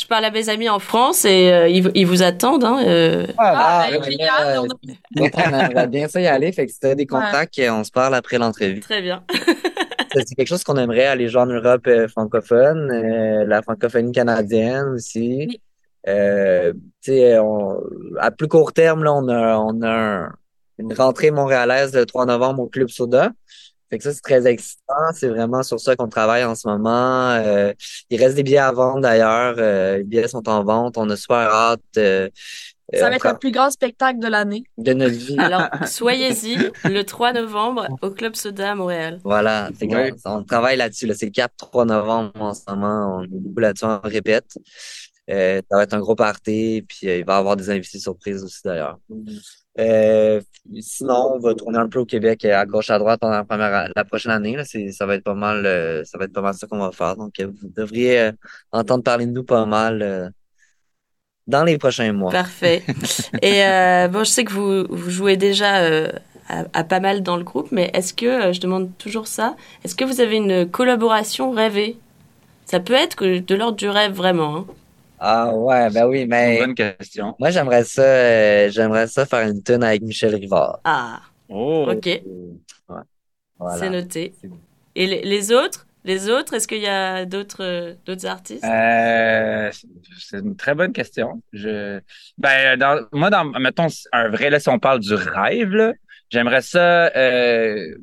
je 0.00 0.06
parle 0.06 0.24
à 0.24 0.30
mes 0.30 0.48
amis 0.48 0.68
en 0.68 0.78
France 0.78 1.24
et 1.24 1.52
euh, 1.52 1.68
ils, 1.68 1.90
ils 1.94 2.06
vous 2.06 2.22
attendent. 2.22 2.64
Hein, 2.64 2.80
euh. 2.86 3.26
Ah, 3.38 3.88
ouais, 3.90 4.58
on 4.58 4.64
a- 4.64 4.68
donc, 5.16 5.30
on 5.36 5.58
aimerait 5.58 5.86
bien 5.88 6.08
ça 6.08 6.20
y 6.20 6.26
aller. 6.26 6.52
Fait 6.52 6.66
que 6.66 6.72
si 6.72 6.94
des 6.94 7.06
contacts, 7.06 7.60
on 7.70 7.84
se 7.84 7.90
parle 7.90 8.14
après 8.14 8.38
l'entrevue. 8.38 8.80
Très 8.80 9.02
bien. 9.02 9.24
C'est 10.14 10.34
quelque 10.34 10.48
chose 10.48 10.64
qu'on 10.64 10.76
aimerait 10.76 11.04
aller 11.06 11.28
jouer 11.28 11.42
en 11.42 11.46
Europe 11.46 11.86
euh, 11.86 12.08
francophone, 12.08 12.90
euh, 12.90 13.44
la 13.46 13.60
francophonie 13.62 14.12
canadienne 14.12 14.86
aussi. 14.94 15.60
Euh, 16.08 16.72
tu 17.02 17.12
sais, 17.12 17.38
on- 17.38 17.78
à 18.18 18.30
plus 18.30 18.48
court 18.48 18.72
terme, 18.72 19.04
là, 19.04 19.12
on 19.12 19.28
a, 19.28 19.56
on 19.58 19.82
a 19.82 19.90
un- 19.90 20.32
une 20.78 20.92
rentrée 20.94 21.30
montréalaise 21.30 21.92
le 21.94 22.06
3 22.06 22.24
novembre 22.24 22.62
au 22.62 22.66
Club 22.68 22.88
Soda. 22.88 23.32
Fait 23.90 23.98
que 23.98 24.04
ça, 24.04 24.12
c'est 24.12 24.20
très 24.20 24.46
excitant. 24.46 25.12
C'est 25.14 25.28
vraiment 25.28 25.62
sur 25.62 25.80
ça 25.80 25.96
qu'on 25.96 26.08
travaille 26.08 26.44
en 26.44 26.54
ce 26.54 26.68
moment. 26.68 27.30
Euh, 27.30 27.72
il 28.10 28.22
reste 28.22 28.36
des 28.36 28.42
billets 28.42 28.58
à 28.58 28.72
vendre 28.72 29.00
d'ailleurs. 29.00 29.54
Euh, 29.58 29.98
les 29.98 30.04
billets 30.04 30.28
sont 30.28 30.46
en 30.48 30.62
vente. 30.62 30.98
On 30.98 31.08
a 31.08 31.16
super 31.16 31.36
hâte 31.36 31.80
euh, 31.96 32.28
Ça 32.92 33.06
euh, 33.06 33.08
va 33.08 33.16
être 33.16 33.28
le 33.28 33.38
plus 33.38 33.50
grand 33.50 33.70
spectacle 33.70 34.18
de 34.18 34.28
l'année. 34.28 34.64
de 34.76 34.92
notre 34.92 35.14
vie. 35.14 35.38
Alors, 35.38 35.68
soyez-y 35.86 36.56
le 36.84 37.02
3 37.02 37.32
novembre 37.32 37.88
au 38.02 38.10
Club 38.10 38.34
Soda 38.36 38.72
à 38.72 38.74
Montréal. 38.74 39.20
Voilà, 39.24 39.70
c'est 39.78 39.86
Ouais. 39.86 40.12
on 40.26 40.44
travaille 40.44 40.76
là-dessus. 40.76 41.06
Là. 41.06 41.14
C'est 41.16 41.26
le 41.26 41.32
cap 41.32 41.52
3 41.56 41.86
novembre 41.86 42.32
en 42.40 42.52
ce 42.52 42.62
moment. 42.68 43.16
On 43.18 43.24
est 43.24 43.28
beaucoup 43.30 43.60
là-dessus, 43.60 43.86
on 43.86 44.00
répète. 44.04 44.58
Euh, 45.30 45.60
ça 45.70 45.76
va 45.76 45.82
être 45.82 45.92
un 45.94 46.00
gros 46.00 46.14
party, 46.14 46.84
puis 46.88 47.08
euh, 47.08 47.18
il 47.18 47.24
va 47.24 47.34
y 47.34 47.38
avoir 47.38 47.54
des 47.56 47.68
invités 47.68 47.98
surprises 47.98 48.42
aussi 48.42 48.60
d'ailleurs. 48.64 48.98
Euh, 49.78 50.40
sinon, 50.80 51.34
on 51.34 51.38
va 51.38 51.54
tourner 51.54 51.78
un 51.78 51.88
peu 51.88 52.00
au 52.00 52.04
Québec 52.04 52.44
euh, 52.44 52.56
à 52.56 52.66
gauche 52.66 52.90
à 52.90 52.98
droite 52.98 53.20
pendant 53.20 53.36
la 53.36 53.44
première 53.44 53.90
la 53.94 54.04
prochaine 54.04 54.32
année. 54.32 54.56
Ça 54.92 55.06
va 55.06 55.14
être 55.14 55.24
pas 55.24 55.34
mal, 55.34 55.64
euh, 55.66 56.04
ça 56.04 56.18
va 56.18 56.24
être 56.24 56.32
pas 56.32 56.42
mal 56.42 56.54
ça 56.54 56.66
qu'on 56.66 56.78
va 56.78 56.90
faire. 56.90 57.16
Donc, 57.16 57.40
vous 57.40 57.68
devriez 57.76 58.30
entendre 58.72 59.04
parler 59.04 59.26
de 59.26 59.32
nous 59.32 59.44
pas 59.44 59.66
mal 59.66 60.32
dans 61.46 61.64
les 61.64 61.78
prochains 61.78 62.12
mois. 62.12 62.32
Parfait. 62.32 62.82
Et 63.42 63.62
bon, 64.10 64.24
je 64.24 64.30
sais 64.30 64.44
que 64.44 64.52
vous, 64.52 65.10
jouez 65.10 65.36
déjà 65.36 65.80
à, 66.48 66.84
pas 66.84 67.00
mal 67.00 67.22
dans 67.22 67.36
le 67.36 67.44
groupe, 67.44 67.68
mais 67.70 67.90
est-ce 67.94 68.12
que, 68.12 68.52
je 68.52 68.60
demande 68.60 68.90
toujours 68.98 69.28
ça, 69.28 69.54
est-ce 69.84 69.94
que 69.94 70.04
vous 70.04 70.20
avez 70.20 70.36
une 70.36 70.68
collaboration 70.68 71.52
rêvée? 71.52 71.98
Ça 72.64 72.80
peut 72.80 72.94
être 72.94 73.24
de 73.24 73.54
l'ordre 73.54 73.76
du 73.76 73.88
rêve, 73.88 74.12
vraiment. 74.12 74.56
hein. 74.56 74.66
Ah 75.20 75.52
ouais, 75.54 75.90
ben 75.90 76.06
oui, 76.06 76.26
mais 76.26 76.58
Bonne 76.60 76.74
question. 76.74 77.34
moi 77.38 77.50
j'aimerais 77.50 77.84
ça, 77.84 78.02
euh, 78.02 78.70
j'aimerais 78.70 79.06
ça 79.08 79.26
faire 79.26 79.48
une 79.48 79.62
tune 79.62 79.82
avec 79.82 80.02
Michel 80.02 80.34
Rivard. 80.34 80.80
Ah, 80.84 81.20
Oh. 81.50 81.86
ok, 81.90 82.08
Voilà. 83.58 83.78
c'est 83.78 83.90
noté. 83.90 84.34
C'est 84.40 84.48
bon. 84.48 84.58
Et 84.94 85.06
les, 85.06 85.22
les 85.22 85.52
autres? 85.52 85.86
Les 86.04 86.30
autres, 86.30 86.54
est-ce 86.54 86.68
qu'il 86.68 86.80
y 86.80 86.86
a 86.86 87.26
d'autres 87.26 87.62
euh, 87.62 87.94
d'autres 88.06 88.26
artistes? 88.26 88.64
Euh, 88.64 89.70
c'est 90.18 90.38
une 90.38 90.56
très 90.56 90.74
bonne 90.74 90.92
question. 90.92 91.42
Je, 91.52 92.00
ben, 92.38 92.78
dans, 92.78 93.04
moi, 93.12 93.30
dans, 93.30 93.44
mettons, 93.44 93.88
un 94.12 94.28
vrai, 94.28 94.48
là, 94.48 94.60
si 94.60 94.68
on 94.68 94.78
parle 94.78 95.00
du 95.00 95.12
rêve, 95.14 95.70
là, 95.70 95.92
j'aimerais 96.30 96.62
ça, 96.62 97.08
euh, 97.16 97.94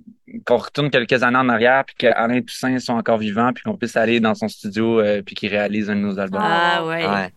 qu'on 0.45 0.57
retourne 0.57 0.89
quelques 0.89 1.21
années 1.23 1.37
en 1.37 1.49
arrière, 1.49 1.83
puis 1.85 1.95
qu'Alain 1.97 2.41
Toussaint 2.41 2.77
soit 2.79 2.95
encore 2.95 3.17
vivant, 3.17 3.51
puis 3.53 3.63
qu'on 3.63 3.77
puisse 3.77 3.95
aller 3.95 4.19
dans 4.19 4.33
son 4.35 4.47
studio, 4.47 4.99
euh, 4.99 5.21
puis 5.21 5.35
qu'il 5.35 5.49
réalise 5.49 5.89
un 5.89 5.95
de 5.95 6.01
nos 6.01 6.19
albums. 6.19 6.41
Ah 6.43 6.85
ouais. 6.85 7.05
Ouais. 7.07 7.29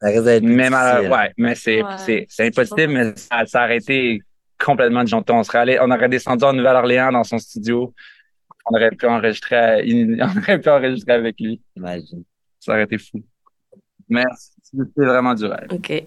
Ça 0.00 0.08
risque 0.08 0.24
d'être 0.24 0.42
Mais, 0.42 0.68
mal- 0.70 1.10
ouais, 1.10 1.32
mais 1.36 1.54
c'est, 1.54 1.82
Ouais. 1.82 1.90
c'est, 1.98 2.26
c'est 2.28 2.46
impossible, 2.46 2.92
mais 2.92 3.12
ça, 3.16 3.44
ça 3.46 3.64
aurait 3.64 3.76
été 3.76 4.20
complètement 4.58 5.04
disjoncté. 5.04 5.32
On 5.32 5.42
serait 5.44 5.58
allé, 5.58 5.78
on 5.80 5.90
aurait 5.90 6.08
descendu 6.08 6.44
en 6.44 6.52
Nouvelle-Orléans 6.52 7.12
dans 7.12 7.24
son 7.24 7.38
studio. 7.38 7.94
On 8.66 8.76
aurait 8.76 8.90
pu 8.90 9.06
enregistrer, 9.06 9.56
à- 9.56 9.78
on 10.34 10.38
aurait 10.38 10.60
pu 10.60 10.68
enregistrer 10.68 11.12
avec 11.12 11.36
lui. 11.40 11.60
Imagine. 11.76 12.24
Ça 12.60 12.72
aurait 12.72 12.84
été 12.84 12.98
fou. 12.98 13.22
Mais 14.08 14.24
c'est 14.62 15.04
vraiment 15.04 15.34
du 15.34 15.44
rêve. 15.46 15.68
Ok. 15.70 16.04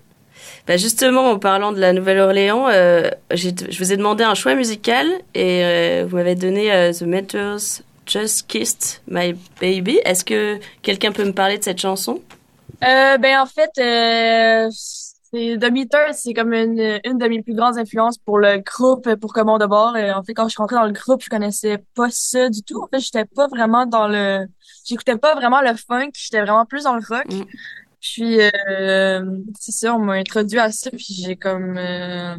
Bah 0.67 0.77
justement, 0.77 1.29
en 1.29 1.39
parlant 1.39 1.71
de 1.71 1.79
la 1.79 1.93
Nouvelle-Orléans, 1.93 2.67
euh, 2.69 3.09
je 3.31 3.77
vous 3.77 3.93
ai 3.93 3.97
demandé 3.97 4.23
un 4.23 4.33
choix 4.33 4.55
musical 4.55 5.07
et 5.33 5.63
euh, 5.63 6.05
vous 6.07 6.15
m'avez 6.15 6.35
donné 6.35 6.73
euh, 6.73 6.91
The 6.91 7.03
Meters 7.03 7.81
Just 8.05 8.47
Kissed 8.47 9.01
My 9.07 9.35
Baby. 9.61 9.99
Est-ce 10.05 10.25
que 10.25 10.59
quelqu'un 10.81 11.11
peut 11.11 11.25
me 11.25 11.33
parler 11.33 11.57
de 11.57 11.63
cette 11.63 11.79
chanson? 11.79 12.21
Ben 12.81 13.39
en 13.39 13.45
fait, 13.45 13.69
The 15.31 15.71
Meter, 15.71 16.13
c'est 16.13 16.33
comme 16.33 16.53
une, 16.53 16.99
une 17.03 17.17
de 17.17 17.27
mes 17.27 17.41
plus 17.41 17.55
grandes 17.55 17.77
influences 17.77 18.17
pour 18.17 18.39
le 18.39 18.57
groupe, 18.57 19.13
pour 19.15 19.33
Comment 19.33 19.57
de 19.57 19.65
bord. 19.65 19.95
En 19.95 20.23
fait, 20.23 20.33
quand 20.33 20.45
je 20.45 20.49
suis 20.49 20.61
rentrée 20.61 20.75
dans 20.75 20.85
le 20.85 20.93
groupe, 20.93 21.23
je 21.23 21.29
connaissais 21.29 21.83
pas 21.95 22.09
ça 22.09 22.49
du 22.49 22.63
tout. 22.63 22.81
En 22.81 22.87
fait, 22.87 22.99
j'étais 22.99 23.25
pas 23.25 23.47
vraiment 23.47 23.85
dans 23.85 24.07
le, 24.07 24.45
j'écoutais 24.85 25.17
pas 25.17 25.35
vraiment 25.35 25.61
le 25.61 25.75
funk, 25.75 26.11
j'étais 26.13 26.41
vraiment 26.41 26.65
plus 26.65 26.83
dans 26.83 26.95
le 26.95 27.01
rock. 27.07 27.25
Mm. 27.31 27.43
Puis 28.13 28.39
euh, 28.39 29.21
c'est 29.59 29.71
ça, 29.71 29.95
on 29.95 29.99
m'a 29.99 30.13
introduit 30.13 30.59
à 30.59 30.71
ça, 30.71 30.91
puis 30.91 31.07
j'ai 31.23 31.35
comme 31.35 31.75
euh, 31.75 32.35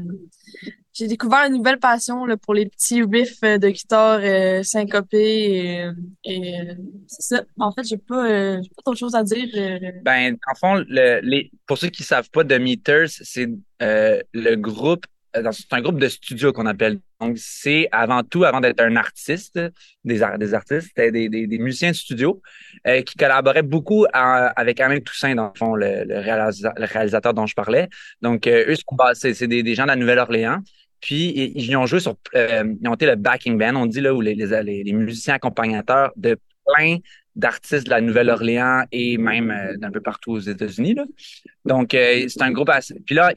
j'ai 0.92 1.08
découvert 1.08 1.44
une 1.48 1.54
nouvelle 1.54 1.78
passion 1.80 2.24
là, 2.24 2.36
pour 2.36 2.54
les 2.54 2.66
petits 2.66 3.02
riffs 3.02 3.42
euh, 3.42 3.58
de 3.58 3.68
guitare 3.70 4.20
euh, 4.22 4.62
syncopés 4.62 5.18
et, 5.18 5.90
et 6.24 6.60
euh, 6.60 6.74
c'est 7.08 7.34
ça. 7.36 7.42
En 7.58 7.72
fait, 7.72 7.82
j'ai 7.82 7.98
pas, 7.98 8.30
euh, 8.30 8.60
j'ai 8.62 8.68
pas 8.70 8.82
d'autre 8.86 8.98
chose 8.98 9.16
à 9.16 9.24
dire. 9.24 9.48
euh, 9.56 9.90
Ben, 10.04 10.36
en 10.50 10.54
fond, 10.54 10.84
le, 10.88 11.20
les, 11.22 11.50
pour 11.66 11.78
ceux 11.78 11.88
qui 11.88 12.04
savent 12.04 12.30
pas, 12.30 12.44
The 12.44 12.60
Meters, 12.60 13.08
c'est 13.08 13.48
le 13.80 14.54
groupe, 14.54 15.04
c'est 15.34 15.72
un 15.72 15.82
groupe 15.82 15.98
de 15.98 16.08
studio 16.08 16.52
qu'on 16.52 16.66
appelle 16.66 17.00
Donc, 17.20 17.38
c'est 17.38 17.88
avant 17.92 18.22
tout, 18.22 18.44
avant 18.44 18.60
d'être 18.60 18.80
un 18.80 18.94
artiste, 18.96 19.58
des, 20.04 20.20
des 20.38 20.54
artistes, 20.54 20.88
c'était 20.88 21.10
des, 21.10 21.28
des, 21.28 21.58
musiciens 21.58 21.90
de 21.90 21.96
studio 21.96 22.42
euh, 22.86 23.00
qui 23.02 23.16
collaboraient 23.16 23.62
beaucoup 23.62 24.04
avec 24.12 24.80
Alain 24.80 25.00
Toussaint, 25.00 25.34
dans 25.34 25.46
le 25.54 25.58
fond, 25.58 25.74
le, 25.74 26.04
le, 26.04 26.16
réalisa- 26.16 26.74
le 26.76 26.84
réalisateur 26.84 27.32
dont 27.32 27.46
je 27.46 27.54
parlais. 27.54 27.88
Donc, 28.20 28.46
euh, 28.46 28.66
eux, 28.70 28.74
c'est 29.14 29.46
des, 29.46 29.62
des 29.62 29.74
gens 29.74 29.84
de 29.84 29.88
la 29.88 29.96
Nouvelle-Orléans. 29.96 30.58
Puis, 31.00 31.52
ils, 31.54 31.76
ont 31.76 31.86
joué 31.86 32.00
sur, 32.00 32.16
euh, 32.34 32.74
ils 32.82 32.88
ont 32.88 32.94
été 32.94 33.06
le 33.06 33.16
backing 33.16 33.56
band, 33.56 33.76
on 33.76 33.86
dit, 33.86 34.00
là, 34.00 34.12
où 34.12 34.20
les, 34.20 34.34
les, 34.34 34.82
les, 34.84 34.92
musiciens 34.92 35.34
accompagnateurs 35.34 36.12
de 36.16 36.38
plein 36.66 36.98
d'artistes 37.34 37.84
de 37.84 37.90
la 37.90 38.00
Nouvelle-Orléans 38.00 38.84
et 38.92 39.16
même 39.16 39.50
euh, 39.50 39.76
d'un 39.76 39.90
peu 39.90 40.00
partout 40.00 40.32
aux 40.32 40.40
États-Unis. 40.40 40.96
Donc, 41.64 41.88
c'est 41.92 42.42
un 42.42 42.50
groupe 42.50 42.70
assez... 42.70 42.94
Puis 43.06 43.14
là, 43.14 43.32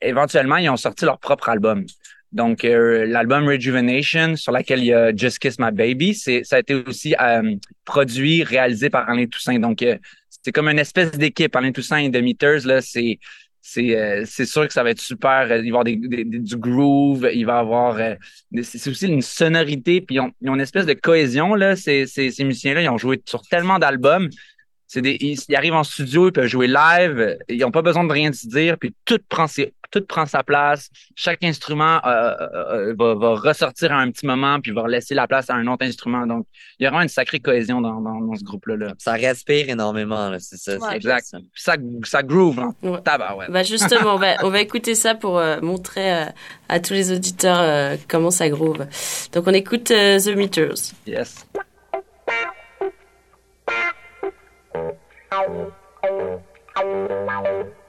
éventuellement, 0.00 0.56
ils 0.56 0.68
ont 0.68 0.76
sorti 0.76 1.04
leur 1.06 1.18
propre 1.18 1.48
album. 1.48 1.84
Donc, 2.32 2.64
euh, 2.64 3.06
l'album 3.06 3.48
Rejuvenation, 3.48 4.36
sur 4.36 4.52
laquelle 4.52 4.78
il 4.78 4.86
y 4.86 4.92
a 4.92 5.14
Just 5.14 5.40
Kiss 5.40 5.58
My 5.58 5.72
Baby, 5.72 6.14
c'est, 6.14 6.44
ça 6.44 6.56
a 6.56 6.58
été 6.60 6.74
aussi 6.74 7.14
euh, 7.20 7.56
produit, 7.84 8.44
réalisé 8.44 8.88
par 8.88 9.08
Alain 9.10 9.26
Toussaint. 9.26 9.58
Donc, 9.58 9.82
euh, 9.82 9.96
c'est 10.42 10.52
comme 10.52 10.68
une 10.68 10.78
espèce 10.78 11.10
d'équipe. 11.12 11.54
Alain 11.56 11.72
Toussaint 11.72 11.98
et 11.98 12.10
The 12.10 12.22
Meters, 12.22 12.66
là, 12.66 12.80
c'est, 12.80 13.18
c'est, 13.60 13.96
euh, 13.96 14.22
c'est 14.26 14.46
sûr 14.46 14.66
que 14.66 14.72
ça 14.72 14.84
va 14.84 14.90
être 14.90 15.00
super. 15.00 15.44
Il 15.44 15.48
va 15.48 15.56
y 15.64 15.68
avoir 15.68 15.84
des, 15.84 15.96
du 15.96 16.56
groove, 16.56 17.28
il 17.34 17.44
va 17.44 17.56
y 17.56 17.58
avoir... 17.58 17.96
euh, 17.96 18.14
c'est 18.62 18.88
aussi 18.88 19.08
une 19.08 19.22
sonorité, 19.22 20.00
puis 20.00 20.16
ils 20.16 20.20
ont, 20.20 20.30
ils 20.40 20.50
ont 20.50 20.54
une 20.54 20.60
espèce 20.60 20.86
de 20.86 20.94
cohésion, 20.94 21.56
là. 21.56 21.74
Ces, 21.74 22.06
ces, 22.06 22.30
ces 22.30 22.44
musiciens-là, 22.44 22.82
ils 22.82 22.88
ont 22.88 22.98
joué 22.98 23.20
sur 23.26 23.42
tellement 23.42 23.80
d'albums. 23.80 24.30
C'est 24.92 25.02
des, 25.02 25.16
ils, 25.20 25.38
ils 25.48 25.54
arrivent 25.54 25.74
en 25.74 25.84
studio, 25.84 26.30
ils 26.30 26.32
peuvent 26.32 26.48
jouer 26.48 26.66
live, 26.66 27.38
ils 27.48 27.58
n'ont 27.60 27.70
pas 27.70 27.80
besoin 27.80 28.02
de 28.02 28.12
rien 28.12 28.32
se 28.32 28.48
dire, 28.48 28.76
puis 28.76 28.92
tout 29.04 29.20
prend, 29.28 29.46
ses- 29.46 29.72
tout 29.92 30.04
prend 30.04 30.26
sa 30.26 30.42
place. 30.42 30.90
Chaque 31.14 31.44
instrument 31.44 32.00
euh, 32.04 32.34
euh, 32.40 32.90
euh, 32.90 32.94
va, 32.98 33.14
va 33.14 33.34
ressortir 33.36 33.92
à 33.92 33.98
un 34.00 34.10
petit 34.10 34.26
moment, 34.26 34.58
puis 34.60 34.72
va 34.72 34.88
laisser 34.88 35.14
la 35.14 35.28
place 35.28 35.48
à 35.48 35.54
un 35.54 35.64
autre 35.68 35.86
instrument. 35.86 36.26
Donc, 36.26 36.44
il 36.80 36.86
y 36.86 36.88
aura 36.88 37.04
une 37.04 37.08
sacrée 37.08 37.38
cohésion 37.38 37.80
dans, 37.80 38.00
dans, 38.00 38.20
dans 38.20 38.34
ce 38.34 38.42
groupe-là. 38.42 38.76
Là. 38.76 38.94
Ça 38.98 39.12
respire 39.12 39.68
énormément, 39.68 40.28
là, 40.28 40.38
c'est 40.40 40.56
ça. 40.56 40.72
c'est 40.80 40.96
exact. 40.96 41.24
ça. 41.24 41.38
Puis 41.38 41.62
ça, 41.62 41.76
ça 42.02 42.22
groove, 42.24 42.58
hein. 42.58 42.74
Tabarouette. 43.04 43.50
Bah 43.52 43.62
justement, 43.62 44.14
on 44.16 44.18
va, 44.18 44.38
on 44.44 44.50
va 44.50 44.60
écouter 44.60 44.96
ça 44.96 45.14
pour 45.14 45.38
euh, 45.38 45.60
montrer 45.60 46.12
euh, 46.12 46.24
à 46.68 46.80
tous 46.80 46.94
les 46.94 47.12
auditeurs 47.12 47.60
euh, 47.60 47.96
comment 48.08 48.32
ça 48.32 48.48
groove. 48.48 48.84
Donc 49.32 49.46
on 49.46 49.54
écoute 49.54 49.92
euh, 49.92 50.18
The 50.18 50.34
Meters. 50.36 50.74
Yes. 51.06 51.46
Thank 55.30 55.70
you. 56.04 57.79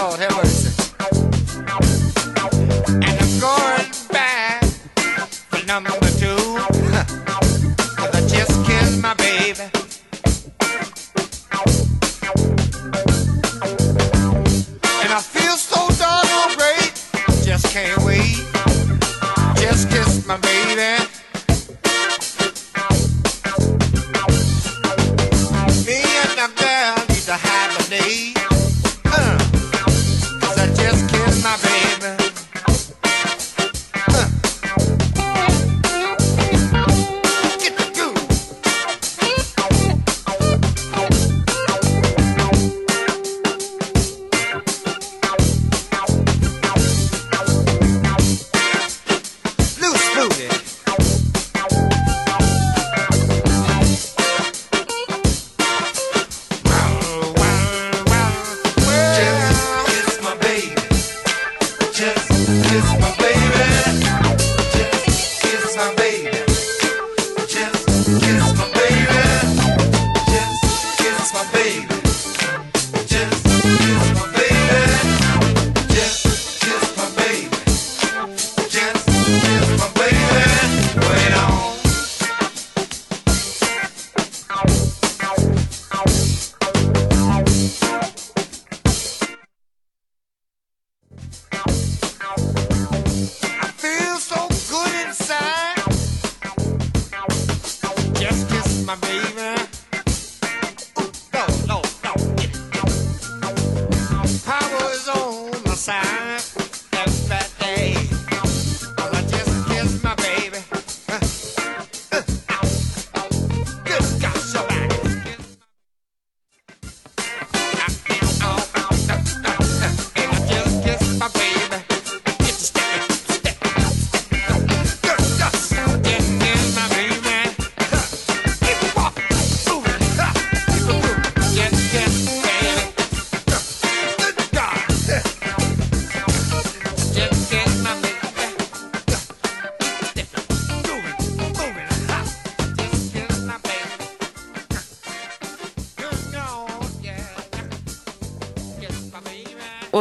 Lord 0.00 0.18
have 0.18 0.34
mercy. 0.34 0.70
And 2.88 3.04
I'm 3.04 3.40
going 3.40 3.92
back 4.10 4.64
for 4.64 5.66
number 5.66 6.09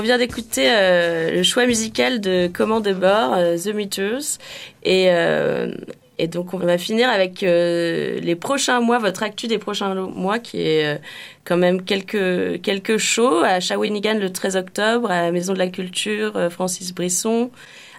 vient 0.10 0.18
d'écouter 0.18 0.66
euh, 0.72 1.30
le 1.30 1.44
choix 1.44 1.68
musical 1.68 2.20
de 2.20 2.50
Comment 2.52 2.80
de 2.80 2.94
bord, 2.94 3.36
euh, 3.36 3.56
The 3.60 3.76
Meters. 3.76 4.40
Et, 4.82 5.10
euh, 5.12 5.72
et 6.18 6.28
donc, 6.28 6.56
on 6.56 6.58
va 6.58 6.80
finir 6.80 7.10
avec 7.10 7.42
les 7.42 8.36
prochains 8.36 8.80
mois, 8.80 8.98
votre 8.98 9.22
actu 9.22 9.46
des 9.46 9.60
prochains 9.60 9.94
mois, 9.94 10.40
qui 10.40 10.62
est 10.62 11.00
quand 11.44 11.58
même 11.58 11.84
quelques, 11.84 12.60
quelques 12.64 12.98
shows 12.98 13.44
à 13.44 13.60
Shawinigan 13.60 14.16
le 14.16 14.32
13 14.32 14.56
octobre, 14.56 15.12
à 15.12 15.22
la 15.22 15.32
Maison 15.32 15.54
de 15.54 15.60
la 15.60 15.68
Culture, 15.68 16.50
Francis 16.50 16.92
Brisson. 16.92 17.52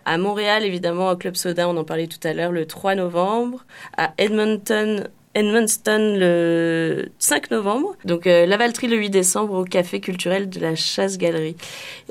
À 0.04 0.18
Montréal, 0.18 0.64
évidemment, 0.64 1.11
au 1.11 1.16
Club 1.16 1.36
Soda, 1.36 1.68
on 1.68 1.76
en 1.76 1.84
parlait 1.84 2.08
tout 2.08 2.26
à 2.26 2.32
l'heure, 2.32 2.50
le 2.50 2.66
3 2.66 2.96
novembre. 2.96 3.64
À 3.96 4.14
Edmonton, 4.18 5.08
Edmundston 5.34 6.16
le 6.18 7.08
5 7.18 7.50
novembre. 7.50 7.94
Donc 8.04 8.26
euh, 8.26 8.46
Lavaltrie 8.46 8.88
le 8.88 8.96
8 8.96 9.10
décembre 9.10 9.54
au 9.54 9.64
Café 9.64 10.00
culturel 10.00 10.48
de 10.50 10.60
la 10.60 10.74
Chasse-Galerie. 10.74 11.56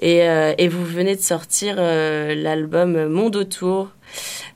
Et, 0.01 0.23
euh, 0.23 0.53
et 0.57 0.67
vous 0.67 0.85
venez 0.85 1.15
de 1.15 1.21
sortir 1.21 1.75
euh, 1.77 2.33
l'album 2.35 3.07
Monde 3.07 3.35
autour 3.35 3.89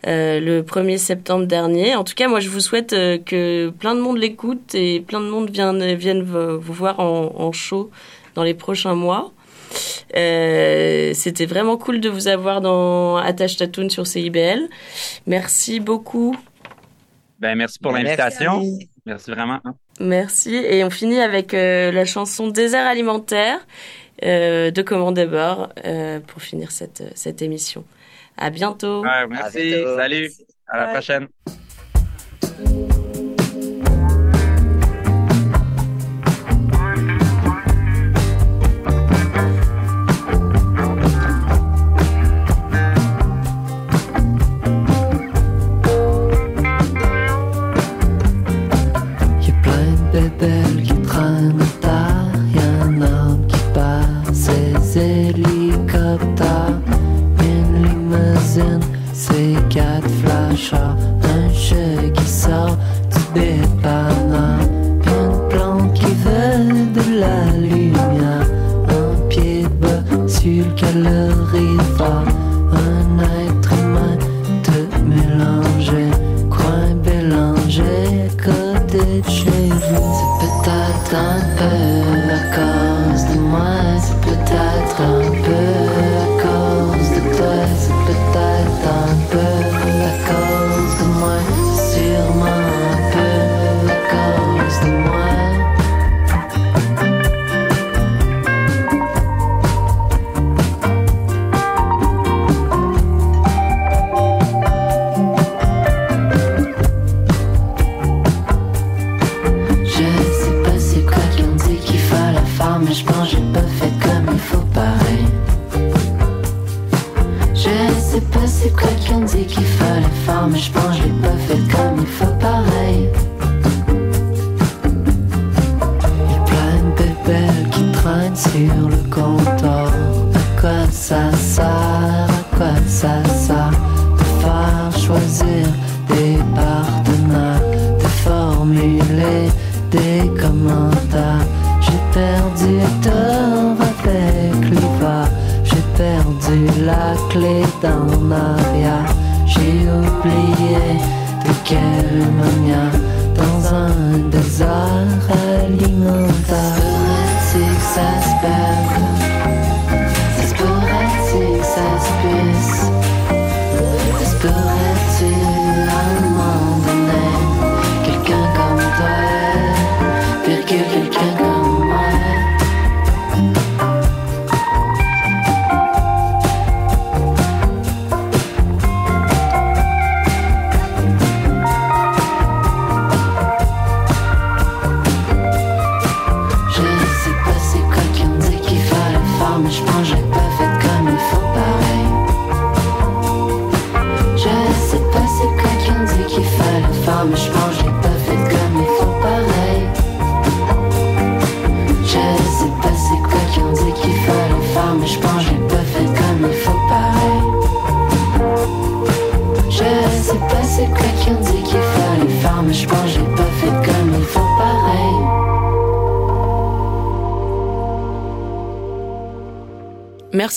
euh, 0.08 0.40
le 0.40 0.62
1er 0.64 0.98
septembre 0.98 1.46
dernier. 1.46 1.96
En 1.96 2.04
tout 2.04 2.16
cas, 2.16 2.28
moi, 2.28 2.40
je 2.40 2.50
vous 2.50 2.60
souhaite 2.60 2.94
euh, 2.94 3.18
que 3.18 3.70
plein 3.70 3.96
de 3.96 4.00
monde 4.02 4.18
l'écoute 4.18 4.74
et 4.76 5.00
plein 5.02 5.20
de 5.20 5.28
monde 5.30 5.50
vienne, 5.50 5.94
vienne 5.96 6.24
vous 6.24 6.60
vous 6.60 6.74
voir 6.74 7.00
en, 7.00 7.34
en 7.38 7.52
show 7.52 7.90
dans 8.36 8.44
les 8.44 8.54
prochains 8.54 8.96
mois. 8.96 9.32
Euh, 10.16 11.12
C'était 11.14 11.46
vraiment 11.46 11.78
cool 11.78 12.00
de 12.00 12.10
vous 12.10 12.28
avoir 12.28 12.62
dans 12.62 13.18
Attache 13.18 13.58
Tatoon 13.58 13.90
sur 13.90 14.06
CIBL. 14.08 14.70
Merci 15.28 15.80
beaucoup. 15.80 16.36
Ben, 17.44 17.56
merci 17.58 17.78
pour 17.78 17.92
l'invitation. 17.92 18.64
Merci 19.06 19.32
vraiment. 19.32 19.60
hein. 19.66 19.76
Merci. 20.00 20.56
Et 20.56 20.82
on 20.86 20.90
finit 20.90 21.20
avec 21.20 21.54
euh, 21.54 21.92
la 21.92 22.06
chanson 22.06 22.48
Désert 22.48 22.88
alimentaire 22.88 23.60
euh, 24.24 24.72
de 24.72 24.82
Commande 24.82 25.20
Bord 25.30 25.68
euh, 25.84 26.22
pour 26.22 26.42
finir 26.42 26.72
cette, 26.72 27.04
cette 27.16 27.42
émission. 27.42 27.84
À 28.38 28.50
bientôt. 28.50 29.02
Ouais, 29.04 29.28
merci. 29.30 29.76
Salut. 29.98 30.32
À 30.70 30.78
la 30.78 30.88
prochaine. 30.94 31.28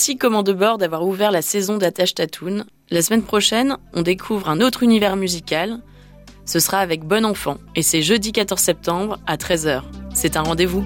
Merci 0.07 0.19
Commande 0.19 0.51
Bord 0.51 0.77
d'avoir 0.77 1.05
ouvert 1.05 1.31
la 1.31 1.41
saison 1.41 1.75
d'Attache 1.75 2.15
Tatoon. 2.15 2.63
La 2.91 3.01
semaine 3.01 3.23
prochaine, 3.23 3.75
on 3.93 4.03
découvre 4.03 4.47
un 4.47 4.61
autre 4.61 4.83
univers 4.83 5.17
musical. 5.17 5.81
Ce 6.45 6.61
sera 6.61 6.77
avec 6.77 7.03
Bon 7.03 7.25
Enfant 7.25 7.57
et 7.75 7.81
c'est 7.81 8.01
jeudi 8.01 8.31
14 8.31 8.57
septembre 8.57 9.19
à 9.27 9.35
13h. 9.35 9.81
C'est 10.13 10.37
un 10.37 10.43
rendez-vous. 10.43 10.85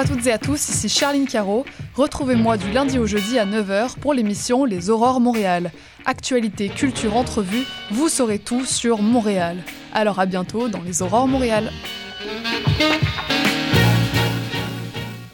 À 0.00 0.04
toutes 0.04 0.26
et 0.26 0.32
à 0.32 0.38
tous, 0.38 0.70
ici 0.70 0.88
Charline 0.88 1.26
Caro. 1.26 1.66
Retrouvez-moi 1.94 2.56
du 2.56 2.72
lundi 2.72 2.98
au 2.98 3.04
jeudi 3.06 3.38
à 3.38 3.44
9h 3.44 3.98
pour 4.00 4.14
l'émission 4.14 4.64
Les 4.64 4.88
Aurores 4.88 5.20
Montréal. 5.20 5.70
Actualité, 6.06 6.70
culture, 6.70 7.18
entrevue, 7.18 7.64
vous 7.90 8.08
saurez 8.08 8.38
tout 8.38 8.64
sur 8.64 9.02
Montréal. 9.02 9.58
Alors 9.92 10.18
à 10.18 10.24
bientôt 10.24 10.68
dans 10.68 10.80
Les 10.80 11.02
Aurores 11.02 11.28
Montréal. 11.28 11.70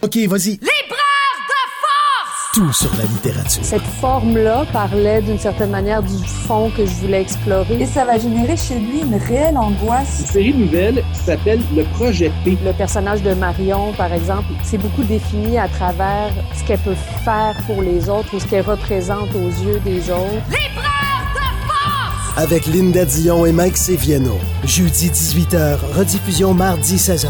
Ok, 0.03 0.17
vas-y. 0.17 0.59
Libraire 0.59 1.37
de 1.49 1.61
force! 1.81 2.53
Tout 2.55 2.73
sur 2.73 2.91
la 2.97 3.05
littérature. 3.05 3.65
Cette 3.65 3.83
forme-là 4.01 4.67
parlait 4.73 5.23
d'une 5.23 5.39
certaine 5.39 5.71
manière 5.71 6.03
du 6.03 6.27
fond 6.27 6.73
que 6.77 6.85
je 6.85 6.93
voulais 6.93 7.23
explorer. 7.23 7.83
Et 7.83 7.87
ça 7.87 8.05
va 8.05 8.19
générer 8.19 8.57
chez 8.57 8.81
lui 8.81 9.03
une 9.03 9.15
réelle 9.15 9.59
angoisse. 9.59 10.23
Une 10.23 10.27
série 10.27 10.55
nouvelle 10.55 11.05
qui 11.15 11.16
s'appelle 11.27 11.61
Le 11.75 11.83
Projet 11.83 12.31
P. 12.45 12.57
Le 12.65 12.73
personnage 12.73 13.21
de 13.21 13.35
Marion, 13.35 13.93
par 13.95 14.13
exemple, 14.13 14.47
c'est 14.63 14.79
beaucoup 14.79 15.03
défini 15.03 15.59
à 15.59 15.67
travers 15.67 16.31
ce 16.57 16.63
qu'elle 16.63 16.79
peut 16.79 16.95
faire 17.25 17.57
pour 17.67 17.83
les 17.83 18.09
autres 18.09 18.33
ou 18.33 18.39
ce 18.39 18.47
qu'elle 18.47 18.65
représente 18.65 19.35
aux 19.35 19.49
yeux 19.65 19.81
des 19.85 20.09
autres. 20.09 20.47
Libraire 20.49 21.27
de 21.35 21.41
force! 21.67 22.39
Avec 22.39 22.67
Linda 22.67 23.05
Dion 23.05 23.45
et 23.45 23.51
Mike 23.51 23.77
Seviano. 23.77 24.39
Jeudi 24.65 25.09
18h, 25.11 25.79
rediffusion 25.97 26.55
mardi 26.55 26.95
16h30. 26.95 27.27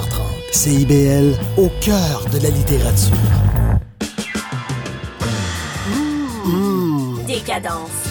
CIBL, 0.53 1.33
au 1.57 1.71
cœur 1.81 2.27
de 2.31 2.39
la 2.43 2.51
littérature. 2.51 3.17
Décadence. 7.27 8.06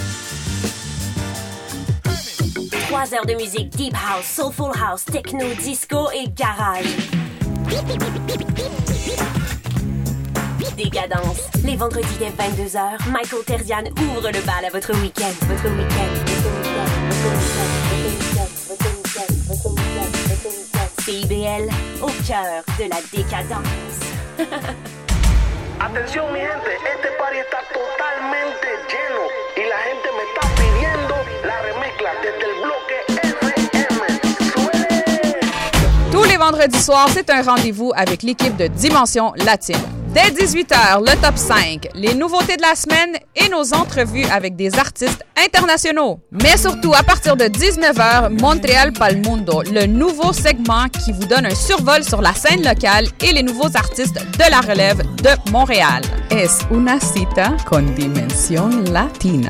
Trois 3.05 3.19
heures 3.19 3.25
de 3.27 3.35
musique 3.35 3.69
deep 3.69 3.93
house, 3.93 4.25
soulful 4.25 4.71
house, 4.73 5.05
techno, 5.05 5.45
disco 5.61 6.09
et 6.11 6.27
garage. 6.33 6.85
Décadence. 10.75 11.41
Les 11.63 11.75
vendredis 11.75 12.17
dès 12.17 12.31
22h, 12.31 13.07
Michael 13.11 13.43
Terzian 13.45 13.83
ouvre 14.01 14.31
le 14.31 14.41
bal 14.41 14.65
à 14.65 14.69
votre 14.71 14.91
week-end. 15.01 15.33
Votre 15.41 15.69
week-end. 15.75 16.13
CIBL, 21.03 21.69
au 22.01 22.09
cœur 22.25 22.63
de 22.79 22.89
la 22.89 23.01
décadence. 23.13 23.67
Atención 25.79 26.33
mi 26.33 26.39
gente, 26.39 26.71
este 26.73 27.09
party 27.19 27.37
está 27.37 27.59
totalmente 27.71 28.67
lleno 28.89 29.27
y 29.57 29.69
la 29.69 29.77
gente 29.77 30.09
me 30.17 30.23
está 30.23 30.41
pidiendo 30.55 31.04
la 31.45 31.61
remezcla 31.61 32.09
desde 32.23 32.45
el 32.49 32.55
bloque 32.61 32.93
FM. 33.07 33.35
Tous 36.11 36.23
les 36.23 36.37
vendredis 36.37 36.81
soirs, 36.81 37.09
c'est 37.13 37.29
un 37.29 37.41
rendez-vous 37.41 37.91
avec 37.95 38.23
l'équipe 38.23 38.55
de 38.55 38.67
Dimension 38.67 39.33
Latine. 39.35 39.77
Dès 40.13 40.29
18h, 40.31 41.01
le 41.01 41.21
top 41.21 41.35
5, 41.37 41.89
les 41.93 42.13
nouveautés 42.13 42.55
de 42.55 42.61
la 42.61 42.73
semaine 42.73 43.17
et 43.35 43.49
nos 43.49 43.73
entrevues 43.73 44.25
avec 44.31 44.55
des 44.55 44.79
artistes 44.79 45.25
internationaux. 45.35 46.21
Mais 46.31 46.55
surtout, 46.55 46.93
à 46.93 47.03
partir 47.03 47.35
de 47.35 47.43
19h, 47.43 48.29
Montréal 48.39 48.93
Palmundo, 48.93 49.61
le 49.63 49.85
nouveau 49.87 50.31
segment 50.31 50.87
qui 50.87 51.11
vous 51.11 51.25
donne 51.25 51.45
un 51.45 51.53
survol 51.53 52.01
sur 52.03 52.21
la 52.21 52.33
scène 52.33 52.63
locale 52.63 53.07
et 53.21 53.33
les 53.33 53.43
nouveaux 53.43 53.75
artistes 53.75 54.15
de 54.15 54.49
la 54.49 54.61
relève 54.61 55.01
de 55.21 55.51
Montréal. 55.51 56.01
Es 56.31 56.59
una 56.71 56.97
cita 56.99 57.57
con 57.69 57.93
dimensión 57.93 58.85
latina. 58.93 59.49